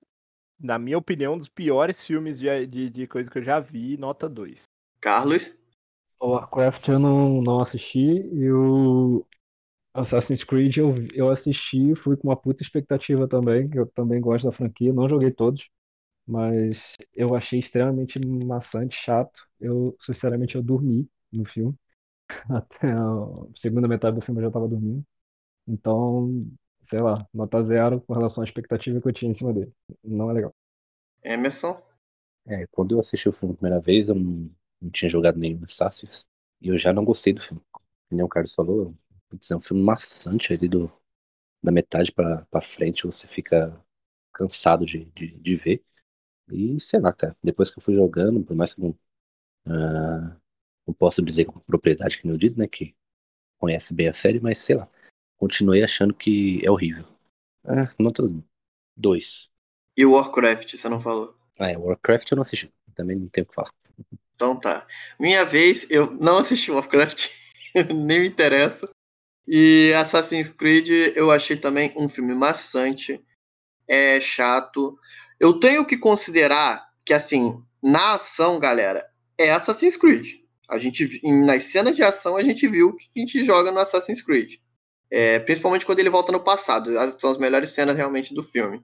[0.61, 3.97] na minha opinião, um dos piores filmes de, de, de coisa que eu já vi,
[3.97, 4.65] nota 2.
[5.01, 5.57] Carlos?
[6.19, 9.25] O Warcraft eu não, não assisti e o
[9.95, 14.45] Assassin's Creed eu, eu assisti, fui com uma puta expectativa também, que eu também gosto
[14.47, 15.69] da franquia, não joguei todos,
[16.27, 19.47] mas eu achei extremamente maçante, chato.
[19.61, 21.75] Eu, sinceramente, eu dormi no filme.
[22.51, 22.99] Até a
[23.57, 25.05] segunda metade do filme eu já tava dormindo.
[25.69, 26.47] Então,
[26.87, 29.73] sei lá, nota zero com relação à expectativa que eu tinha em cima dele.
[30.05, 30.55] Não é legal.
[31.25, 31.83] Emerson?
[32.47, 34.51] É, quando eu assisti o filme a primeira vez, eu não,
[34.81, 36.27] não tinha jogado nenhum Assassin's.
[36.61, 37.63] E eu já não gostei do filme.
[38.11, 38.95] Como o Carlos falou,
[39.51, 40.93] é um filme maçante ali do,
[41.63, 43.79] da metade pra, pra frente, você fica
[44.33, 45.83] cansado de, de, de ver.
[46.51, 48.97] E sei lá, cara, depois que eu fui jogando, por mais que eu
[49.67, 50.41] não, uh,
[50.87, 52.95] não posso dizer com propriedade que nem eu dito, né, que
[53.59, 54.89] conhece bem a série, mas sei lá
[55.43, 57.05] continuei achando que é horrível.
[57.65, 58.23] É, nota
[58.97, 59.51] 2.
[59.99, 61.37] E o Warcraft, você não falou?
[61.59, 62.73] Ah, é, Warcraft eu não assisti.
[62.95, 63.73] Também não tenho o que falar.
[64.37, 64.87] Então tá.
[65.19, 67.31] Minha vez, eu não assisti Warcraft,
[67.93, 68.89] nem me interessa.
[69.47, 73.21] E Assassin's Creed eu achei também um filme maçante,
[73.89, 74.97] é chato.
[75.41, 79.05] Eu tenho que considerar que, assim, na ação, galera,
[79.37, 80.41] é Assassin's Creed.
[80.69, 83.81] A gente, nas cenas de ação, a gente viu o que a gente joga no
[83.81, 84.55] Assassin's Creed.
[85.15, 86.91] É, principalmente quando ele volta no passado.
[87.21, 88.83] São as melhores cenas realmente do filme.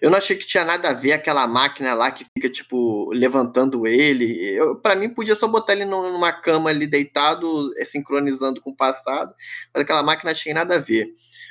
[0.00, 3.86] Eu não achei que tinha nada a ver aquela máquina lá que fica, tipo, levantando
[3.86, 4.58] ele.
[4.82, 9.34] para mim, podia só botar ele numa cama ali deitado, é, sincronizando com o passado.
[9.74, 11.08] Mas aquela máquina tinha nada a ver.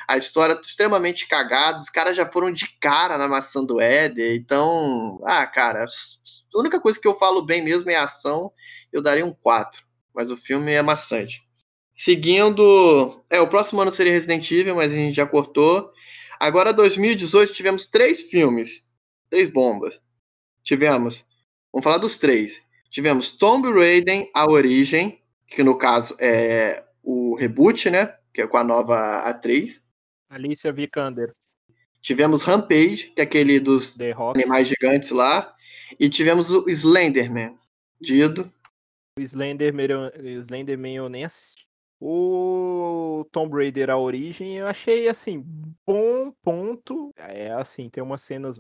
[0.08, 4.36] A história extremamente cagada, os caras já foram de cara na maçã do Éder.
[4.36, 8.52] Então, ah, cara, a única coisa que eu falo bem mesmo é a ação.
[8.92, 9.84] Eu daria um 4.
[10.16, 11.45] Mas o filme é maçante.
[11.96, 13.24] Seguindo.
[13.30, 15.94] É, o próximo ano seria Resident Evil, mas a gente já cortou.
[16.38, 18.86] Agora, 2018, tivemos três filmes.
[19.30, 20.02] Três bombas.
[20.62, 21.26] Tivemos.
[21.72, 22.62] Vamos falar dos três.
[22.90, 25.22] Tivemos Tomb Raider, A Origem.
[25.48, 28.14] que no caso é o reboot, né?
[28.34, 29.82] Que é com a nova atriz.
[30.30, 31.34] Alicia Vikander.
[32.02, 33.98] Tivemos Rampage, que é aquele dos
[34.36, 35.56] animais gigantes lá.
[36.00, 37.58] E tivemos o Slenderman,
[38.02, 38.52] Dido.
[39.18, 40.12] O Slenderman,
[40.42, 41.65] Slenderman eu nem assisti.
[42.00, 45.44] O Tomb Raider A Origem eu achei assim,
[45.86, 47.12] bom ponto.
[47.16, 48.60] É assim, tem umas cenas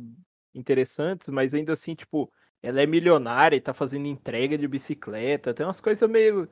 [0.53, 2.32] interessantes, mas ainda assim, tipo,
[2.64, 5.53] ela é milionária e tá fazendo entrega de bicicleta.
[5.53, 6.49] Tem umas coisas meio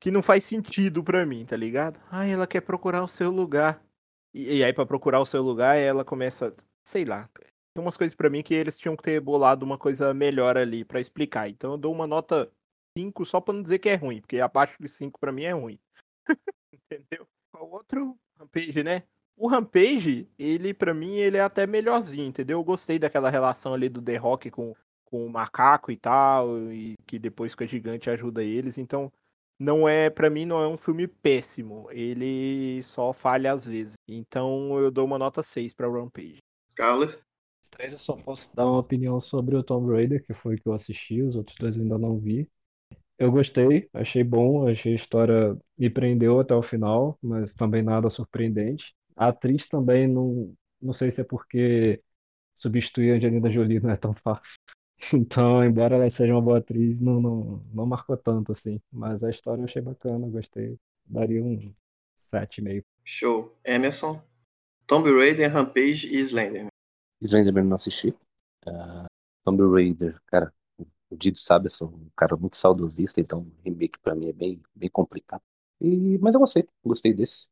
[0.00, 2.00] que não faz sentido para mim, tá ligado?
[2.10, 3.82] Ah, ela quer procurar o seu lugar.
[4.34, 6.54] E, e aí, para procurar o seu lugar, ela começa,
[6.84, 7.28] sei lá.
[7.74, 10.84] Tem umas coisas para mim que eles tinham que ter bolado uma coisa melhor ali
[10.84, 11.48] para explicar.
[11.48, 12.50] Então eu dou uma nota
[12.96, 15.52] 5 só pra não dizer que é ruim, porque abaixo de 5 para mim é
[15.52, 15.78] ruim.
[16.72, 17.26] Entendeu?
[17.54, 19.02] O outro Rampage, né?
[19.36, 22.58] O Rampage, ele para mim, ele é até melhorzinho, entendeu?
[22.58, 24.74] Eu gostei daquela relação ali do The Rock com,
[25.04, 28.78] com o macaco e tal, e que depois com a gigante ajuda eles.
[28.78, 29.10] Então,
[29.58, 31.88] não é, para mim, não é um filme péssimo.
[31.90, 33.94] Ele só falha às vezes.
[34.06, 36.38] Então, eu dou uma nota 6 para Rampage.
[36.74, 37.18] Carlos?
[37.70, 40.74] Três eu só posso dar uma opinião sobre o Tomb Raider, que foi que eu
[40.74, 42.46] assisti, os outros dois eu ainda não vi.
[43.22, 48.10] Eu gostei, achei bom, achei a história me prendeu até o final, mas também nada
[48.10, 48.92] surpreendente.
[49.14, 52.02] A atriz também não, não sei se é porque
[52.52, 54.58] substituir a Angelina Jolie não é tão fácil.
[55.14, 58.80] Então, embora ela seja uma boa atriz, não, não, não marcou tanto assim.
[58.90, 60.78] Mas a história eu achei bacana, gostei.
[61.04, 61.74] Daria um
[62.16, 62.84] 7,5.
[63.04, 63.56] Show.
[63.64, 64.22] Emerson,
[64.86, 66.68] Tomb Raider, Rampage e Slenderman.
[67.20, 68.08] Slenderman não assisti.
[68.64, 69.06] Uh,
[69.44, 70.52] Tomb Raider, cara,
[71.12, 74.62] o Dido sabe, eu sou um cara muito saudosista, então remake pra mim é bem,
[74.74, 75.42] bem complicado.
[75.80, 77.46] E, mas eu gostei, gostei desse.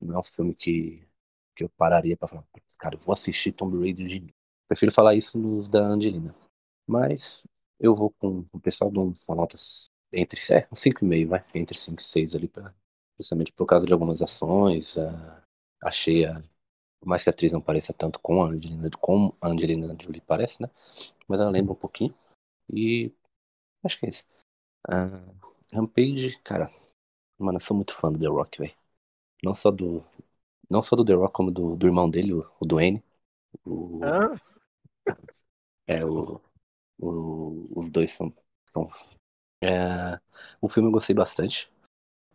[0.00, 1.06] Não é um filme que,
[1.54, 2.44] que eu pararia pra falar,
[2.78, 4.32] cara, eu vou assistir Tomb Raider de novo.
[4.68, 6.34] Prefiro falar isso nos da Angelina.
[6.86, 7.42] Mas
[7.80, 9.56] eu vou com o pessoal de uma nota
[10.12, 12.74] entre é, 5,5, vai, entre 5 e 6 ali, pra,
[13.18, 14.96] justamente por causa de algumas ações.
[14.96, 15.42] Uh,
[15.82, 16.40] achei a.
[17.00, 20.20] Por mais que a atriz não pareça tanto com a Angelina, como a Angelina Jolie
[20.20, 20.70] parece, né?
[21.28, 22.14] Mas ela lembra um pouquinho.
[22.72, 23.12] E
[23.84, 24.24] acho que é isso.
[24.88, 25.34] Uh,
[25.72, 26.70] Rampage, cara,
[27.38, 28.74] mano, eu sou muito fã do The Rock, velho.
[29.42, 30.04] Não só do.
[30.68, 33.02] Não só do The Rock, como do, do irmão dele, o, o Dwayne.
[33.64, 34.34] O, ah.
[35.86, 36.40] É, o,
[36.98, 38.32] o, os dois são.
[38.68, 38.88] são
[39.62, 40.20] é,
[40.60, 41.72] o filme eu gostei bastante.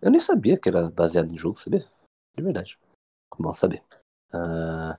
[0.02, 1.82] Eu nem sabia que era baseado em jogo, sabia?
[2.36, 2.80] De verdade.
[3.38, 3.84] Bom saber.
[4.34, 4.98] Uh,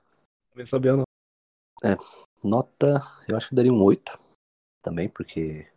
[0.55, 1.03] nem sabia, não.
[1.83, 1.97] É,
[2.43, 4.17] nota, eu acho que daria um 8
[4.83, 5.67] também, porque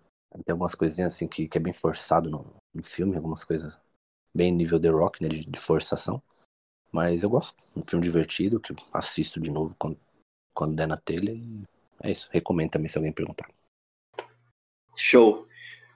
[0.45, 3.79] tem algumas coisinhas assim que, que é bem forçado no, no filme, algumas coisas
[4.35, 6.23] bem nível The Rock, né, de, de forçação.
[6.93, 9.99] Mas eu gosto, um filme divertido que assisto de novo quando,
[10.55, 11.63] quando der na telha e
[12.03, 12.29] é isso.
[12.33, 13.49] Recomendo também se alguém perguntar.
[14.97, 15.47] Show.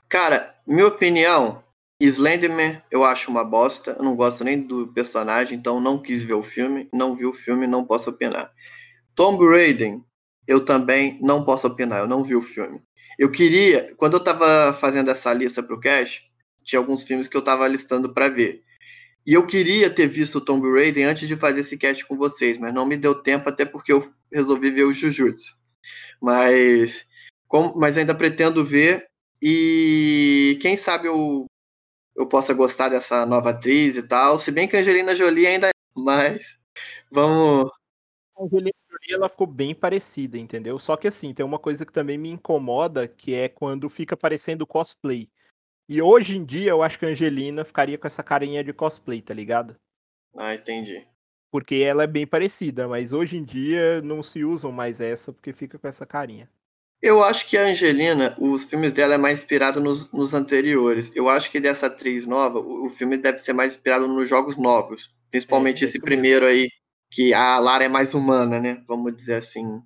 [0.08, 1.62] Cara, minha opinião,
[2.00, 3.92] Slenderman eu acho uma bosta.
[3.92, 6.88] Eu não gosto nem do personagem, então não quis ver o filme.
[6.92, 8.52] Não vi o filme, não posso opinar.
[9.14, 10.00] Tomb Raider,
[10.46, 12.00] eu também não posso opinar.
[12.00, 12.82] Eu não vi o filme.
[13.20, 16.24] Eu queria, quando eu tava fazendo essa lista pro Cash,
[16.64, 18.64] tinha alguns filmes que eu tava listando para ver.
[19.26, 22.72] E eu queria ter visto Tomb Raider antes de fazer esse cast com vocês, mas
[22.72, 24.02] não me deu tempo, até porque eu
[24.32, 25.52] resolvi ver o Jujutsu.
[26.18, 27.04] Mas,
[27.46, 29.06] como, mas ainda pretendo ver.
[29.42, 31.44] E quem sabe eu,
[32.16, 34.38] eu possa gostar dessa nova atriz e tal.
[34.38, 35.72] Se bem que a Angelina Jolie ainda é.
[35.94, 36.56] Mas
[37.12, 37.70] vamos.
[38.40, 40.78] Angelina Jolie ela ficou bem parecida, entendeu?
[40.78, 44.66] Só que assim, tem uma coisa que também me incomoda, que é quando fica parecendo
[44.66, 45.28] cosplay.
[45.88, 49.20] E hoje em dia eu acho que a Angelina ficaria com essa carinha de cosplay,
[49.20, 49.76] tá ligado?
[50.36, 51.06] Ah, entendi.
[51.50, 55.52] Porque ela é bem parecida, mas hoje em dia não se usam mais essa porque
[55.52, 56.48] fica com essa carinha.
[57.02, 61.10] Eu acho que a Angelina, os filmes dela é mais inspirado nos, nos anteriores.
[61.16, 64.58] Eu acho que dessa atriz nova, o, o, filme deve ser mais inspirado nos jogos
[64.58, 65.10] novos.
[65.30, 66.68] Principalmente é, esse primeiro aí,
[67.10, 68.82] que a Lara é mais humana, né?
[68.86, 69.82] Vamos dizer assim.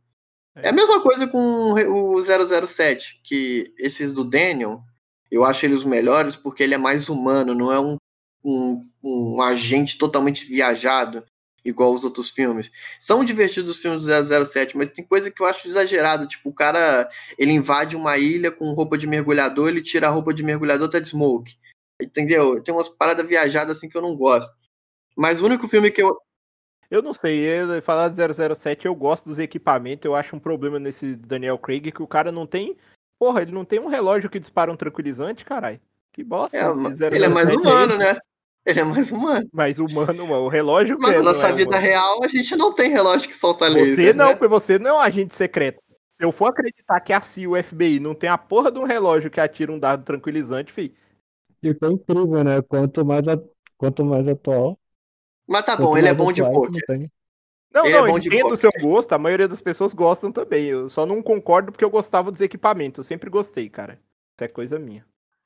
[0.54, 4.82] É, é a mesma coisa com o 007, que esses do Daniel,
[5.30, 7.96] eu acho ele os melhores porque ele é mais humano, não é um,
[8.44, 11.24] um, um agente totalmente viajado
[11.64, 12.70] igual os outros filmes.
[13.00, 16.54] São divertidos os filmes do 007, mas tem coisa que eu acho exagerado, tipo, o
[16.54, 20.90] cara, ele invade uma ilha com roupa de mergulhador, ele tira a roupa de mergulhador,
[20.90, 21.56] tá de smoke.
[22.00, 22.62] Entendeu?
[22.62, 24.52] Tem umas paradas viajadas assim que eu não gosto.
[25.16, 26.18] Mas o único filme que eu
[26.90, 30.78] eu não sei, eu, falar de 007, eu gosto dos equipamentos, eu acho um problema
[30.78, 32.76] nesse Daniel Craig que o cara não tem.
[33.18, 35.80] Porra, ele não tem um relógio que dispara um tranquilizante, caralho.
[36.12, 36.56] Que bosta.
[36.56, 36.66] É,
[37.06, 38.18] ele é mais humano, é né?
[38.64, 39.48] Ele é mais humano.
[39.52, 40.44] Mais humano, mano.
[40.44, 41.84] O relógio Mas na nossa é vida humano.
[41.84, 43.94] real, a gente não tem relógio que solta laser.
[43.94, 44.32] Você não, né?
[44.34, 45.82] porque você não é um agente secreto.
[46.12, 48.84] Se eu for acreditar que a CIA, o FBI, não tem a porra de um
[48.84, 50.94] relógio que atira um dado tranquilizante, fi.
[51.62, 52.62] E o que é incrível, né?
[52.62, 53.38] Quanto mais, a...
[53.76, 54.78] Quanto mais atual.
[55.46, 56.82] Mas tá bom, ele é bom de poker.
[57.72, 60.66] Não, ele não, é eu entendo o seu gosto, a maioria das pessoas gostam também.
[60.66, 62.98] Eu só não concordo porque eu gostava dos equipamentos.
[62.98, 63.94] Eu sempre gostei, cara.
[64.34, 65.04] Isso é coisa minha.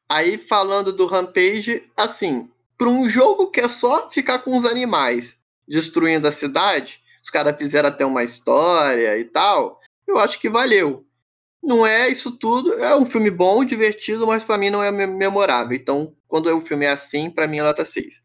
[0.08, 5.38] Aí, falando do Rampage, assim, para um jogo que é só ficar com os animais
[5.66, 11.04] destruindo a cidade, os caras fizeram até uma história e tal, eu acho que valeu.
[11.62, 15.76] Não é isso tudo, é um filme bom, divertido, mas para mim não é memorável.
[15.76, 18.22] Então, quando o filme é assim, para mim é nota 6.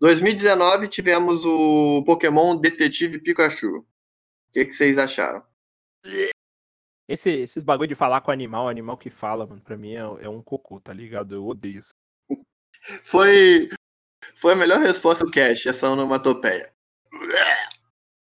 [0.00, 3.78] 2019 tivemos o Pokémon Detetive Pikachu.
[3.78, 3.86] O
[4.52, 5.44] que, que vocês acharam?
[7.06, 10.28] Esse, esses bagulho de falar com animal, animal que fala, mano, pra mim é, é
[10.28, 11.34] um cocô, tá ligado?
[11.34, 11.90] Eu odeio isso.
[13.04, 13.68] Foi,
[14.36, 16.72] foi a melhor resposta do cast, essa onomatopeia.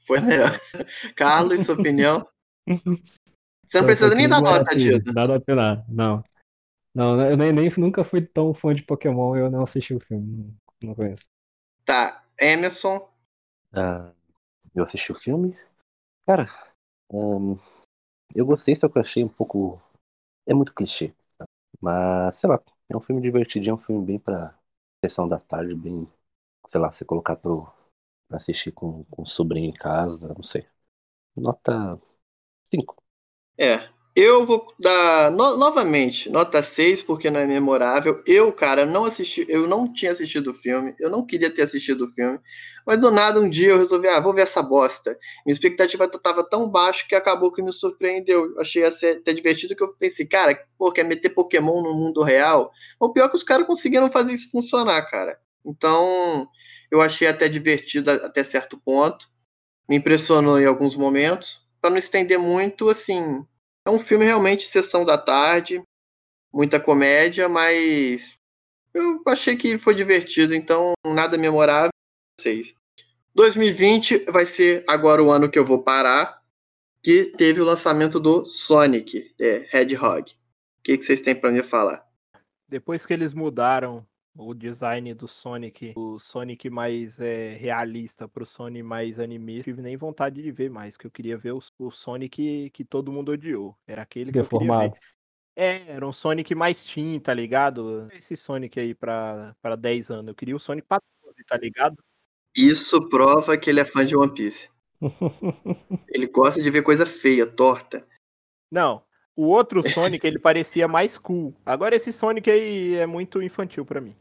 [0.02, 0.52] Foi a melhor.
[1.16, 2.28] Carlos, sua opinião?
[3.66, 5.12] Você não precisa nem dar nota, Dito.
[5.12, 6.24] Dá nota opinar, não.
[6.94, 10.28] Não, eu nem, nem, nunca fui tão fã de Pokémon, eu não assisti o filme,
[10.28, 11.26] não, não conheço.
[11.86, 13.10] Tá, Emerson.
[13.74, 14.12] Ah,
[14.76, 15.58] eu assisti o filme.
[16.28, 16.50] Cara,
[18.36, 19.82] eu gostei, só que eu achei um pouco.
[20.48, 21.14] É muito clichê.
[21.38, 21.46] Tá?
[21.82, 24.58] Mas, sei lá, é um filme divertidinho, é um filme bem pra
[25.04, 26.08] sessão da tarde, bem.
[26.68, 27.66] Sei lá, você colocar pro.
[28.28, 30.68] pra assistir com, com o sobrinho em casa, não sei.
[31.36, 32.00] Nota
[32.74, 32.98] 5.
[33.58, 38.24] É, eu vou dar no, novamente nota 6 porque não é memorável.
[38.26, 42.06] Eu, cara, não assisti, eu não tinha assistido o filme, eu não queria ter assistido
[42.06, 42.40] o filme,
[42.88, 45.18] mas do nada um dia eu resolvi, ah, vou ver essa bosta.
[45.46, 48.46] Minha expectativa estava tão baixa que acabou que me surpreendeu.
[48.54, 52.72] Eu achei até divertido que eu pensei, cara, pô, quer meter Pokémon no mundo real?
[53.00, 55.38] O pior é que os caras conseguiram fazer isso funcionar, cara.
[55.66, 56.48] Então,
[56.90, 59.28] eu achei até divertido até certo ponto.
[59.90, 61.66] Me impressionou em alguns momentos.
[61.82, 63.46] Para não estender muito, assim,
[63.86, 65.82] é um filme realmente sessão da tarde,
[66.52, 68.38] muita comédia, mas
[68.94, 71.92] eu achei que foi divertido, então nada memorável.
[73.34, 76.42] 2020 vai ser agora o ano que eu vou parar,
[77.04, 80.32] que teve o lançamento do Sonic, é, Hedgehog.
[80.80, 82.06] O que, que vocês têm para me falar?
[82.68, 84.06] Depois que eles mudaram
[84.38, 89.96] o design do Sonic, o Sonic mais é, realista pro Sonic mais anime, tive nem
[89.96, 93.78] vontade de ver mais, que eu queria ver o, o Sonic que todo mundo odiou.
[93.88, 94.86] Era aquele que Deformado.
[94.86, 95.16] eu queria ver.
[95.58, 98.10] É, era um Sonic mais teen, tá ligado?
[98.12, 100.28] Esse Sonic aí pra, pra 10 anos.
[100.28, 102.04] Eu queria o Sonic pra 12, tá ligado?
[102.56, 104.70] Isso prova que ele é fã de One Piece.
[106.10, 108.06] ele gosta de ver coisa feia, torta.
[108.70, 109.02] Não,
[109.36, 111.54] o outro Sonic, ele parecia mais cool.
[111.66, 114.16] Agora esse Sonic aí é muito infantil para mim.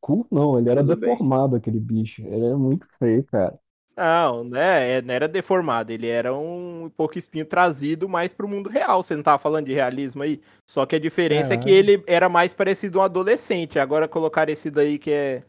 [0.00, 1.58] Cool não, ele era Tudo deformado bem.
[1.58, 2.22] aquele bicho.
[2.22, 3.58] Ele era muito feio, cara.
[3.96, 4.98] Não, né?
[4.98, 9.02] É, não era deformado, ele era um pouco espinho trazido mais pro mundo real.
[9.02, 10.40] Você não tava falando de realismo aí?
[10.66, 13.78] Só que a diferença é, é que ele era mais parecido um adolescente.
[13.78, 15.42] Agora colocar esse daí que é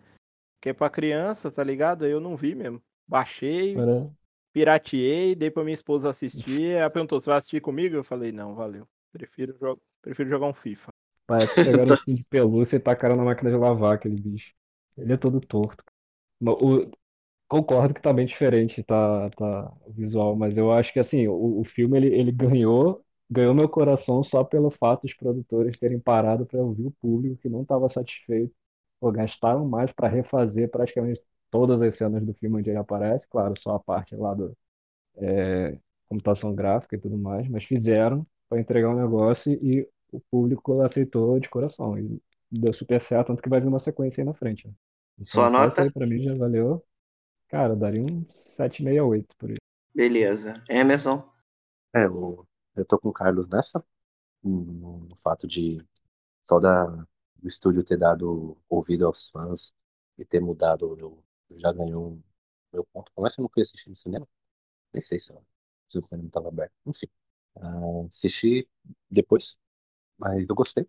[0.61, 2.05] que é pra criança, tá ligado?
[2.05, 2.81] Eu não vi mesmo.
[3.07, 4.09] Baixei, Era...
[4.53, 6.71] pirateei, dei pra minha esposa assistir.
[6.71, 7.95] Ela perguntou: você vai assistir comigo?
[7.95, 8.87] Eu falei, não, valeu.
[9.11, 10.91] Prefiro, jo prefiro jogar um FIFA.
[11.25, 14.53] Parece que pegaram um de pelúcia e tacaram na máquina de lavar aquele bicho.
[14.97, 15.83] Ele é todo torto.
[16.41, 16.89] O,
[17.47, 21.63] concordo que tá bem diferente, tá, tá visual, mas eu acho que assim, o, o
[21.65, 26.59] filme ele, ele ganhou, ganhou meu coração só pelo fato dos produtores terem parado para
[26.61, 28.53] ouvir o público que não estava satisfeito.
[28.99, 31.21] Pô, gastaram mais para refazer praticamente
[31.51, 34.57] todas as cenas do filme onde ele aparece, claro, só a parte lá do
[35.17, 35.77] é,
[36.07, 41.39] computação gráfica e tudo mais, mas fizeram para entregar um negócio e o público aceitou
[41.39, 41.97] de coração.
[41.97, 42.21] E
[42.51, 44.67] deu super certo, tanto que vai vir uma sequência aí na frente.
[44.67, 44.73] Né?
[45.15, 45.91] Então, Sua nota?
[45.91, 46.83] Pra mim já valeu.
[47.49, 49.59] Cara, daria um 768 por isso.
[49.93, 50.53] Beleza.
[50.69, 51.27] Emerson?
[51.95, 53.83] É, eu, eu tô com o Carlos nessa.
[54.43, 55.83] No, no fato de
[56.43, 59.73] só da, do estúdio ter dado ouvido aos fãs
[60.17, 62.23] e ter mudado, eu, eu já ganhou um
[62.71, 63.11] meu ponto.
[63.13, 64.27] Como é que eu não fui assistir no cinema?
[64.93, 65.33] Nem sei se,
[65.89, 66.73] se o cinema estava aberto.
[66.85, 67.07] Enfim.
[67.57, 68.67] Uh, assisti
[69.09, 69.57] depois,
[70.17, 70.87] mas eu gostei.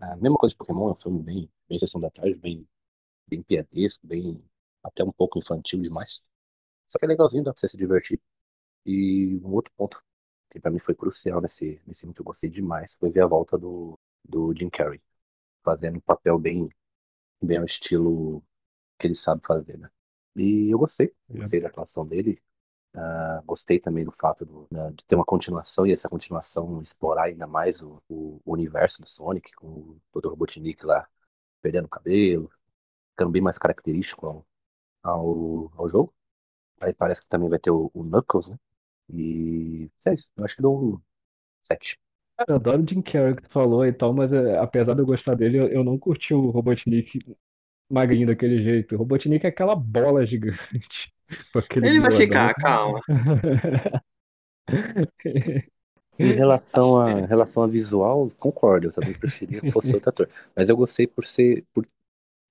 [0.00, 2.66] A mesma coisa de Pokémon, é um filme bem, bem sessão da tarde, bem,
[3.28, 4.42] bem piadesco, bem
[4.82, 6.22] até um pouco infantil demais.
[6.86, 8.20] Só que é legalzinho, dá pra você se divertir.
[8.86, 10.02] E um outro ponto
[10.50, 13.26] que pra mim foi crucial nesse, nesse filme que eu gostei demais foi ver a
[13.26, 15.00] volta do, do Jim Carrey,
[15.62, 16.68] fazendo um papel bem,
[17.42, 18.42] bem ao estilo
[18.98, 19.90] que ele sabe fazer, né?
[20.36, 22.40] E eu gostei, gostei da atuação dele,
[22.98, 27.46] Uh, gostei também do fato do, de ter uma continuação e essa continuação explorar ainda
[27.46, 29.66] mais o, o, o universo do Sonic, com
[30.12, 30.30] o Dr.
[30.30, 31.06] Robotnik lá
[31.62, 32.50] perdendo o cabelo,
[33.12, 34.46] ficando bem mais característico ao,
[35.02, 36.12] ao, ao, jogo.
[36.80, 38.58] Aí parece que também vai ter o, o Knuckles, né?
[39.10, 41.00] E é isso, eu acho que dou um
[41.62, 41.98] 7.
[42.48, 45.06] Eu adoro o Jim Carrey que tu falou e tal, mas é, apesar de eu
[45.06, 47.20] gostar dele, eu, eu não curti o Robotnik
[47.88, 48.94] magrinho daquele jeito.
[48.94, 51.12] O Robotnik é aquela bola gigante.
[51.82, 53.00] Ele vai ficar, calma.
[56.18, 60.28] Em relação a, relação a visual, concordo, eu também preferia que fosse outro ator.
[60.54, 61.86] Mas eu gostei por ser, por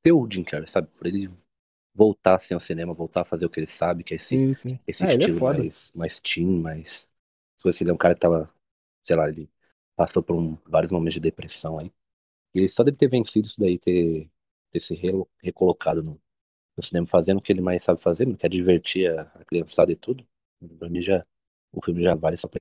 [0.04, 0.88] ter o Jim Carrey, sabe?
[0.98, 1.30] Por ele
[1.96, 4.54] voltar assim, ao cinema, voltar a fazer o que ele sabe, que é esse, Sim,
[4.56, 4.80] sim.
[4.88, 5.66] esse Ah, é estilo foda.
[5.66, 7.08] mais, mais teen, mais.
[7.56, 8.50] Se fosse ele é um cara que tava,
[9.04, 9.50] sei lá, ele
[9.96, 11.92] passou por um- vários momentos de depressão aí.
[12.56, 14.30] E ele só deve ter vencido isso daí, ter,
[14.72, 16.22] ter se relo- recolocado no,
[16.78, 19.46] no cinema, fazendo o que ele mais sabe fazer, né, que é divertir a, a
[19.46, 20.26] criançada e tudo.
[20.78, 21.26] Pra mim já,
[21.74, 22.60] o filme já vale só pra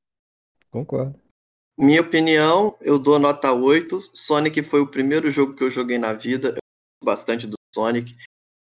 [0.70, 1.18] Concordo.
[1.78, 4.01] Minha opinião, eu dou nota 8.
[4.14, 6.48] Sonic foi o primeiro jogo que eu joguei na vida.
[6.48, 8.16] Eu gosto bastante do Sonic.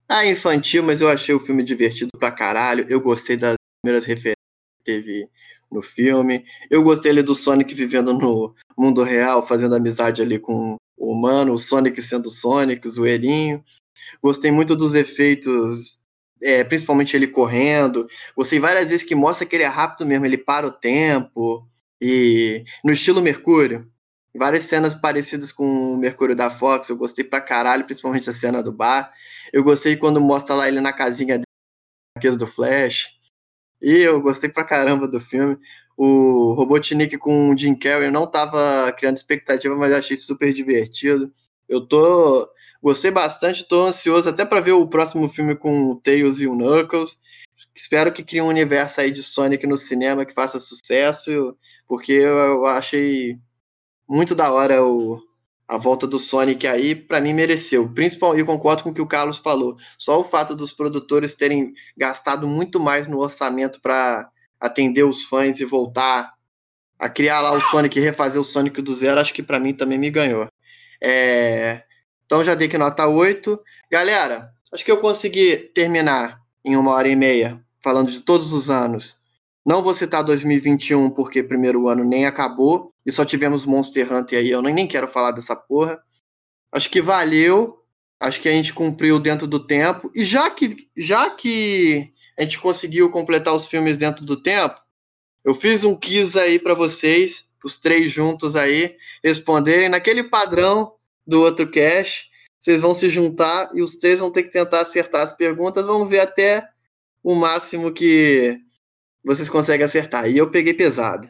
[0.08, 2.86] Ah, infantil, mas eu achei o filme divertido pra caralho.
[2.88, 4.36] Eu gostei das primeiras referências
[4.78, 5.28] que teve
[5.70, 6.44] no filme.
[6.70, 11.52] Eu gostei ali do Sonic vivendo no mundo real, fazendo amizade ali com o humano,
[11.52, 13.64] o Sonic sendo Sonic, zoeirinho.
[14.22, 16.00] Gostei muito dos efeitos,
[16.42, 18.06] é, principalmente ele correndo.
[18.36, 21.66] Gostei várias vezes que mostra que ele é rápido mesmo, ele para o tempo.
[22.00, 23.90] E no estilo Mercúrio,
[24.34, 28.62] várias cenas parecidas com o Mercúrio da Fox, eu gostei pra caralho, principalmente a cena
[28.62, 29.12] do bar.
[29.52, 33.16] Eu gostei quando mostra lá ele na casinha dele, do Flash.
[33.80, 35.58] E eu gostei pra caramba do filme.
[35.96, 41.32] O Robotnik com o Jim Carrey eu não tava criando expectativa, mas achei super divertido.
[41.68, 42.48] Eu tô
[42.82, 46.54] gostei bastante, tô ansioso até pra ver o próximo filme com o Tails e o
[46.54, 47.18] Knuckles.
[47.74, 51.56] Espero que crie um universo aí de Sonic no cinema que faça sucesso,
[51.86, 53.38] porque eu achei
[54.08, 55.20] muito da hora o,
[55.66, 57.88] a volta do Sonic aí, pra mim mereceu.
[57.92, 59.76] Principal, e concordo com o que o Carlos falou.
[59.98, 64.30] Só o fato dos produtores terem gastado muito mais no orçamento pra
[64.60, 66.34] atender os fãs e voltar
[66.98, 69.74] a criar lá o Sonic e refazer o Sonic do zero, acho que pra mim
[69.74, 70.48] também me ganhou.
[71.02, 71.82] É,
[72.24, 73.58] Então já dei que nota 8.
[73.90, 78.68] Galera, acho que eu consegui terminar em uma hora e meia, falando de todos os
[78.68, 79.16] anos.
[79.64, 84.50] Não vou citar 2021 porque primeiro ano nem acabou e só tivemos Monster Hunter aí.
[84.50, 86.00] Eu nem nem quero falar dessa porra.
[86.72, 87.82] Acho que valeu.
[88.18, 90.10] Acho que a gente cumpriu dentro do tempo.
[90.14, 94.80] E já que, já que a gente conseguiu completar os filmes dentro do tempo,
[95.44, 100.94] eu fiz um quiz aí para vocês, os três juntos aí, responderem naquele padrão
[101.26, 102.30] do outro cast.
[102.56, 105.84] Vocês vão se juntar e os três vão ter que tentar acertar as perguntas.
[105.84, 106.68] Vamos ver até
[107.24, 108.60] o máximo que
[109.24, 110.30] vocês conseguem acertar.
[110.30, 111.28] E eu peguei pesado.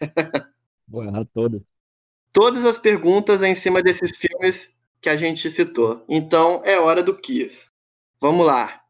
[0.88, 1.62] Vou errar toda.
[2.32, 6.02] Todas as perguntas é em cima desses filmes que a gente citou.
[6.08, 7.70] Então é hora do quiz.
[8.18, 8.82] Vamos lá.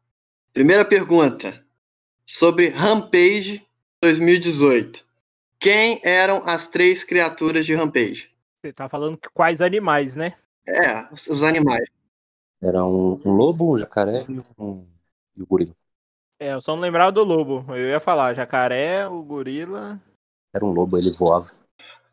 [0.53, 1.61] Primeira pergunta.
[2.25, 3.65] Sobre Rampage
[4.01, 5.04] 2018.
[5.59, 8.31] Quem eram as três criaturas de Rampage?
[8.61, 10.35] Você tá falando que quais animais, né?
[10.67, 11.87] É, os os animais.
[12.61, 14.87] Era um, um lobo, um jacaré e um,
[15.35, 15.75] e o gorila.
[16.39, 17.65] É, eu só não lembrava do lobo.
[17.69, 20.01] Eu ia falar jacaré, o gorila.
[20.53, 21.51] Era um lobo, ele voava.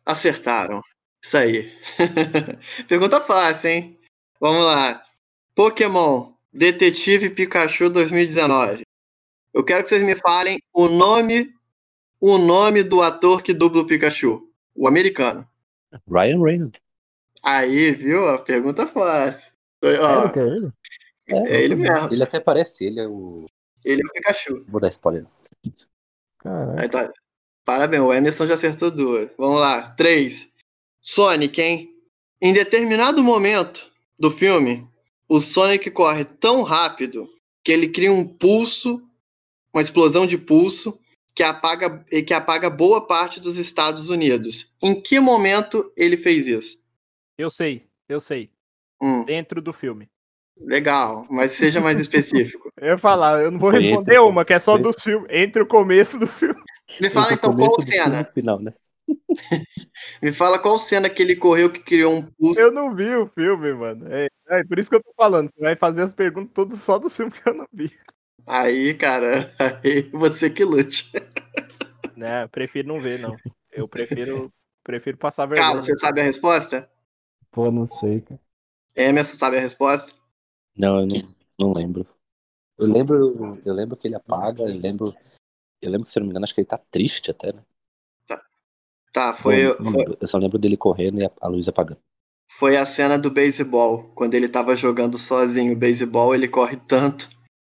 [0.05, 0.81] Acertaram.
[1.23, 1.71] Isso aí.
[2.87, 3.99] Pergunta fácil, hein?
[4.39, 5.03] Vamos lá.
[5.55, 8.83] Pokémon Detetive Pikachu 2019.
[9.53, 11.53] Eu quero que vocês me falem o nome,
[12.25, 15.45] o nome do ator que dubla o Pikachu, o americano.
[16.09, 16.81] Ryan Reynolds.
[17.43, 18.29] Aí, viu?
[18.29, 19.51] A pergunta fácil.
[19.83, 20.71] Ó, é ele?
[21.27, 22.13] é ele mesmo.
[22.13, 23.45] Ele até parece, ele é o.
[23.83, 24.63] Ele é o Pikachu.
[24.69, 25.25] Vou dar spoiler.
[26.77, 27.11] Aí tá.
[27.65, 29.29] Parabéns, o Emerson já acertou duas.
[29.37, 29.91] Vamos lá.
[29.91, 30.49] Três.
[31.01, 31.93] Sonic, hein?
[32.41, 34.87] Em determinado momento do filme,
[35.27, 37.29] o Sonic corre tão rápido
[37.61, 39.01] que ele cria um pulso,
[39.73, 40.97] uma explosão de pulso,
[41.35, 44.75] que apaga, que apaga boa parte dos Estados Unidos.
[44.83, 46.81] Em que momento ele fez isso?
[47.37, 48.51] Eu sei, eu sei.
[49.01, 50.07] Hum, Dentro do filme.
[50.57, 52.71] legal, mas seja mais específico.
[52.77, 55.27] Eu ia falar, eu não vou responder entre- uma, que é só dos filmes.
[55.31, 56.59] Entre o começo do filme.
[56.99, 58.25] Me fala então qual do filme cena.
[58.25, 58.73] final, né?
[60.21, 62.59] Me fala qual cena que ele correu que criou um pulso.
[62.59, 64.05] Eu não vi o filme, mano.
[64.11, 65.49] É, é por isso que eu tô falando.
[65.49, 67.91] Você vai fazer as perguntas todas só do filme que eu não vi.
[68.45, 69.53] Aí, cara,
[69.83, 71.11] aí você que lute.
[72.15, 73.39] Né, eu prefiro não ver, não.
[73.71, 74.51] Eu prefiro,
[74.83, 75.67] prefiro passar vergonha.
[75.67, 76.89] Carlos, você sabe a resposta?
[77.51, 78.39] Pô, não sei, cara.
[78.95, 80.13] Emerson sabe a resposta?
[80.77, 81.15] Não, eu não,
[81.59, 82.05] não lembro.
[82.77, 85.15] Eu lembro, eu lembro que ele apaga, eu lembro.
[85.81, 87.63] Eu lembro que, se eu não me engano, acho que ele tá triste até, né?
[89.11, 90.17] Tá, foi, Não- não foi.
[90.19, 91.99] Eu só lembro dele correndo e a, a luz apagando.
[92.49, 94.11] foi a cena do beisebol.
[94.15, 97.29] Quando ele tava jogando sozinho o beisebol, ele corre tanto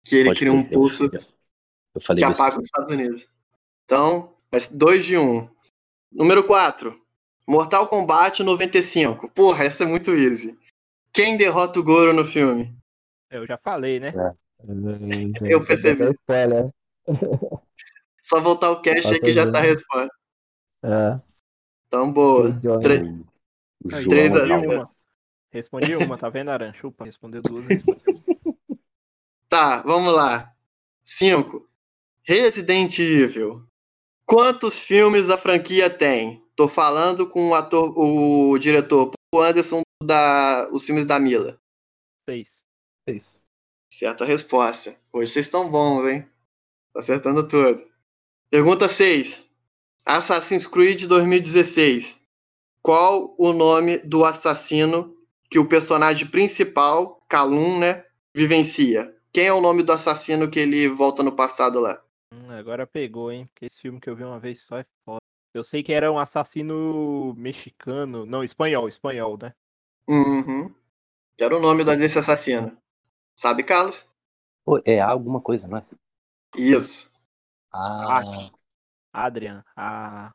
[0.05, 1.20] que ele Pode cria um pulso Eu,
[1.94, 3.26] eu falei que apaga os Estados Unidos.
[3.85, 5.48] Então, vai ser dois de um.
[6.12, 7.01] Número 4.
[7.47, 9.28] Mortal Kombat 95.
[9.31, 10.59] Porra, essa é muito easy.
[11.12, 12.74] Quem derrota o Goro no filme?
[13.31, 14.12] Eu já falei, né?
[15.43, 16.05] Eu percebi.
[16.22, 16.70] Spoiler.
[18.22, 20.10] Só voltar o cast Tá aqui já tá resposta.
[20.82, 21.20] É.
[21.86, 22.51] Então, boa.
[22.52, 22.82] Johnny.
[22.82, 24.55] Tre- O Aí, João três a respondi zero.
[24.55, 24.74] Osvaldo.
[24.76, 24.94] uma.
[25.51, 26.72] Respondi uma, tá vendo, Aran?
[26.72, 27.66] Chupa, respondeu duas.
[27.66, 28.14] respondeu.
[29.55, 30.52] Tá, vamos lá.
[31.05, 31.64] 5.
[32.24, 33.64] Resident Evil.
[34.26, 36.44] Quantos filmes a franquia tem?
[36.56, 41.56] Tô falando com o ator, o diretor Paul Anderson da os filmes da Mila.
[42.28, 42.64] Seis.
[43.06, 43.40] Isso.
[43.89, 44.98] Certa resposta.
[45.12, 46.28] Hoje vocês estão bons, hein?
[46.93, 47.89] Tá acertando tudo.
[48.51, 49.40] Pergunta 6.
[50.05, 52.20] Assassin's Creed 2016.
[52.82, 55.16] Qual o nome do assassino
[55.48, 58.05] que o personagem principal, Kalum, né,
[58.35, 59.14] vivencia?
[59.35, 62.01] Quem é o nome do assassino que ele volta no passado lá?
[62.32, 63.47] Hum, agora pegou, hein?
[63.47, 65.19] Porque esse filme que eu vi uma vez só é foda.
[65.52, 68.24] Eu sei que era um assassino mexicano.
[68.24, 69.52] Não, espanhol, espanhol, né?
[70.06, 70.73] Uhum.
[71.36, 72.78] Quero o nome desse assassino.
[73.35, 74.09] Sabe, Carlos?
[74.85, 75.85] É alguma coisa, não é?
[76.56, 77.12] Isso.
[77.73, 78.23] Ah,
[79.12, 79.65] Adrian.
[79.74, 80.31] A.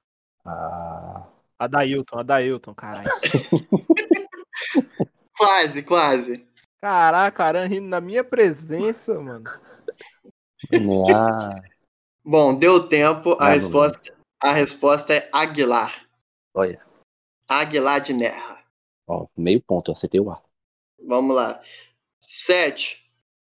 [0.46, 3.10] ah, A Dailton, a Dailton, caralho.
[5.40, 6.46] Quase, quase.
[6.82, 9.44] Caraca, Aran rindo na minha presença, mano.
[11.14, 11.62] ah,
[12.24, 13.34] Bom, deu tempo.
[13.40, 16.06] A Ah, resposta, a resposta é Aguilar.
[16.54, 16.82] olha,
[17.48, 18.64] Aguilar de Nerra.
[19.08, 20.42] ó, meio ponto, eu acertei o A.
[21.06, 21.62] Vamos lá.
[22.22, 23.06] Sete.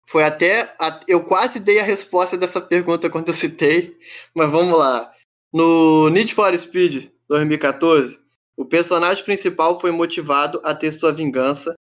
[0.08, 0.74] Foi até.
[0.78, 3.98] a- eu quase dei a resposta dessa pergunta quando eu citei,
[4.34, 5.12] mas vamos lá.
[5.52, 8.20] No Need for Speed 2014,
[8.56, 11.74] o personagem principal foi motivado a ter sua vingança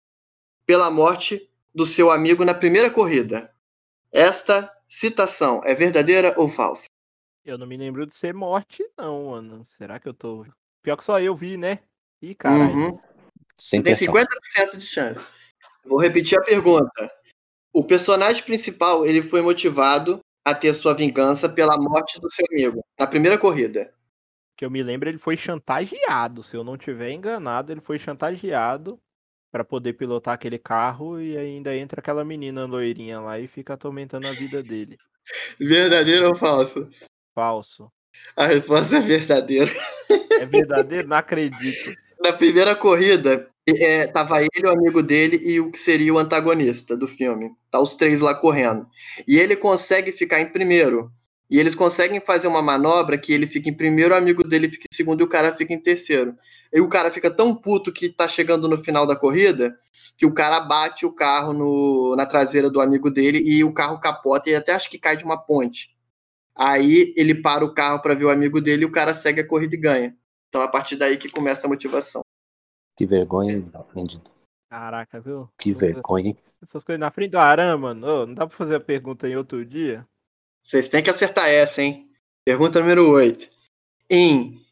[0.66, 3.52] pela morte do seu amigo na primeira corrida.
[4.12, 6.86] Esta citação é verdadeira ou falsa?
[7.44, 9.64] Eu não me lembro de ser morte, não, mano.
[9.64, 10.46] Será que eu tô.
[10.82, 11.80] Pior que só eu vi, né?
[12.22, 12.74] Ih, caralho.
[12.74, 12.98] Uhum.
[13.70, 14.14] Tem pressão.
[14.14, 15.26] 50% de chance.
[15.84, 17.10] Vou repetir a pergunta.
[17.72, 22.84] O personagem principal, ele foi motivado a ter sua vingança pela morte do seu amigo
[22.98, 23.92] na primeira corrida.
[24.56, 26.42] Que eu me lembro, ele foi chantageado.
[26.42, 28.98] Se eu não tiver enganado, ele foi chantageado
[29.54, 34.26] pra poder pilotar aquele carro e ainda entra aquela menina loirinha lá e fica atormentando
[34.26, 34.98] a vida dele.
[35.60, 36.90] Verdadeiro ou falso?
[37.32, 37.88] Falso.
[38.36, 39.70] A resposta é verdadeira.
[40.40, 41.06] É verdadeiro?
[41.06, 41.94] Não acredito.
[42.20, 46.96] Na primeira corrida, é, tava ele, o amigo dele e o que seria o antagonista
[46.96, 47.52] do filme.
[47.70, 48.88] Tá os três lá correndo.
[49.28, 51.12] E ele consegue ficar em primeiro.
[51.48, 54.86] E eles conseguem fazer uma manobra que ele fica em primeiro, o amigo dele fica
[54.92, 56.34] em segundo e o cara fica em terceiro.
[56.74, 59.78] E o cara fica tão puto que tá chegando no final da corrida
[60.16, 64.00] que o cara bate o carro no- na traseira do amigo dele e o carro
[64.00, 65.96] capota e até acho que cai de uma ponte.
[66.54, 69.46] Aí ele para o carro para ver o amigo dele e o cara segue a
[69.46, 70.16] corrida e ganha.
[70.48, 72.22] Então a partir daí que começa a motivação.
[72.96, 73.64] Que vergonha, hein,
[73.94, 74.32] Bendito.
[74.68, 75.48] Caraca, viu?
[75.58, 76.36] Que vergonha, hein?
[76.62, 78.06] Essas coisas na frente do Aran, mano.
[78.06, 80.06] Ô, não dá pra fazer a pergunta em outro dia?
[80.62, 82.08] Vocês têm que acertar essa, hein?
[82.44, 83.48] Pergunta número 8.
[84.08, 84.63] Em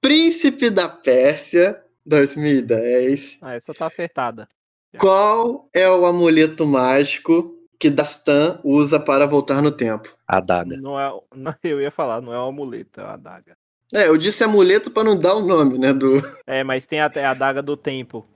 [0.00, 4.48] Príncipe da Pérsia 2010, Ah, essa tá acertada.
[4.98, 10.14] qual é o amuleto mágico que Dastan usa para voltar no tempo?
[10.26, 10.76] A daga.
[10.76, 13.56] Não é, não, eu ia falar, não é o amuleto, é a adaga.
[13.92, 16.16] É, eu disse amuleto para não dar o nome, né, do
[16.46, 18.26] É, mas tem até a adaga do tempo.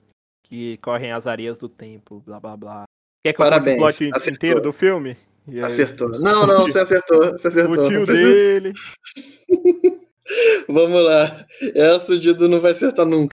[0.43, 2.83] Que correm as areias do tempo, blá blá blá.
[3.23, 5.17] Quer que Parabéns, eu o plot inteiro do filme?
[5.47, 6.09] E aí- Acertou.
[6.09, 7.85] Não, não, você acertou, você acertou.
[7.85, 8.73] O tio dele.
[10.67, 11.45] Vamos lá.
[11.75, 13.33] Essa o Dido não vai acertar nunca.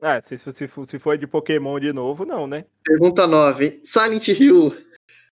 [0.00, 2.64] Ah, se, se, for- se for de Pokémon de novo, não, né?
[2.84, 3.64] Pergunta 9.
[3.64, 3.80] hein?
[3.84, 4.76] Silent Hill.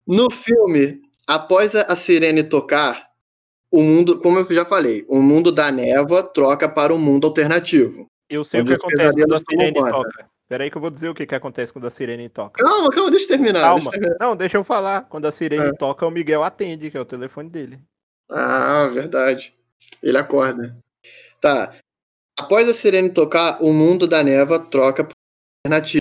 [0.06, 3.08] No filme, após a sirene tocar,
[3.70, 8.06] o mundo, como eu já falei, o mundo da névoa troca para um mundo alternativo.
[8.28, 10.30] Eu sei o que acontece quando a sirene toca.
[10.48, 12.62] Peraí que eu vou dizer o que, que acontece quando a sirene toca.
[12.62, 13.60] Calma, calma, deixa eu terminar.
[13.60, 13.74] Calma.
[13.80, 14.16] deixa eu terminar.
[14.20, 15.02] Não, deixa eu falar.
[15.08, 15.72] Quando a sirene É.
[15.72, 17.80] toca, o Miguel atende, que é o telefone dele.
[18.30, 19.54] Ah, verdade.
[20.02, 20.76] Ele acorda.
[21.40, 21.74] Tá.
[22.38, 26.00] Após a sirene tocar, o mundo da névoa troca para um alternativo,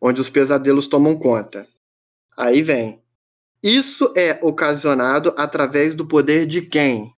[0.00, 1.66] onde os pesadelos tomam conta.
[2.36, 3.00] Aí vem.
[3.62, 7.14] Isso é ocasionado através do poder de quem?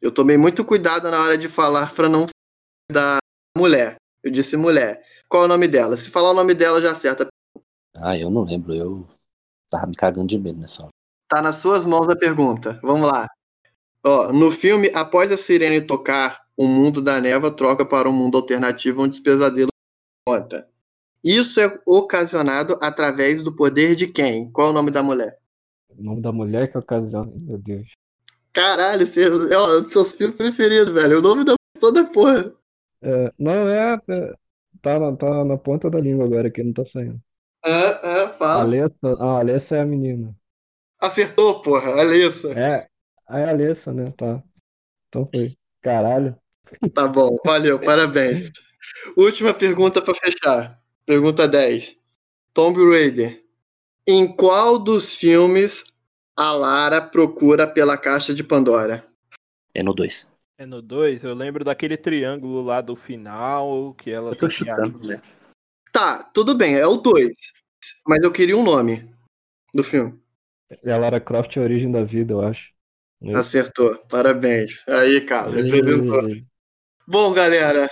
[0.00, 3.18] Eu tomei muito cuidado na hora de falar para não ser da
[3.56, 3.96] mulher.
[4.22, 5.04] Eu disse mulher.
[5.28, 5.96] Qual é o nome dela?
[5.96, 7.28] Se falar o nome dela, já acerta.
[7.94, 8.74] Ah, eu não lembro.
[8.74, 9.06] Eu
[9.70, 10.92] tava me cagando de medo nessa hora.
[11.28, 12.78] Tá nas suas mãos a pergunta.
[12.82, 13.26] Vamos lá.
[14.04, 18.36] Ó, no filme, após a sirene tocar, o mundo da névoa troca para um mundo
[18.36, 19.70] alternativo onde os pesadelos
[20.26, 20.68] conta.
[21.22, 24.50] Isso é ocasionado através do poder de quem?
[24.52, 25.38] Qual é o nome da mulher?
[25.88, 27.32] O nome da mulher que ocasiona.
[27.34, 27.88] Meu Deus.
[28.52, 31.18] Caralho, você, é dos seus filmes preferidos, velho.
[31.18, 32.52] O nome da toda porra.
[33.02, 34.34] É, não, é, é,
[34.84, 37.18] Tá na, tá na ponta da língua agora que não tá saindo.
[37.64, 38.62] Ah, ah, fala.
[38.64, 40.36] Alessa, ah, Alessa é a menina.
[41.00, 41.92] Acertou, porra.
[41.92, 42.48] Alessa.
[42.52, 42.86] É,
[43.28, 44.12] é a Alessa, né?
[44.16, 44.42] Tá.
[45.08, 45.56] Então foi.
[45.82, 46.36] Caralho.
[46.92, 48.50] Tá bom, valeu, parabéns.
[49.16, 50.80] Última pergunta pra fechar.
[51.06, 51.96] Pergunta 10.
[52.52, 53.42] Tomb Raider.
[54.06, 55.84] Em qual dos filmes
[56.36, 59.04] a Lara procura pela caixa de Pandora?
[59.74, 60.26] É no 2.
[60.56, 64.30] É no 2, eu lembro daquele triângulo lá do final que ela.
[64.30, 65.20] Eu tô chutando, né?
[65.92, 67.30] Tá, tudo bem, é o 2.
[68.06, 69.10] Mas eu queria um nome
[69.72, 70.18] do filme.
[70.82, 72.73] É a Lara Croft, a origem da vida, eu acho.
[73.22, 73.36] Isso.
[73.38, 74.86] Acertou, parabéns.
[74.88, 76.28] Aí, Carlos, representou.
[76.28, 76.44] E-
[77.06, 77.90] Bom, galera,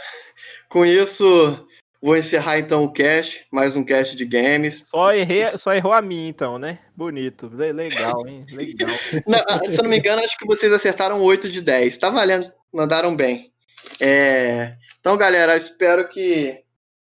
[0.68, 1.66] com isso
[2.00, 4.84] vou encerrar então o cast, mais um cast de games.
[4.90, 6.80] Só, errei, só errou a mim, então, né?
[6.96, 7.48] Bonito.
[7.54, 8.44] Le- Legal, hein?
[8.50, 8.90] Legal.
[9.26, 11.96] Não, ah, se eu não me engano, acho que vocês acertaram 8 de 10.
[11.98, 13.52] Tá valendo, mandaram bem.
[14.00, 16.60] É, Então, galera, eu espero que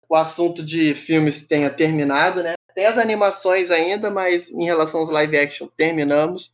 [0.08, 2.54] o assunto de filmes tenha terminado, né?
[2.76, 6.52] Tem as animações ainda, mas em relação aos live action, terminamos.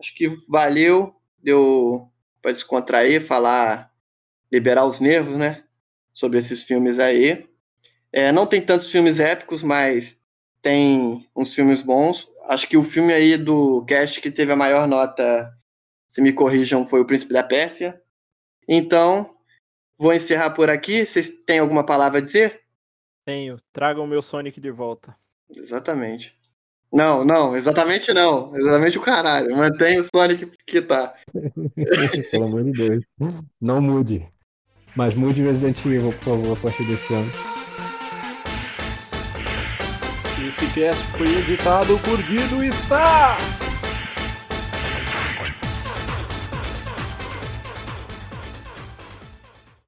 [0.00, 2.10] Acho que valeu, deu
[2.40, 3.92] para descontrair, falar,
[4.50, 5.62] liberar os nervos, né?
[6.12, 7.46] Sobre esses filmes aí.
[8.10, 10.24] É, não tem tantos filmes épicos, mas
[10.62, 12.26] tem uns filmes bons.
[12.48, 15.52] Acho que o filme aí do cast que teve a maior nota,
[16.08, 18.00] se me corrijam, foi O Príncipe da Pérsia.
[18.66, 19.36] Então,
[19.98, 21.04] vou encerrar por aqui.
[21.04, 22.62] Vocês têm alguma palavra a dizer?
[23.24, 23.58] Tenho.
[23.72, 25.14] Tragam o meu Sonic de volta.
[25.54, 26.39] Exatamente.
[26.92, 28.56] Não, não, exatamente não.
[28.56, 29.56] Exatamente o caralho.
[29.56, 31.14] Mantém o Sonic que tá.
[32.30, 33.04] Pelo amor de Deus.
[33.60, 34.26] Não mude.
[34.96, 37.30] Mas mude Resident Evil, por favor, a partir desse ano.
[40.48, 43.38] Esse cast foi editado por Guido Star.